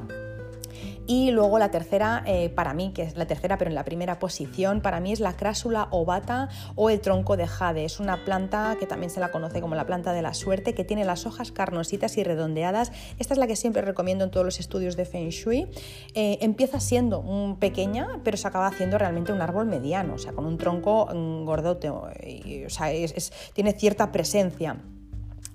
Y 1.05 1.31
luego 1.31 1.59
la 1.59 1.69
tercera, 1.69 2.23
eh, 2.25 2.49
para 2.49 2.73
mí, 2.73 2.93
que 2.93 3.01
es 3.03 3.17
la 3.17 3.25
tercera, 3.25 3.57
pero 3.57 3.69
en 3.69 3.75
la 3.75 3.83
primera 3.83 4.19
posición, 4.19 4.81
para 4.81 5.01
mí 5.01 5.11
es 5.11 5.19
la 5.19 5.33
crásula 5.33 5.89
ovata 5.91 6.49
o 6.75 6.89
el 6.89 7.01
tronco 7.01 7.35
de 7.35 7.45
jade. 7.45 7.83
Es 7.83 7.99
una 7.99 8.23
planta 8.23 8.77
que 8.79 8.85
también 8.85 9.09
se 9.09 9.19
la 9.19 9.29
conoce 9.29 9.59
como 9.59 9.75
la 9.75 9.85
planta 9.85 10.13
de 10.13 10.21
la 10.21 10.33
suerte, 10.33 10.73
que 10.73 10.85
tiene 10.85 11.03
las 11.03 11.25
hojas 11.25 11.51
carnositas 11.51 12.17
y 12.17 12.23
redondeadas. 12.23 12.91
Esta 13.19 13.33
es 13.33 13.37
la 13.37 13.47
que 13.47 13.57
siempre 13.57 13.81
recomiendo 13.81 14.23
en 14.23 14.31
todos 14.31 14.45
los 14.45 14.59
estudios 14.59 14.95
de 14.95 15.03
Feng 15.05 15.29
Shui. 15.29 15.67
Eh, 16.13 16.37
empieza 16.41 16.79
siendo 16.79 17.57
pequeña, 17.59 18.21
pero 18.23 18.37
se 18.37 18.47
acaba 18.47 18.67
haciendo 18.67 18.97
realmente 18.97 19.33
un 19.33 19.41
árbol 19.41 19.65
mediano, 19.65 20.13
o 20.13 20.17
sea, 20.17 20.31
con 20.31 20.45
un 20.45 20.57
tronco 20.57 21.07
mm, 21.13 21.43
gordote, 21.43 21.89
o 21.89 22.09
sea, 22.69 22.87
tiene 23.53 23.73
cierta 23.73 24.11
presencia 24.11 24.77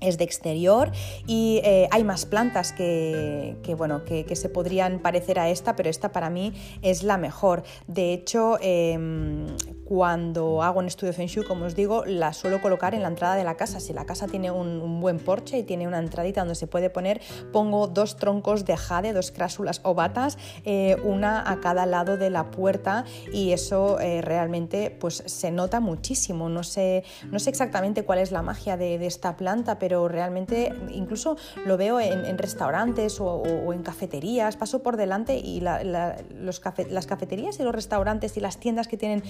es 0.00 0.18
de 0.18 0.24
exterior 0.24 0.92
y 1.26 1.60
eh, 1.64 1.88
hay 1.90 2.04
más 2.04 2.26
plantas 2.26 2.72
que, 2.72 3.56
bueno, 3.76 4.04
que, 4.04 4.24
se 4.36 4.48
podrían 4.48 5.00
parecer 5.00 5.38
a 5.38 5.48
esta, 5.48 5.74
pero 5.74 5.90
esta 5.90 6.12
para 6.12 6.30
mí 6.30 6.52
es 6.82 7.02
la 7.02 7.16
mejor. 7.16 7.64
De 7.86 8.12
hecho, 8.12 8.58
em, 8.60 9.46
cuando 9.88 10.62
hago 10.62 10.80
un 10.80 10.86
estudio 10.86 11.12
de 11.12 11.16
Feng 11.16 11.28
Shui, 11.28 11.46
como 11.46 11.64
os 11.64 11.74
digo, 11.74 12.04
la 12.04 12.34
suelo 12.34 12.60
colocar 12.60 12.94
en 12.94 13.00
la 13.00 13.08
entrada 13.08 13.36
de 13.36 13.44
la 13.44 13.54
casa. 13.54 13.80
Si 13.80 13.94
la 13.94 14.04
casa 14.04 14.26
tiene 14.26 14.50
un, 14.50 15.00
buen 15.00 15.18
porche 15.18 15.56
y 15.56 15.62
tiene 15.62 15.88
una 15.88 15.98
entradita 15.98 16.42
donde 16.42 16.56
se 16.56 16.66
puede 16.66 16.90
poner, 16.90 17.22
pongo 17.54 17.86
dos 17.86 18.16
troncos 18.16 18.66
de 18.66 18.76
jade, 18.76 19.14
dos 19.14 19.30
crásulas 19.30 19.80
ovatas, 19.84 20.36
eh, 20.66 20.98
una 21.04 21.50
a 21.50 21.60
cada 21.60 21.86
lado 21.86 22.18
de 22.18 22.28
la 22.28 22.50
puerta 22.50 23.06
y 23.32 23.52
eso 23.52 23.98
eh, 23.98 24.20
realmente 24.20 24.90
pues 24.90 25.22
se 25.24 25.50
nota 25.50 25.80
muchísimo. 25.80 26.50
No 26.50 26.64
sé, 26.64 27.02
no 27.30 27.38
sé 27.38 27.48
exactamente 27.48 28.04
cuál 28.04 28.18
es 28.18 28.30
la 28.30 28.42
magia 28.42 28.76
de, 28.76 29.06
esta 29.06 29.38
planta, 29.38 29.78
pero 29.78 30.06
realmente 30.06 30.74
incluso 30.92 31.38
lo 31.64 31.78
veo 31.78 31.98
en, 31.98 32.36
restaurantes 32.36 33.22
o, 33.22 33.72
en 33.72 33.82
cafeterías. 33.82 34.58
Paso 34.58 34.82
por 34.82 34.98
delante 34.98 35.38
y 35.38 35.60
los 35.60 36.60
las 36.90 37.06
cafeterías 37.06 37.58
y 37.58 37.62
los 37.62 37.74
restaurantes 37.74 38.36
y 38.36 38.40
las 38.40 38.58
tiendas 38.58 38.86
que 38.86 38.98
tienen 38.98 39.22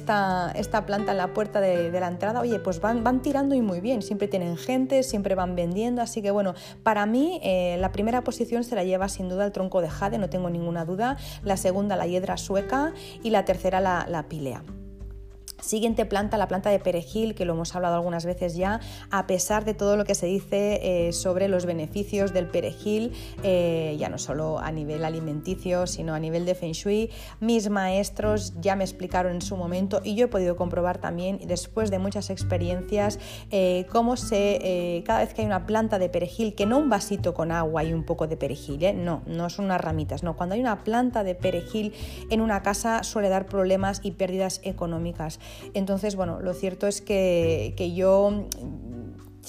esta, 0.00 0.86
planta 0.86 1.12
en 1.12 1.18
la 1.18 1.28
puerta 1.28 1.60
de, 1.60 1.90
la 1.90 2.08
entrada, 2.08 2.40
oye, 2.40 2.58
pues 2.58 2.80
van, 2.80 3.04
van 3.04 3.22
tirando 3.22 3.54
y 3.54 3.62
muy 3.62 3.80
bien, 3.80 4.02
siempre 4.02 4.28
tienen 4.28 4.56
gente, 4.56 5.02
siempre 5.02 5.34
van 5.34 5.54
vendiendo, 5.54 6.02
así 6.02 6.22
que 6.22 6.30
bueno, 6.30 6.54
para 6.82 7.06
mí 7.06 7.40
eh, 7.42 7.76
la 7.78 7.92
primera 7.92 8.24
posición 8.24 8.64
se 8.64 8.74
la 8.74 8.84
lleva 8.84 9.08
sin 9.08 9.28
duda 9.28 9.44
el 9.44 9.52
tronco 9.52 9.80
de 9.80 9.90
jade, 9.90 10.18
no 10.18 10.30
tengo 10.30 10.50
ninguna 10.50 10.84
duda, 10.84 11.16
la 11.44 11.56
segunda 11.56 11.96
la 11.96 12.06
hiedra 12.06 12.36
sueca 12.36 12.92
y 13.22 13.30
la 13.30 13.44
tercera 13.44 13.80
la, 13.80 14.06
la 14.08 14.28
pilea. 14.28 14.62
Siguiente 15.60 16.06
planta, 16.06 16.36
la 16.38 16.48
planta 16.48 16.70
de 16.70 16.78
perejil, 16.78 17.34
que 17.34 17.44
lo 17.44 17.54
hemos 17.54 17.74
hablado 17.74 17.94
algunas 17.94 18.24
veces 18.24 18.56
ya, 18.56 18.80
a 19.10 19.26
pesar 19.26 19.64
de 19.64 19.74
todo 19.74 19.96
lo 19.96 20.04
que 20.04 20.14
se 20.14 20.26
dice 20.26 20.80
eh, 21.08 21.12
sobre 21.12 21.48
los 21.48 21.66
beneficios 21.66 22.32
del 22.32 22.46
perejil, 22.46 23.12
eh, 23.42 23.96
ya 23.98 24.08
no 24.08 24.18
solo 24.18 24.58
a 24.58 24.72
nivel 24.72 25.04
alimenticio, 25.04 25.86
sino 25.86 26.14
a 26.14 26.18
nivel 26.18 26.46
de 26.46 26.54
feng 26.54 26.72
shui, 26.72 27.10
mis 27.40 27.68
maestros 27.70 28.54
ya 28.60 28.76
me 28.76 28.84
explicaron 28.84 29.34
en 29.34 29.42
su 29.42 29.56
momento 29.56 30.00
y 30.04 30.14
yo 30.14 30.26
he 30.26 30.28
podido 30.28 30.56
comprobar 30.56 30.98
también, 30.98 31.38
después 31.46 31.90
de 31.90 31.98
muchas 31.98 32.30
experiencias, 32.30 33.18
eh, 33.50 33.86
cómo 33.90 34.16
se, 34.16 35.02
cada 35.06 35.20
vez 35.20 35.34
que 35.34 35.42
hay 35.42 35.46
una 35.46 35.66
planta 35.66 35.98
de 35.98 36.08
perejil, 36.08 36.54
que 36.54 36.66
no 36.66 36.78
un 36.78 36.88
vasito 36.88 37.34
con 37.34 37.52
agua 37.52 37.84
y 37.84 37.92
un 37.92 38.04
poco 38.04 38.26
de 38.26 38.36
perejil, 38.36 39.04
no, 39.04 39.22
no 39.26 39.50
son 39.50 39.66
unas 39.66 39.80
ramitas, 39.80 40.22
no, 40.22 40.36
cuando 40.36 40.54
hay 40.54 40.60
una 40.60 40.84
planta 40.84 41.24
de 41.24 41.34
perejil 41.34 41.92
en 42.30 42.40
una 42.40 42.62
casa 42.62 43.02
suele 43.02 43.28
dar 43.28 43.46
problemas 43.46 44.00
y 44.02 44.12
pérdidas 44.12 44.60
económicas. 44.64 45.38
Entonces, 45.74 46.16
bueno, 46.16 46.40
lo 46.40 46.54
cierto 46.54 46.86
es 46.86 47.00
que, 47.00 47.74
que 47.76 47.94
yo 47.94 48.48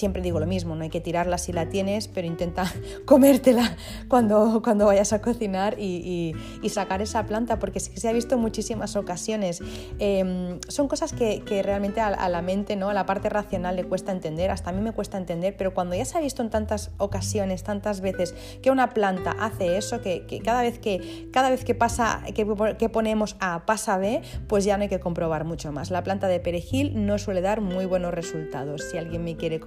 siempre 0.02 0.24
digo 0.24 0.40
lo 0.40 0.48
mismo, 0.48 0.76
no 0.76 0.82
hay 0.82 0.90
que 0.90 1.00
tirarla 1.00 1.38
si 1.38 1.54
la 1.54 1.70
tienes, 1.70 2.08
pero 2.08 2.26
intenta 2.26 2.66
comértela 3.06 3.78
cuando, 4.08 4.64
cuando 4.64 4.88
vayas 4.88 5.14
a 5.14 5.22
cocinar 5.22 5.76
y, 5.80 6.34
sacar 6.70 7.02
esa 7.02 7.26
planta, 7.26 7.60
porque 7.60 7.82
sí 7.82 7.92
que 7.92 8.00
se 8.00 8.08
ha 8.08 8.14
visto 8.14 8.36
en 8.36 8.42
muchísimas 8.42 8.96
ocasiones. 8.96 9.62
Em, 10.00 10.60
son 10.70 10.88
cosas 10.88 11.12
que, 11.12 11.44
realmente 11.64 12.00
a, 12.00 12.30
la 12.30 12.42
mente, 12.42 12.78
¿no? 12.78 12.90
a 12.90 12.94
la 12.94 13.06
parte 13.06 13.30
racional 13.30 13.76
le 13.76 13.84
cuesta 13.84 14.12
entender, 14.14 14.50
hasta 14.52 14.70
a 14.70 14.74
mí 14.74 14.82
me 14.82 14.94
cuesta 14.94 15.18
entender, 15.18 15.56
pero 15.58 15.74
cuando 15.74 15.96
ya 15.96 16.06
se 16.06 16.18
ha 16.18 16.22
visto 16.22 16.42
en 16.42 16.50
tantas 16.50 16.92
ocasiones, 16.98 17.64
tantas 17.64 18.00
veces, 18.00 18.34
que 18.64 18.72
una 18.72 18.92
planta 18.92 19.36
hace 19.38 19.78
eso, 19.78 20.02
que, 20.02 20.42
cada 20.44 20.62
vez 20.62 20.80
que 20.80 21.30
cada 21.32 21.50
vez 21.50 21.64
que 21.64 21.76
pasa, 21.76 22.24
que, 22.34 22.48
que 22.80 22.90
ponemos 22.90 23.36
A 23.40 23.66
pasa 23.66 23.98
B, 23.98 24.22
pues 24.48 24.64
ya 24.66 24.78
no 24.78 24.84
hay 24.84 24.90
que 24.90 25.00
comprobar 25.00 25.44
mucho 25.44 25.72
más. 25.72 25.92
La 25.92 26.04
planta 26.04 26.28
de 26.28 26.40
perejil 26.40 27.06
no 27.06 27.20
suele 27.20 27.42
dar 27.42 27.62
muy 27.62 27.86
buenos 27.86 28.14
resultados. 28.14 28.82
Si 28.90 28.98
alguien 28.98 29.24
me 29.24 29.36
quiere 29.36 29.60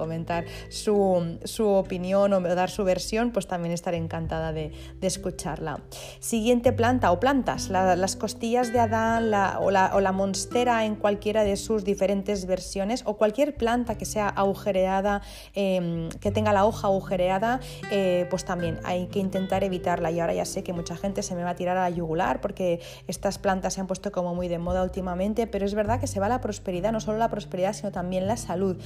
su, 0.68 1.66
opinión 1.66 2.32
o 2.32 2.40
dar 2.40 2.70
su 2.70 2.84
versión, 2.84 3.30
pues 3.30 3.46
también 3.46 3.72
estaré 3.72 3.96
encantada 3.96 4.52
de, 4.52 4.72
escucharla. 5.00 5.80
Siguiente 6.18 6.72
planta 6.72 7.12
o 7.12 7.20
plantas, 7.20 7.68
las 7.68 8.16
costillas 8.16 8.72
de 8.72 8.80
Adán 8.80 9.32
o, 9.60 9.70
la, 9.70 10.12
monstera 10.12 10.84
en 10.84 10.96
cualquiera 10.96 11.44
de 11.44 11.56
sus 11.56 11.84
diferentes 11.84 12.46
versiones 12.46 13.02
o 13.04 13.16
cualquier 13.16 13.54
planta 13.54 13.96
que 13.96 14.04
sea 14.04 14.28
agujereada, 14.28 15.22
em, 15.54 16.08
que 16.20 16.30
tenga 16.30 16.52
la 16.52 16.64
hoja 16.64 16.88
agujereada, 16.88 17.60
eh, 17.90 18.26
pues 18.30 18.44
también 18.44 18.78
hay 18.84 19.06
que 19.08 19.18
intentar 19.18 19.64
evitarla. 19.64 20.10
Y 20.10 20.20
ahora 20.20 20.34
ya 20.34 20.44
sé 20.44 20.62
que 20.62 20.72
mucha 20.72 20.96
gente 20.96 21.22
se 21.22 21.34
me 21.34 21.42
va 21.42 21.50
a 21.50 21.54
tirar 21.54 21.76
a 21.76 21.82
la 21.82 21.90
yugular 21.90 22.40
porque 22.40 22.80
estas 23.06 23.38
plantas 23.38 23.74
se 23.74 23.80
han 23.80 23.86
puesto 23.86 24.12
como 24.12 24.34
muy 24.34 24.48
de 24.48 24.58
moda 24.58 24.82
últimamente, 24.82 25.46
pero 25.46 25.66
es 25.66 25.74
verdad 25.74 26.00
que 26.00 26.06
se 26.06 26.20
va 26.20 26.28
la 26.28 26.40
prosperidad, 26.40 26.92
no 26.92 27.00
solo 27.00 27.18
la 27.18 27.28
prosperidad, 27.28 27.72
sino 27.72 27.92
también 27.92 28.26
la 28.26 28.36
salud. 28.36 28.76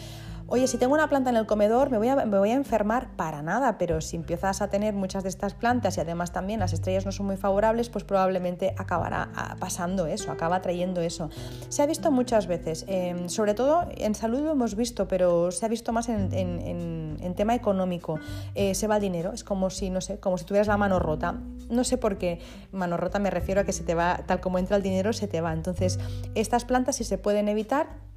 Oye, 0.50 0.66
si 0.66 0.78
tengo 0.78 0.94
una 0.94 1.10
planta 1.10 1.28
en 1.28 1.36
el 1.36 1.44
comedor, 1.44 1.90
me 1.90 1.98
voy, 1.98 2.08
a, 2.08 2.54
enfermar 2.54 3.10
para 3.16 3.42
nada, 3.42 3.76
pero 3.76 4.00
si 4.00 4.16
empiezas 4.16 4.62
a 4.62 4.68
tener 4.68 4.94
muchas 4.94 5.22
de 5.22 5.28
estas 5.28 5.52
plantas 5.52 5.98
y 5.98 6.00
además 6.00 6.32
también 6.32 6.58
las 6.60 6.72
estrellas 6.72 7.04
no 7.04 7.12
son 7.12 7.26
muy 7.26 7.36
favorables, 7.36 7.90
pues 7.90 8.02
probablemente 8.04 8.74
acabará 8.78 9.28
ah, 9.36 9.56
pasando 9.60 10.06
eso, 10.06 10.32
acaba 10.32 10.62
trayendo 10.62 11.02
eso. 11.02 11.28
Se 11.68 11.82
ha 11.82 11.86
visto 11.86 12.10
muchas 12.10 12.46
veces, 12.46 12.86
em, 12.88 13.28
sobre 13.28 13.52
todo 13.52 13.88
en 13.94 14.14
salud 14.14 14.40
lo 14.40 14.52
hemos 14.52 14.74
visto, 14.74 15.06
pero 15.06 15.50
se 15.50 15.66
ha 15.66 15.68
visto 15.68 15.92
más 15.92 16.08
en, 16.08 17.34
tema 17.36 17.54
económico. 17.54 18.18
Eh, 18.54 18.74
se 18.74 18.86
va 18.86 18.96
el 18.96 19.02
dinero, 19.02 19.32
es 19.32 19.44
como 19.44 19.68
si, 19.68 19.90
no 19.90 20.00
sé, 20.00 20.18
como 20.18 20.38
si 20.38 20.46
tuvieras 20.46 20.66
la 20.66 20.78
mano 20.78 20.98
rota. 20.98 21.34
No 21.68 21.84
sé 21.84 21.98
por 21.98 22.16
qué 22.16 22.40
mano 22.72 22.96
rota 22.96 23.18
me 23.18 23.30
refiero 23.30 23.60
a 23.60 23.64
que 23.64 23.72
se 23.72 23.84
te 23.84 23.94
va, 23.94 24.22
tal 24.26 24.40
como 24.40 24.58
entra 24.58 24.78
el 24.78 24.82
dinero, 24.82 25.12
se 25.12 25.28
te 25.28 25.42
va. 25.42 25.52
Entonces, 25.52 26.00
estas 26.34 26.64
plantas 26.64 26.96
si 26.96 27.04
se 27.04 27.18
pueden 27.18 27.48
evitar, 27.48 28.08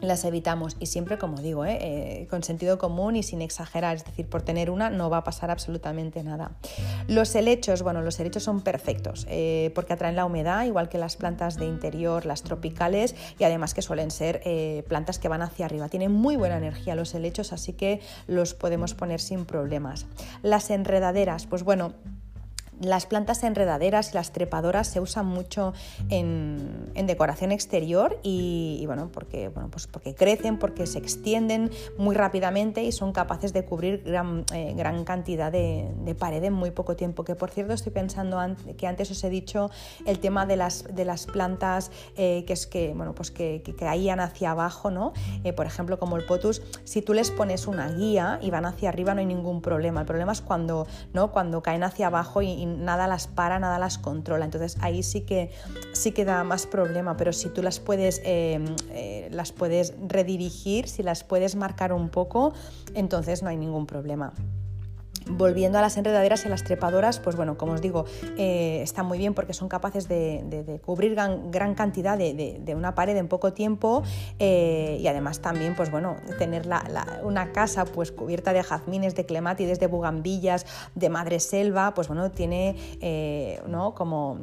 las 0.00 0.24
evitamos 0.24 0.76
y 0.80 0.86
siempre 0.86 1.18
como 1.18 1.40
digo, 1.40 1.64
¿eh? 1.64 1.78
Eh, 1.80 2.26
con 2.28 2.42
sentido 2.42 2.78
común 2.78 3.16
y 3.16 3.22
sin 3.22 3.42
exagerar, 3.42 3.96
es 3.96 4.04
decir, 4.04 4.28
por 4.28 4.42
tener 4.42 4.70
una 4.70 4.90
no 4.90 5.10
va 5.10 5.18
a 5.18 5.24
pasar 5.24 5.50
absolutamente 5.50 6.22
nada. 6.22 6.52
Los 7.08 7.34
helechos, 7.34 7.82
bueno, 7.82 8.02
los 8.02 8.18
helechos 8.20 8.42
son 8.42 8.60
perfectos 8.60 9.26
eh, 9.28 9.70
porque 9.74 9.92
atraen 9.92 10.16
la 10.16 10.24
humedad, 10.24 10.64
igual 10.64 10.88
que 10.88 10.98
las 10.98 11.16
plantas 11.16 11.56
de 11.56 11.66
interior, 11.66 12.26
las 12.26 12.42
tropicales 12.42 13.14
y 13.38 13.44
además 13.44 13.74
que 13.74 13.82
suelen 13.82 14.10
ser 14.10 14.42
plantas 14.88 15.18
que 15.18 15.28
van 15.28 15.42
hacia 15.42 15.66
arriba. 15.66 15.88
Tienen 15.88 16.12
muy 16.12 16.36
buena 16.36 16.56
energía 16.56 16.94
los 16.94 17.14
helechos, 17.14 17.52
así 17.52 17.72
que 17.72 18.00
los 18.26 18.54
podemos 18.54 18.94
poner 18.94 19.20
sin 19.20 19.44
problemas. 19.44 20.06
Las 20.42 20.70
enredaderas, 20.70 21.46
pues 21.46 21.62
bueno, 21.62 21.94
las 22.80 23.06
plantas 23.06 23.42
enredaderas 23.42 24.12
y 24.12 24.14
las 24.14 24.32
trepadoras 24.32 24.88
se 24.88 25.00
usan 25.00 25.26
mucho 25.26 25.72
en, 26.08 26.92
decoración 27.06 27.52
exterior 27.52 28.18
y, 28.22 28.82
bueno, 28.86 29.10
porque, 29.12 29.48
bueno, 29.48 29.68
pues 29.70 29.86
porque 29.86 30.14
crecen, 30.14 30.58
porque 30.58 30.86
se 30.86 30.98
extienden 30.98 31.70
muy 31.98 32.16
rápidamente 32.16 32.82
y 32.82 32.90
son 32.90 33.12
capaces 33.12 33.52
de 33.52 33.64
cubrir 33.64 34.02
gran, 34.04 34.44
eh, 34.52 34.74
gran 34.76 35.04
cantidad 35.04 35.52
de, 35.52 36.16
pared 36.18 36.42
en 36.42 36.52
muy 36.52 36.70
poco 36.70 36.96
tiempo. 36.96 37.24
Que 37.24 37.34
por 37.34 37.50
cierto 37.50 37.74
estoy 37.74 37.92
pensando 37.92 38.40
que 38.76 38.86
antes 38.86 39.10
os 39.10 39.22
he 39.22 39.30
dicho 39.30 39.70
el 40.04 40.18
tema 40.18 40.46
de 40.46 40.56
las, 40.56 40.84
de 40.94 41.04
las 41.04 41.26
plantas 41.26 41.90
eh, 42.16 42.44
que 42.46 42.52
es 42.52 42.66
que, 42.66 42.92
bueno, 42.94 43.14
pues 43.14 43.30
que, 43.30 43.62
caían 43.78 44.20
hacia 44.20 44.52
abajo, 44.52 44.90
¿no? 44.90 45.12
Eh, 45.44 45.52
por 45.52 45.66
ejemplo, 45.66 45.98
como 45.98 46.16
el 46.16 46.24
potus, 46.24 46.62
si 46.84 47.02
tú 47.02 47.12
les 47.12 47.30
pones 47.30 47.66
una 47.66 47.88
guía 47.88 48.38
y 48.42 48.50
van 48.50 48.64
hacia 48.64 48.88
arriba 48.88 49.14
no 49.14 49.20
hay 49.20 49.26
ningún 49.26 49.60
problema. 49.60 50.00
El 50.00 50.06
problema 50.06 50.32
es 50.32 50.40
cuando, 50.40 50.86
¿no? 51.12 51.30
cuando 51.30 51.62
caen 51.62 51.84
hacia 51.84 52.06
abajo 52.08 52.42
y 52.42 52.65
nada 52.66 53.06
las 53.06 53.26
para, 53.26 53.58
nada 53.58 53.78
las 53.78 53.98
controla. 53.98 54.44
Entonces 54.44 54.76
ahí 54.80 55.02
sí 55.02 55.22
que, 55.22 55.50
sí 55.92 56.12
que 56.12 56.24
da 56.24 56.44
más 56.44 56.66
problema, 56.66 57.16
pero 57.16 57.32
si 57.32 57.48
tú 57.48 57.62
las 57.62 57.80
puedes, 57.80 58.20
eh, 58.24 58.64
eh, 58.90 59.28
las 59.32 59.52
puedes 59.52 59.94
redirigir, 60.06 60.88
si 60.88 61.02
las 61.02 61.24
puedes 61.24 61.56
marcar 61.56 61.92
un 61.92 62.08
poco, 62.08 62.52
entonces 62.94 63.42
no 63.42 63.48
hay 63.48 63.56
ningún 63.56 63.86
problema. 63.86 64.32
Volviendo 65.28 65.78
a 65.78 65.82
las 65.82 65.96
enredaderas 65.96 66.44
y 66.44 66.46
a 66.46 66.50
las 66.50 66.62
trepadoras, 66.62 67.18
pues 67.18 67.34
bueno, 67.34 67.58
como 67.58 67.72
os 67.72 67.80
digo, 67.80 68.04
eh, 68.38 68.80
están 68.82 69.06
muy 69.06 69.18
bien 69.18 69.34
porque 69.34 69.54
son 69.54 69.68
capaces 69.68 70.08
de, 70.08 70.80
cubrir 70.84 71.14
gran, 71.14 71.74
cantidad 71.74 72.16
de, 72.16 72.74
una 72.76 72.94
pared 72.94 73.16
en 73.16 73.26
poco 73.26 73.52
tiempo 73.52 74.04
eh, 74.38 74.98
y 75.00 75.06
además 75.08 75.40
también, 75.40 75.74
pues 75.74 75.90
bueno, 75.90 76.16
tener 76.38 76.68
una 77.24 77.52
casa 77.52 77.84
pues 77.84 78.12
cubierta 78.12 78.52
de 78.52 78.62
jazmines, 78.62 79.14
de 79.14 79.26
clemátides, 79.26 79.80
de 79.80 79.86
bugambillas, 79.88 80.64
de 80.94 81.08
madre 81.08 81.40
selva, 81.40 81.92
pues 81.94 82.06
bueno, 82.06 82.30
tiene, 82.30 82.76
eh, 83.00 83.60
¿no? 83.66 83.94
Como 83.94 84.38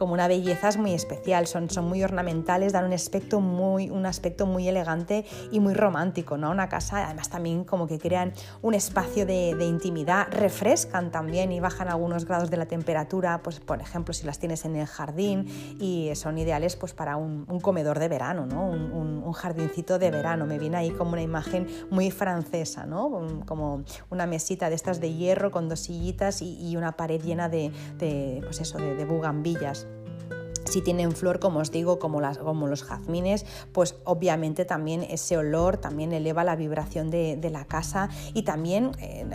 como 0.00 0.14
una 0.14 0.28
belleza 0.28 0.70
muy 0.78 0.94
especial, 0.94 1.46
son, 1.46 1.68
son 1.68 1.86
muy 1.86 2.02
ornamentales, 2.02 2.72
dan 2.72 2.86
un 2.86 2.94
aspecto 2.94 3.42
muy, 3.42 3.90
un 3.90 4.06
aspecto 4.06 4.46
muy 4.46 4.66
elegante 4.66 5.26
y 5.52 5.60
muy 5.60 5.74
romántico, 5.74 6.38
¿no? 6.38 6.50
Una 6.50 6.70
casa, 6.70 7.04
además 7.04 7.28
también 7.28 7.64
como 7.64 7.86
que 7.86 7.98
crean 7.98 8.32
un 8.62 8.72
espacio 8.72 9.26
de, 9.26 9.50
intimidad, 9.62 10.28
refrescan 10.30 11.10
también 11.10 11.52
y 11.52 11.60
bajan 11.60 11.88
algunos 11.88 12.24
grados 12.24 12.50
de 12.50 12.56
la 12.56 12.64
temperatura, 12.64 13.42
pues 13.42 13.60
por 13.60 13.82
ejemplo 13.82 14.14
si 14.14 14.24
las 14.24 14.38
tienes 14.38 14.64
en 14.64 14.76
el 14.76 14.86
jardín 14.86 15.44
y 15.78 16.10
son 16.14 16.38
ideales 16.38 16.76
pues 16.76 16.94
para 16.94 17.18
un, 17.18 17.44
comedor 17.60 17.98
de 17.98 18.08
verano, 18.08 18.46
¿no? 18.46 18.70
Un, 18.70 19.10
jardincito 19.34 19.98
de 19.98 20.10
verano, 20.10 20.44
me 20.44 20.58
viene 20.58 20.78
ahí 20.78 20.90
como 20.90 21.12
una 21.12 21.22
imagen 21.22 21.68
muy 21.90 22.10
francesa, 22.10 22.84
¿no? 22.84 23.44
Como 23.46 23.84
una 24.08 24.26
mesita 24.26 24.68
de 24.70 24.74
estas 24.74 24.98
de 24.98 25.12
hierro 25.12 25.50
con 25.50 25.68
dos 25.68 25.80
sillitas 25.80 26.40
y, 26.40 26.74
una 26.76 26.92
pared 26.92 27.20
llena 27.20 27.50
de 27.50 27.70
pues 28.42 28.60
eso, 28.60 28.78
de 28.78 29.04
bugambillas. 29.04 29.86
Si 30.70 30.82
tienen 30.82 31.12
flor, 31.12 31.40
como 31.40 31.58
os 31.58 31.70
digo, 31.70 31.98
como, 31.98 32.20
las, 32.20 32.38
como 32.38 32.68
los 32.68 32.84
jazmines, 32.84 33.44
pues 33.72 33.96
obviamente 34.04 34.64
también 34.64 35.02
ese 35.02 35.36
olor 35.36 35.78
también 35.78 36.12
eleva 36.12 36.44
la 36.44 36.56
vibración 36.56 37.10
de, 37.10 37.50
la 37.50 37.64
casa 37.64 38.08
y 38.32 38.42
también, 38.42 38.92
eh, 39.00 39.26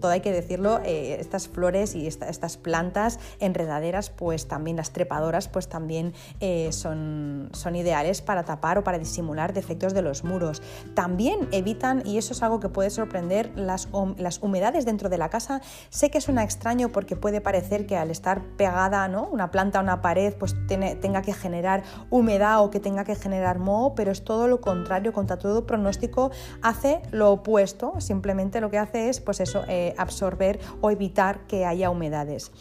todo 0.00 0.12
hay 0.12 0.20
que 0.20 0.30
decirlo, 0.30 0.80
eh, 0.84 1.16
estas 1.18 1.48
flores 1.48 1.96
y 1.96 2.06
estas 2.06 2.56
plantas 2.56 3.18
enredaderas, 3.40 4.10
pues 4.10 4.46
también 4.46 4.76
las 4.76 4.92
trepadoras, 4.92 5.48
pues 5.48 5.68
también 5.68 6.14
eh, 6.38 6.70
son, 6.70 7.48
son 7.52 7.74
ideales 7.74 8.22
para 8.22 8.44
tapar 8.44 8.78
o 8.78 8.84
para 8.84 8.98
disimular 8.98 9.52
defectos 9.52 9.94
de 9.94 10.02
los 10.02 10.22
muros. 10.22 10.62
También 10.94 11.48
evitan, 11.50 12.02
y 12.06 12.18
eso 12.18 12.32
es 12.32 12.42
algo 12.44 12.60
que 12.60 12.68
puede 12.68 12.90
sorprender, 12.90 13.50
las, 13.56 13.88
las 14.16 14.40
humedades 14.40 14.84
dentro 14.84 15.08
de 15.08 15.18
la 15.18 15.28
casa. 15.28 15.60
Sé 15.90 16.10
que 16.10 16.20
suena 16.20 16.44
extraño 16.44 16.90
porque 16.90 17.16
puede 17.16 17.40
parecer 17.40 17.86
que 17.86 17.96
al 17.96 18.10
estar 18.10 18.42
pegada 18.56 19.08
¿no? 19.08 19.26
una 19.26 19.50
planta 19.50 19.80
a 19.80 19.82
una 19.82 20.00
pared, 20.00 20.34
pues 20.34 20.54
tiene 20.68 20.83
tenga 21.00 21.22
que 21.22 21.32
generar 21.32 21.82
humedad 22.10 22.62
o 22.62 22.70
que 22.70 22.80
tenga 22.80 23.04
que 23.04 23.14
generar 23.14 23.58
moho, 23.58 23.94
pero 23.94 24.12
es 24.12 24.24
todo 24.24 24.48
lo 24.48 24.60
contrario, 24.60 25.12
contra 25.12 25.38
todo 25.38 25.66
pronóstico 25.66 26.30
hace 26.62 27.00
lo 27.10 27.32
opuesto, 27.32 28.00
simplemente 28.00 28.60
lo 28.60 28.70
que 28.70 28.78
hace 28.78 29.08
es 29.08 29.20
pues 29.20 29.40
eso, 29.40 29.64
eh, 29.68 29.94
absorber 29.98 30.60
o 30.80 30.90
evitar 30.90 31.46
que 31.46 31.66
haya 31.66 31.90
humedades. 31.90 32.52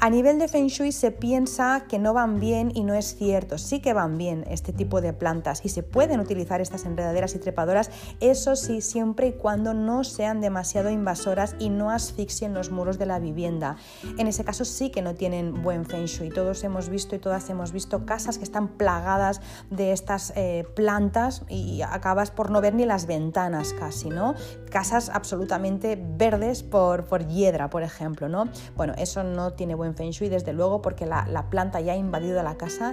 A 0.00 0.10
nivel 0.10 0.38
de 0.38 0.48
Feng 0.48 0.66
Shui 0.66 0.92
se 0.92 1.10
piensa 1.10 1.84
que 1.88 1.98
no 1.98 2.12
van 2.12 2.38
bien 2.40 2.72
y 2.74 2.84
no 2.84 2.94
es 2.94 3.16
cierto. 3.16 3.58
Sí 3.58 3.80
que 3.80 3.94
van 3.94 4.18
bien 4.18 4.44
este 4.50 4.72
tipo 4.72 5.00
de 5.00 5.12
plantas 5.12 5.64
y 5.64 5.68
se 5.68 5.82
pueden 5.82 6.20
utilizar 6.20 6.60
estas 6.60 6.84
enredaderas 6.84 7.34
y 7.34 7.38
trepadoras, 7.38 7.90
eso 8.20 8.56
sí, 8.56 8.80
siempre 8.80 9.28
y 9.28 9.32
cuando 9.32 9.72
no 9.72 10.04
sean 10.04 10.40
demasiado 10.40 10.90
invasoras 10.90 11.56
y 11.58 11.70
no 11.70 11.90
asfixien 11.90 12.54
los 12.54 12.70
muros 12.70 12.98
de 12.98 13.06
la 13.06 13.18
vivienda. 13.18 13.76
En 14.18 14.26
ese 14.26 14.44
caso 14.44 14.64
sí 14.64 14.90
que 14.90 15.00
no 15.00 15.14
tienen 15.14 15.62
buen 15.62 15.86
Feng 15.86 16.06
Shui. 16.06 16.30
Todos 16.30 16.64
hemos 16.64 16.88
visto 16.88 17.16
y 17.16 17.18
todas 17.18 17.48
hemos 17.48 17.72
visto 17.72 18.04
casas 18.04 18.38
que 18.38 18.44
están 18.44 18.68
plagadas 18.68 19.40
de 19.70 19.92
estas 19.92 20.32
eh, 20.36 20.66
plantas 20.74 21.42
y 21.48 21.82
acabas 21.82 22.30
por 22.30 22.50
no 22.50 22.60
ver 22.60 22.74
ni 22.74 22.84
las 22.84 23.06
ventanas 23.06 23.72
casi, 23.72 24.10
¿no? 24.10 24.34
Casas 24.74 25.08
absolutamente 25.08 25.96
verdes 25.96 26.64
por, 26.64 27.04
por 27.04 27.28
hiedra, 27.28 27.70
por 27.70 27.84
ejemplo, 27.84 28.28
¿no? 28.28 28.48
Bueno, 28.74 28.92
eso 28.98 29.22
no 29.22 29.52
tiene 29.52 29.76
buen 29.76 29.94
Feng 29.94 30.10
Shui, 30.10 30.28
desde 30.28 30.52
luego, 30.52 30.82
porque 30.82 31.06
la, 31.06 31.46
planta 31.48 31.80
ya 31.80 31.92
ha 31.92 31.96
invadido 31.96 32.42
la 32.42 32.56
casa 32.56 32.92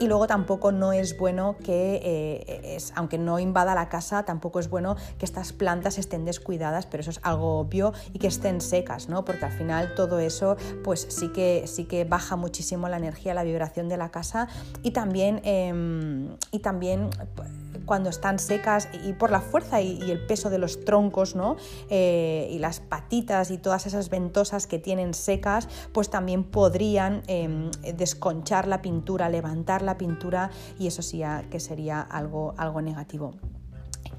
y 0.00 0.08
luego 0.08 0.26
tampoco 0.26 0.72
no 0.72 0.92
es 0.92 1.16
bueno 1.16 1.54
que, 1.62 2.00
eh, 2.02 2.74
es, 2.74 2.92
aunque 2.96 3.16
no 3.16 3.38
invada 3.38 3.76
la 3.76 3.88
casa, 3.88 4.24
tampoco 4.24 4.58
es 4.58 4.68
bueno 4.68 4.96
que 5.18 5.24
estas 5.24 5.52
plantas 5.52 5.98
estén 5.98 6.24
descuidadas, 6.24 6.86
pero 6.86 7.02
eso 7.02 7.10
es 7.10 7.20
algo 7.22 7.60
obvio 7.60 7.92
y 8.12 8.18
que 8.18 8.26
estén 8.26 8.60
secas, 8.60 9.08
¿no? 9.08 9.24
Porque 9.24 9.44
al 9.44 9.52
final 9.52 9.94
todo 9.94 10.18
eso, 10.18 10.56
pues 10.82 11.06
sí 11.10 11.28
que, 11.28 11.68
sí 11.68 11.84
que 11.84 12.02
baja 12.02 12.34
muchísimo 12.34 12.88
la 12.88 12.96
energía, 12.96 13.34
la 13.34 13.44
vibración 13.44 13.88
de 13.88 13.96
la 13.96 14.08
casa 14.08 14.48
y 14.82 14.90
también, 14.90 15.40
em, 15.44 16.36
y 16.50 16.58
también 16.58 17.08
cuando 17.90 18.08
están 18.08 18.38
secas 18.38 18.88
y 19.04 19.14
por 19.14 19.32
la 19.32 19.40
fuerza 19.40 19.80
y, 19.80 20.12
el 20.12 20.24
peso 20.24 20.48
de 20.48 20.58
los 20.58 20.84
troncos, 20.84 21.34
¿no? 21.34 21.56
Eh, 21.88 22.48
y 22.52 22.60
las 22.60 22.78
patitas 22.78 23.50
y 23.50 23.58
todas 23.58 23.84
esas 23.84 24.10
ventosas 24.10 24.68
que 24.68 24.78
tienen 24.78 25.12
secas, 25.12 25.68
pues 25.92 26.08
también 26.08 26.44
podrían 26.44 27.24
em, 27.26 27.68
desconchar 27.96 28.68
la 28.68 28.80
pintura, 28.80 29.28
levantar 29.28 29.82
la 29.82 29.98
pintura 29.98 30.50
y 30.78 30.86
eso 30.86 31.02
sí 31.02 31.22
que 31.50 31.58
sería 31.58 32.00
algo, 32.00 32.54
algo 32.58 32.80
negativo. 32.80 33.32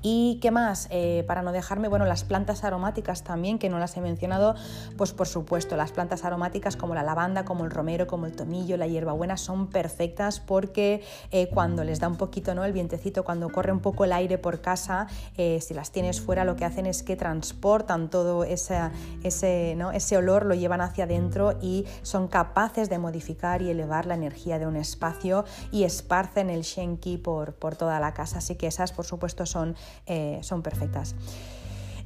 ¿Y 0.03 0.39
qué 0.41 0.49
más? 0.49 0.87
Eh, 0.89 1.23
para 1.27 1.43
no 1.43 1.51
dejarme, 1.51 1.87
bueno, 1.87 2.05
las 2.05 2.23
plantas 2.23 2.63
aromáticas 2.63 3.23
también, 3.23 3.59
que 3.59 3.69
no 3.69 3.77
las 3.77 3.95
he 3.97 4.01
mencionado, 4.01 4.55
pues 4.97 5.13
por 5.13 5.27
supuesto, 5.27 5.77
las 5.77 5.91
plantas 5.91 6.25
aromáticas 6.25 6.75
como 6.75 6.95
la 6.95 7.03
lavanda, 7.03 7.45
como 7.45 7.65
el 7.65 7.71
romero, 7.71 8.07
como 8.07 8.25
el 8.25 8.35
tomillo, 8.35 8.77
la 8.77 8.87
hierbabuena 8.87 9.37
son 9.37 9.67
perfectas 9.67 10.39
porque 10.39 11.03
eh, 11.31 11.49
cuando 11.53 11.83
les 11.83 11.99
da 11.99 12.07
un 12.07 12.17
poquito 12.17 12.55
¿no? 12.55 12.65
el 12.65 12.73
vientecito, 12.73 13.23
cuando 13.23 13.49
corre 13.49 13.71
un 13.71 13.79
poco 13.79 14.03
el 14.03 14.13
aire 14.13 14.39
por 14.39 14.61
casa, 14.61 15.05
eh, 15.37 15.59
si 15.61 15.75
las 15.75 15.91
tienes 15.91 16.19
fuera, 16.19 16.45
lo 16.45 16.55
que 16.55 16.65
hacen 16.65 16.87
es 16.87 17.03
que 17.03 17.15
transportan 17.15 18.09
todo 18.09 18.43
ese, 18.43 18.79
ese, 19.23 19.75
¿no? 19.77 19.91
ese 19.91 20.17
olor, 20.17 20.47
lo 20.47 20.55
llevan 20.55 20.81
hacia 20.81 21.03
adentro 21.03 21.59
y 21.61 21.85
son 22.01 22.27
capaces 22.27 22.89
de 22.89 22.97
modificar 22.97 23.61
y 23.61 23.69
elevar 23.69 24.07
la 24.07 24.15
energía 24.15 24.57
de 24.57 24.65
un 24.65 24.77
espacio 24.77 25.45
y 25.71 25.83
esparcen 25.83 26.49
el 26.49 26.63
shenki 26.63 27.17
por, 27.17 27.53
por 27.53 27.75
toda 27.75 27.99
la 27.99 28.15
casa. 28.15 28.39
Así 28.39 28.55
que 28.55 28.65
esas, 28.65 28.93
por 28.93 29.05
supuesto, 29.05 29.45
son 29.45 29.75
eh, 30.05 30.39
son 30.41 30.61
perfectas. 30.61 31.15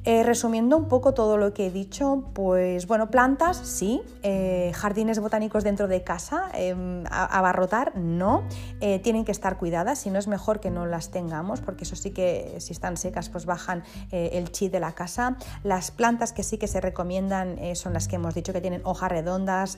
Eh, 0.08 0.22
resumiendo 0.22 0.76
un 0.76 0.86
poco 0.86 1.14
todo 1.14 1.36
lo 1.36 1.52
que 1.52 1.66
he 1.66 1.70
dicho, 1.72 2.30
pues 2.32 2.86
bueno, 2.86 3.10
plantas 3.10 3.56
sí, 3.56 4.00
eh, 4.22 4.70
jardines 4.72 5.18
botánicos 5.18 5.64
dentro 5.64 5.88
de 5.88 6.04
casa, 6.04 6.48
em, 6.54 7.02
abarrotar 7.10 7.96
no, 7.96 8.44
eh, 8.80 9.00
tienen 9.00 9.24
que 9.24 9.32
estar 9.32 9.58
cuidadas, 9.58 9.98
si 9.98 10.10
no 10.10 10.20
es 10.20 10.28
mejor 10.28 10.60
que 10.60 10.70
no 10.70 10.86
las 10.86 11.10
tengamos, 11.10 11.60
porque 11.60 11.82
eso 11.82 11.96
sí 11.96 12.12
que 12.12 12.54
si 12.60 12.72
están 12.72 12.96
secas 12.96 13.30
pues 13.30 13.46
bajan 13.46 13.82
el 14.12 14.52
chi 14.52 14.68
de 14.68 14.78
la 14.78 14.92
casa. 14.92 15.38
Las 15.64 15.90
plantas 15.90 16.32
que 16.32 16.44
sí 16.44 16.56
que 16.56 16.68
se 16.68 16.80
recomiendan 16.80 17.58
son 17.74 17.92
las 17.92 18.06
que 18.06 18.14
hemos 18.14 18.32
dicho 18.32 18.52
que 18.52 18.60
tienen 18.60 18.82
hojas 18.84 19.10
redondas, 19.10 19.76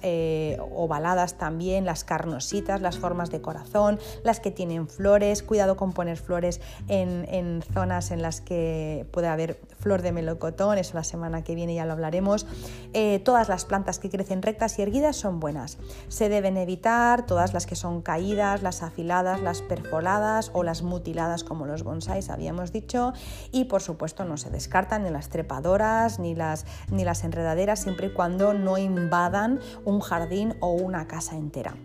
ovaladas 0.73 1.39
también, 1.39 1.87
las 1.87 2.05
carnositas, 2.05 2.83
las 2.83 2.99
formas 2.99 3.31
de 3.31 3.41
corazón, 3.41 3.99
las 4.25 4.41
que 4.41 4.51
tienen 4.51 4.89
flores, 4.89 5.43
cuidado 5.43 5.77
con 5.79 5.93
poner 5.93 6.19
flores 6.19 6.61
en, 6.89 7.27
en 7.31 7.63
zonas 7.73 8.11
en 8.11 8.21
las 8.21 8.43
que 8.43 9.07
puede 9.11 9.29
haber 9.29 9.59
flor 9.79 10.03
de 10.03 10.18
melocotón, 10.19 10.79
eso 10.79 10.95
la 10.95 11.05
semana 11.05 11.45
que 11.45 11.55
viene 11.55 11.75
ya 11.75 11.87
lo 11.87 11.93
hablaremos. 11.93 12.47
Eh, 12.93 13.21
todas 13.21 13.49
las 13.49 13.65
plantas 13.65 14.01
que 14.01 14.11
crecen 14.11 14.43
rectas 14.43 14.79
y 14.79 14.83
erguidas 14.83 15.17
son 15.17 15.39
buenas. 15.39 15.79
Se 16.09 16.29
deben 16.29 16.57
evitar 16.57 17.25
todas 17.25 17.55
las 17.55 17.67
que 17.67 17.77
son 17.77 18.03
caídas, 18.03 18.63
las 18.63 18.83
afiladas, 18.83 19.41
las 19.41 19.63
perforadas 19.63 20.51
o 20.55 20.65
las 20.65 20.83
mutiladas 20.83 21.45
como 21.45 21.67
los 21.67 21.85
bonsáis 21.85 22.31
habíamos 22.31 22.73
dicho. 22.73 23.13
Y 23.53 23.65
por 23.67 23.81
supuesto 23.81 24.25
no 24.25 24.37
se 24.37 24.51
descartan 24.51 25.05
ni 25.05 25.11
las 25.11 25.29
trepadoras 25.29 26.19
ni 26.19 26.35
las, 26.35 26.67
ni 26.91 27.05
las 27.05 27.23
enredaderas 27.23 27.81
siempre 27.81 28.09
y 28.09 28.13
cuando 28.13 28.55
no 28.55 28.77
invadan 28.79 29.61
un 29.85 30.01
jardín 30.01 30.57
o 30.61 30.73
una 30.73 31.07
casa 31.07 31.37
entera. 31.37 31.77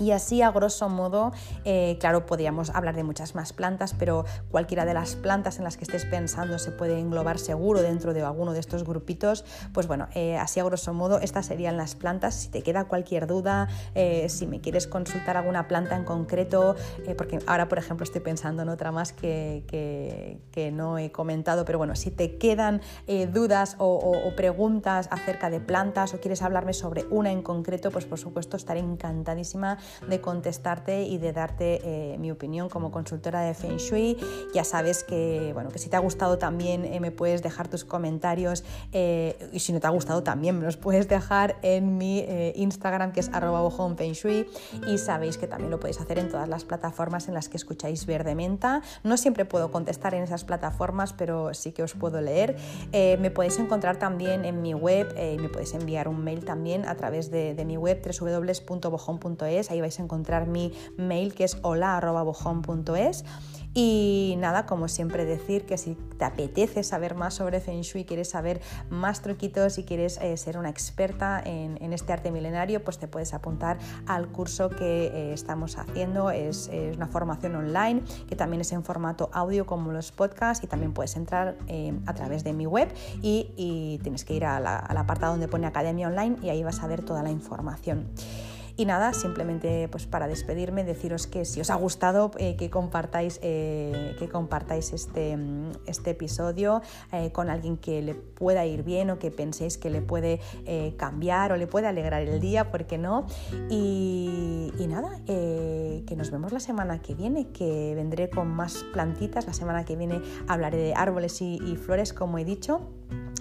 Y 0.00 0.12
así, 0.12 0.40
a 0.40 0.50
grosso 0.50 0.88
modo, 0.88 1.32
eh, 1.64 1.98
claro, 2.00 2.24
podríamos 2.24 2.70
hablar 2.70 2.96
de 2.96 3.04
muchas 3.04 3.34
más 3.34 3.52
plantas, 3.52 3.94
pero 3.98 4.24
cualquiera 4.50 4.86
de 4.86 4.94
las 4.94 5.14
plantas 5.14 5.58
en 5.58 5.64
las 5.64 5.76
que 5.76 5.84
estés 5.84 6.06
pensando 6.06 6.58
se 6.58 6.70
puede 6.70 6.98
englobar 6.98 7.38
seguro 7.38 7.82
dentro 7.82 8.14
de 8.14 8.22
alguno 8.22 8.54
de 8.54 8.60
estos 8.60 8.84
grupitos. 8.84 9.44
Pues 9.74 9.86
bueno, 9.86 10.08
eh, 10.14 10.38
así 10.38 10.58
a 10.58 10.64
grosso 10.64 10.94
modo, 10.94 11.20
estas 11.20 11.46
serían 11.46 11.76
las 11.76 11.94
plantas. 11.94 12.34
Si 12.34 12.48
te 12.48 12.62
queda 12.62 12.84
cualquier 12.84 13.26
duda, 13.26 13.68
eh, 13.94 14.28
si 14.30 14.46
me 14.46 14.62
quieres 14.62 14.86
consultar 14.86 15.36
alguna 15.36 15.68
planta 15.68 15.96
en 15.96 16.04
concreto, 16.04 16.76
porque 17.18 17.38
ahora, 17.46 17.68
por 17.68 17.78
ejemplo, 17.78 18.04
estoy 18.04 18.22
pensando 18.22 18.62
en 18.62 18.70
otra 18.70 18.92
más 18.92 19.12
que, 19.12 19.64
que, 20.50 20.70
no 20.70 20.98
he 20.98 21.10
comentado, 21.10 21.64
pero 21.64 21.78
bueno, 21.78 21.96
si 21.96 22.10
te 22.10 22.38
quedan 22.38 22.80
dudas 23.32 23.76
o, 23.78 23.96
o 23.96 24.36
preguntas 24.36 25.08
acerca 25.10 25.50
de 25.50 25.60
plantas 25.60 26.14
o 26.14 26.20
quieres 26.20 26.42
hablarme 26.42 26.72
sobre 26.72 27.04
una 27.10 27.32
en 27.32 27.42
concreto, 27.42 27.90
pues 27.90 28.04
por 28.04 28.18
supuesto 28.18 28.56
estaré 28.56 28.80
encantadísima 28.80 29.78
de 30.06 30.20
contestarte 30.20 31.02
y 31.02 31.18
de 31.18 31.32
darte 31.32 31.80
eh, 31.84 32.18
mi 32.18 32.30
opinión 32.30 32.68
como 32.68 32.90
consultora 32.90 33.40
de 33.42 33.54
Feng 33.54 33.76
Shui. 33.76 34.16
Ya 34.54 34.64
sabes 34.64 35.04
que, 35.04 35.50
bueno, 35.54 35.70
que 35.70 35.78
si 35.78 35.88
te 35.88 35.96
ha 35.96 36.00
gustado 36.00 36.38
también 36.38 36.84
eh, 36.84 37.00
me 37.00 37.10
puedes 37.10 37.42
dejar 37.42 37.68
tus 37.68 37.84
comentarios 37.84 38.64
eh, 38.92 39.50
y 39.52 39.60
si 39.60 39.72
no 39.72 39.80
te 39.80 39.86
ha 39.86 39.90
gustado 39.90 40.22
también 40.22 40.58
me 40.58 40.64
los 40.64 40.76
puedes 40.76 41.08
dejar 41.08 41.56
en 41.62 41.98
mi 41.98 42.20
Instagram 42.54 43.12
que 43.12 43.20
es 43.20 43.30
arroba 43.32 43.60
y 44.86 44.98
sabéis 44.98 45.38
que 45.38 45.46
también 45.46 45.70
lo 45.70 45.80
podéis 45.80 46.00
hacer 46.00 46.18
en 46.18 46.28
todas 46.28 46.48
las 46.48 46.64
plataformas 46.64 47.28
en 47.28 47.34
las 47.34 47.48
que 47.48 47.56
escucháis 47.56 48.06
Verde 48.06 48.34
Menta. 48.34 48.82
No 49.02 49.16
siempre 49.16 49.44
puedo 49.44 49.70
contestar 49.70 50.14
en 50.14 50.22
esas 50.22 50.44
plataformas, 50.44 51.12
pero 51.12 51.54
sí 51.54 51.72
que 51.72 51.82
os 51.82 51.94
puedo 51.94 52.20
leer. 52.20 52.56
me 52.92 53.30
podéis 53.30 53.58
encontrar 53.58 53.98
también 53.98 54.44
en 54.44 54.62
mi 54.62 54.74
web 54.74 55.14
y 55.16 55.38
me 55.38 55.48
podéis 55.48 55.74
enviar 55.74 56.08
un 56.08 56.22
mail 56.22 56.44
también 56.44 56.86
a 56.86 56.96
través 56.96 57.30
de, 57.30 57.54
de 57.54 57.64
mi 57.64 57.76
web 57.76 58.00
www.bojón.es. 58.04 59.70
Ahí 59.70 59.79
vais 59.80 59.98
a 59.98 60.02
encontrar 60.02 60.46
mi 60.46 60.72
mail 60.96 61.34
que 61.34 61.44
es 61.44 61.58
hola.bojón.es. 61.62 63.24
Y 63.72 64.34
nada, 64.38 64.66
como 64.66 64.88
siempre 64.88 65.24
decir 65.24 65.64
que 65.64 65.78
si 65.78 65.94
te 65.94 66.24
apetece 66.24 66.82
saber 66.82 67.14
más 67.14 67.34
sobre 67.34 67.60
Feng 67.60 67.82
Shui, 67.82 68.04
quieres 68.04 68.30
saber 68.30 68.60
más 68.88 69.22
truquitos 69.22 69.78
y 69.78 69.84
quieres 69.84 70.18
eh, 70.20 70.36
ser 70.36 70.58
una 70.58 70.70
experta 70.70 71.40
en, 71.44 71.92
este 71.92 72.12
arte 72.12 72.30
milenario, 72.30 72.84
pues 72.84 72.98
te 72.98 73.08
puedes 73.08 73.34
apuntar 73.34 73.78
al 74.06 74.28
curso 74.28 74.70
que 74.70 75.06
eh, 75.06 75.32
estamos 75.32 75.76
haciendo. 75.78 76.30
Es, 76.30 76.70
una 76.96 77.06
formación 77.06 77.54
online 77.56 78.02
que 78.28 78.36
también 78.36 78.60
es 78.60 78.72
en 78.72 78.84
formato 78.84 79.30
audio 79.32 79.66
como 79.66 79.92
los 79.92 80.12
podcasts 80.12 80.64
y 80.64 80.66
también 80.66 80.92
puedes 80.92 81.16
entrar 81.16 81.56
eh, 81.68 81.92
a 82.06 82.14
través 82.14 82.44
de 82.44 82.52
mi 82.52 82.66
web 82.66 82.88
y, 83.22 83.98
tienes 84.02 84.24
que 84.24 84.34
ir 84.34 84.44
al 84.44 84.66
apartado 84.66 85.32
donde 85.32 85.48
pone 85.48 85.66
Academia 85.66 86.08
Online 86.08 86.36
y 86.42 86.48
ahí 86.48 86.62
vas 86.62 86.82
a 86.82 86.86
ver 86.86 87.02
toda 87.04 87.22
la 87.22 87.30
información. 87.30 88.08
Y 88.80 88.86
nada, 88.86 89.12
simplemente 89.12 89.88
pues 89.88 90.06
para 90.06 90.26
despedirme, 90.26 90.84
deciros 90.84 91.26
que 91.26 91.44
si 91.44 91.60
os 91.60 91.68
ha 91.68 91.74
gustado, 91.74 92.30
eh, 92.38 92.56
que 92.56 92.70
compartáis, 92.70 93.38
eh, 93.42 94.16
que 94.18 94.26
compartáis 94.26 94.94
este, 94.94 95.36
mm, 95.36 95.72
este 95.84 96.12
episodio 96.12 96.80
eh, 97.12 97.30
con 97.30 97.50
alguien 97.50 97.76
que 97.76 98.00
le 98.00 98.14
pueda 98.14 98.64
ir 98.64 98.82
bien 98.82 99.10
o 99.10 99.18
que 99.18 99.30
penséis 99.30 99.76
que 99.76 99.90
le 99.90 100.00
puede 100.00 100.40
cambiar 100.96 101.52
o 101.52 101.58
le 101.58 101.66
puede 101.66 101.88
alegrar 101.88 102.22
el 102.22 102.40
día, 102.40 102.70
¿por 102.70 102.86
qué 102.86 102.96
no? 102.96 103.26
Y, 103.68 104.72
nada, 104.88 105.20
que 105.26 106.14
nos 106.16 106.30
vemos 106.30 106.50
la 106.50 106.60
semana 106.60 107.02
que 107.02 107.14
viene, 107.14 107.48
que 107.48 107.92
vendré 107.94 108.30
con 108.30 108.48
más 108.48 108.82
plantitas. 108.94 109.46
La 109.46 109.52
semana 109.52 109.84
que 109.84 109.94
viene 109.94 110.22
hablaré 110.48 110.78
de 110.78 110.94
árboles 110.94 111.42
y 111.42 111.76
flores, 111.76 112.14
como 112.14 112.38
he 112.38 112.46
dicho. 112.46 112.80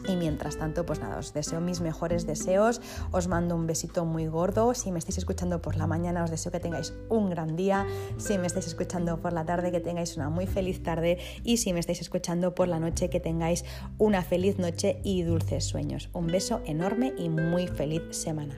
Y 0.07 0.15
mientras 0.15 0.57
tanto, 0.57 0.85
pues 0.85 0.99
nada, 0.99 1.17
os 1.17 1.33
deseo 1.33 1.61
mis 1.61 1.81
mejores 1.81 2.25
deseos, 2.25 2.81
os 3.11 3.27
mando 3.27 3.55
un 3.55 3.67
besito 3.67 4.05
muy 4.05 4.27
gordo. 4.27 4.73
Si 4.73 4.91
me 4.91 4.99
estáis 4.99 5.17
escuchando 5.17 5.61
por 5.61 5.75
la 5.75 5.87
mañana, 5.87 6.23
os 6.23 6.31
deseo 6.31 6.51
que 6.51 6.59
tengáis 6.59 6.93
un 7.09 7.29
gran 7.29 7.55
día. 7.55 7.85
Si 8.17 8.37
me 8.37 8.47
estáis 8.47 8.67
escuchando 8.67 9.21
por 9.21 9.33
la 9.33 9.45
tarde, 9.45 9.71
que 9.71 9.79
tengáis 9.79 10.17
una 10.17 10.29
muy 10.29 10.47
feliz 10.47 10.81
tarde. 10.83 11.19
Y 11.43 11.57
si 11.57 11.73
me 11.73 11.79
estáis 11.79 12.01
escuchando 12.01 12.55
por 12.55 12.67
la 12.67 12.79
noche, 12.79 13.09
que 13.09 13.19
tengáis 13.19 13.65
una 13.97 14.21
feliz 14.23 14.57
noche 14.57 14.99
y 15.03 15.23
dulces 15.23 15.65
sueños. 15.65 16.09
Un 16.13 16.27
beso 16.27 16.61
enorme 16.65 17.13
y 17.17 17.29
muy 17.29 17.67
feliz 17.67 18.01
semana. 18.11 18.55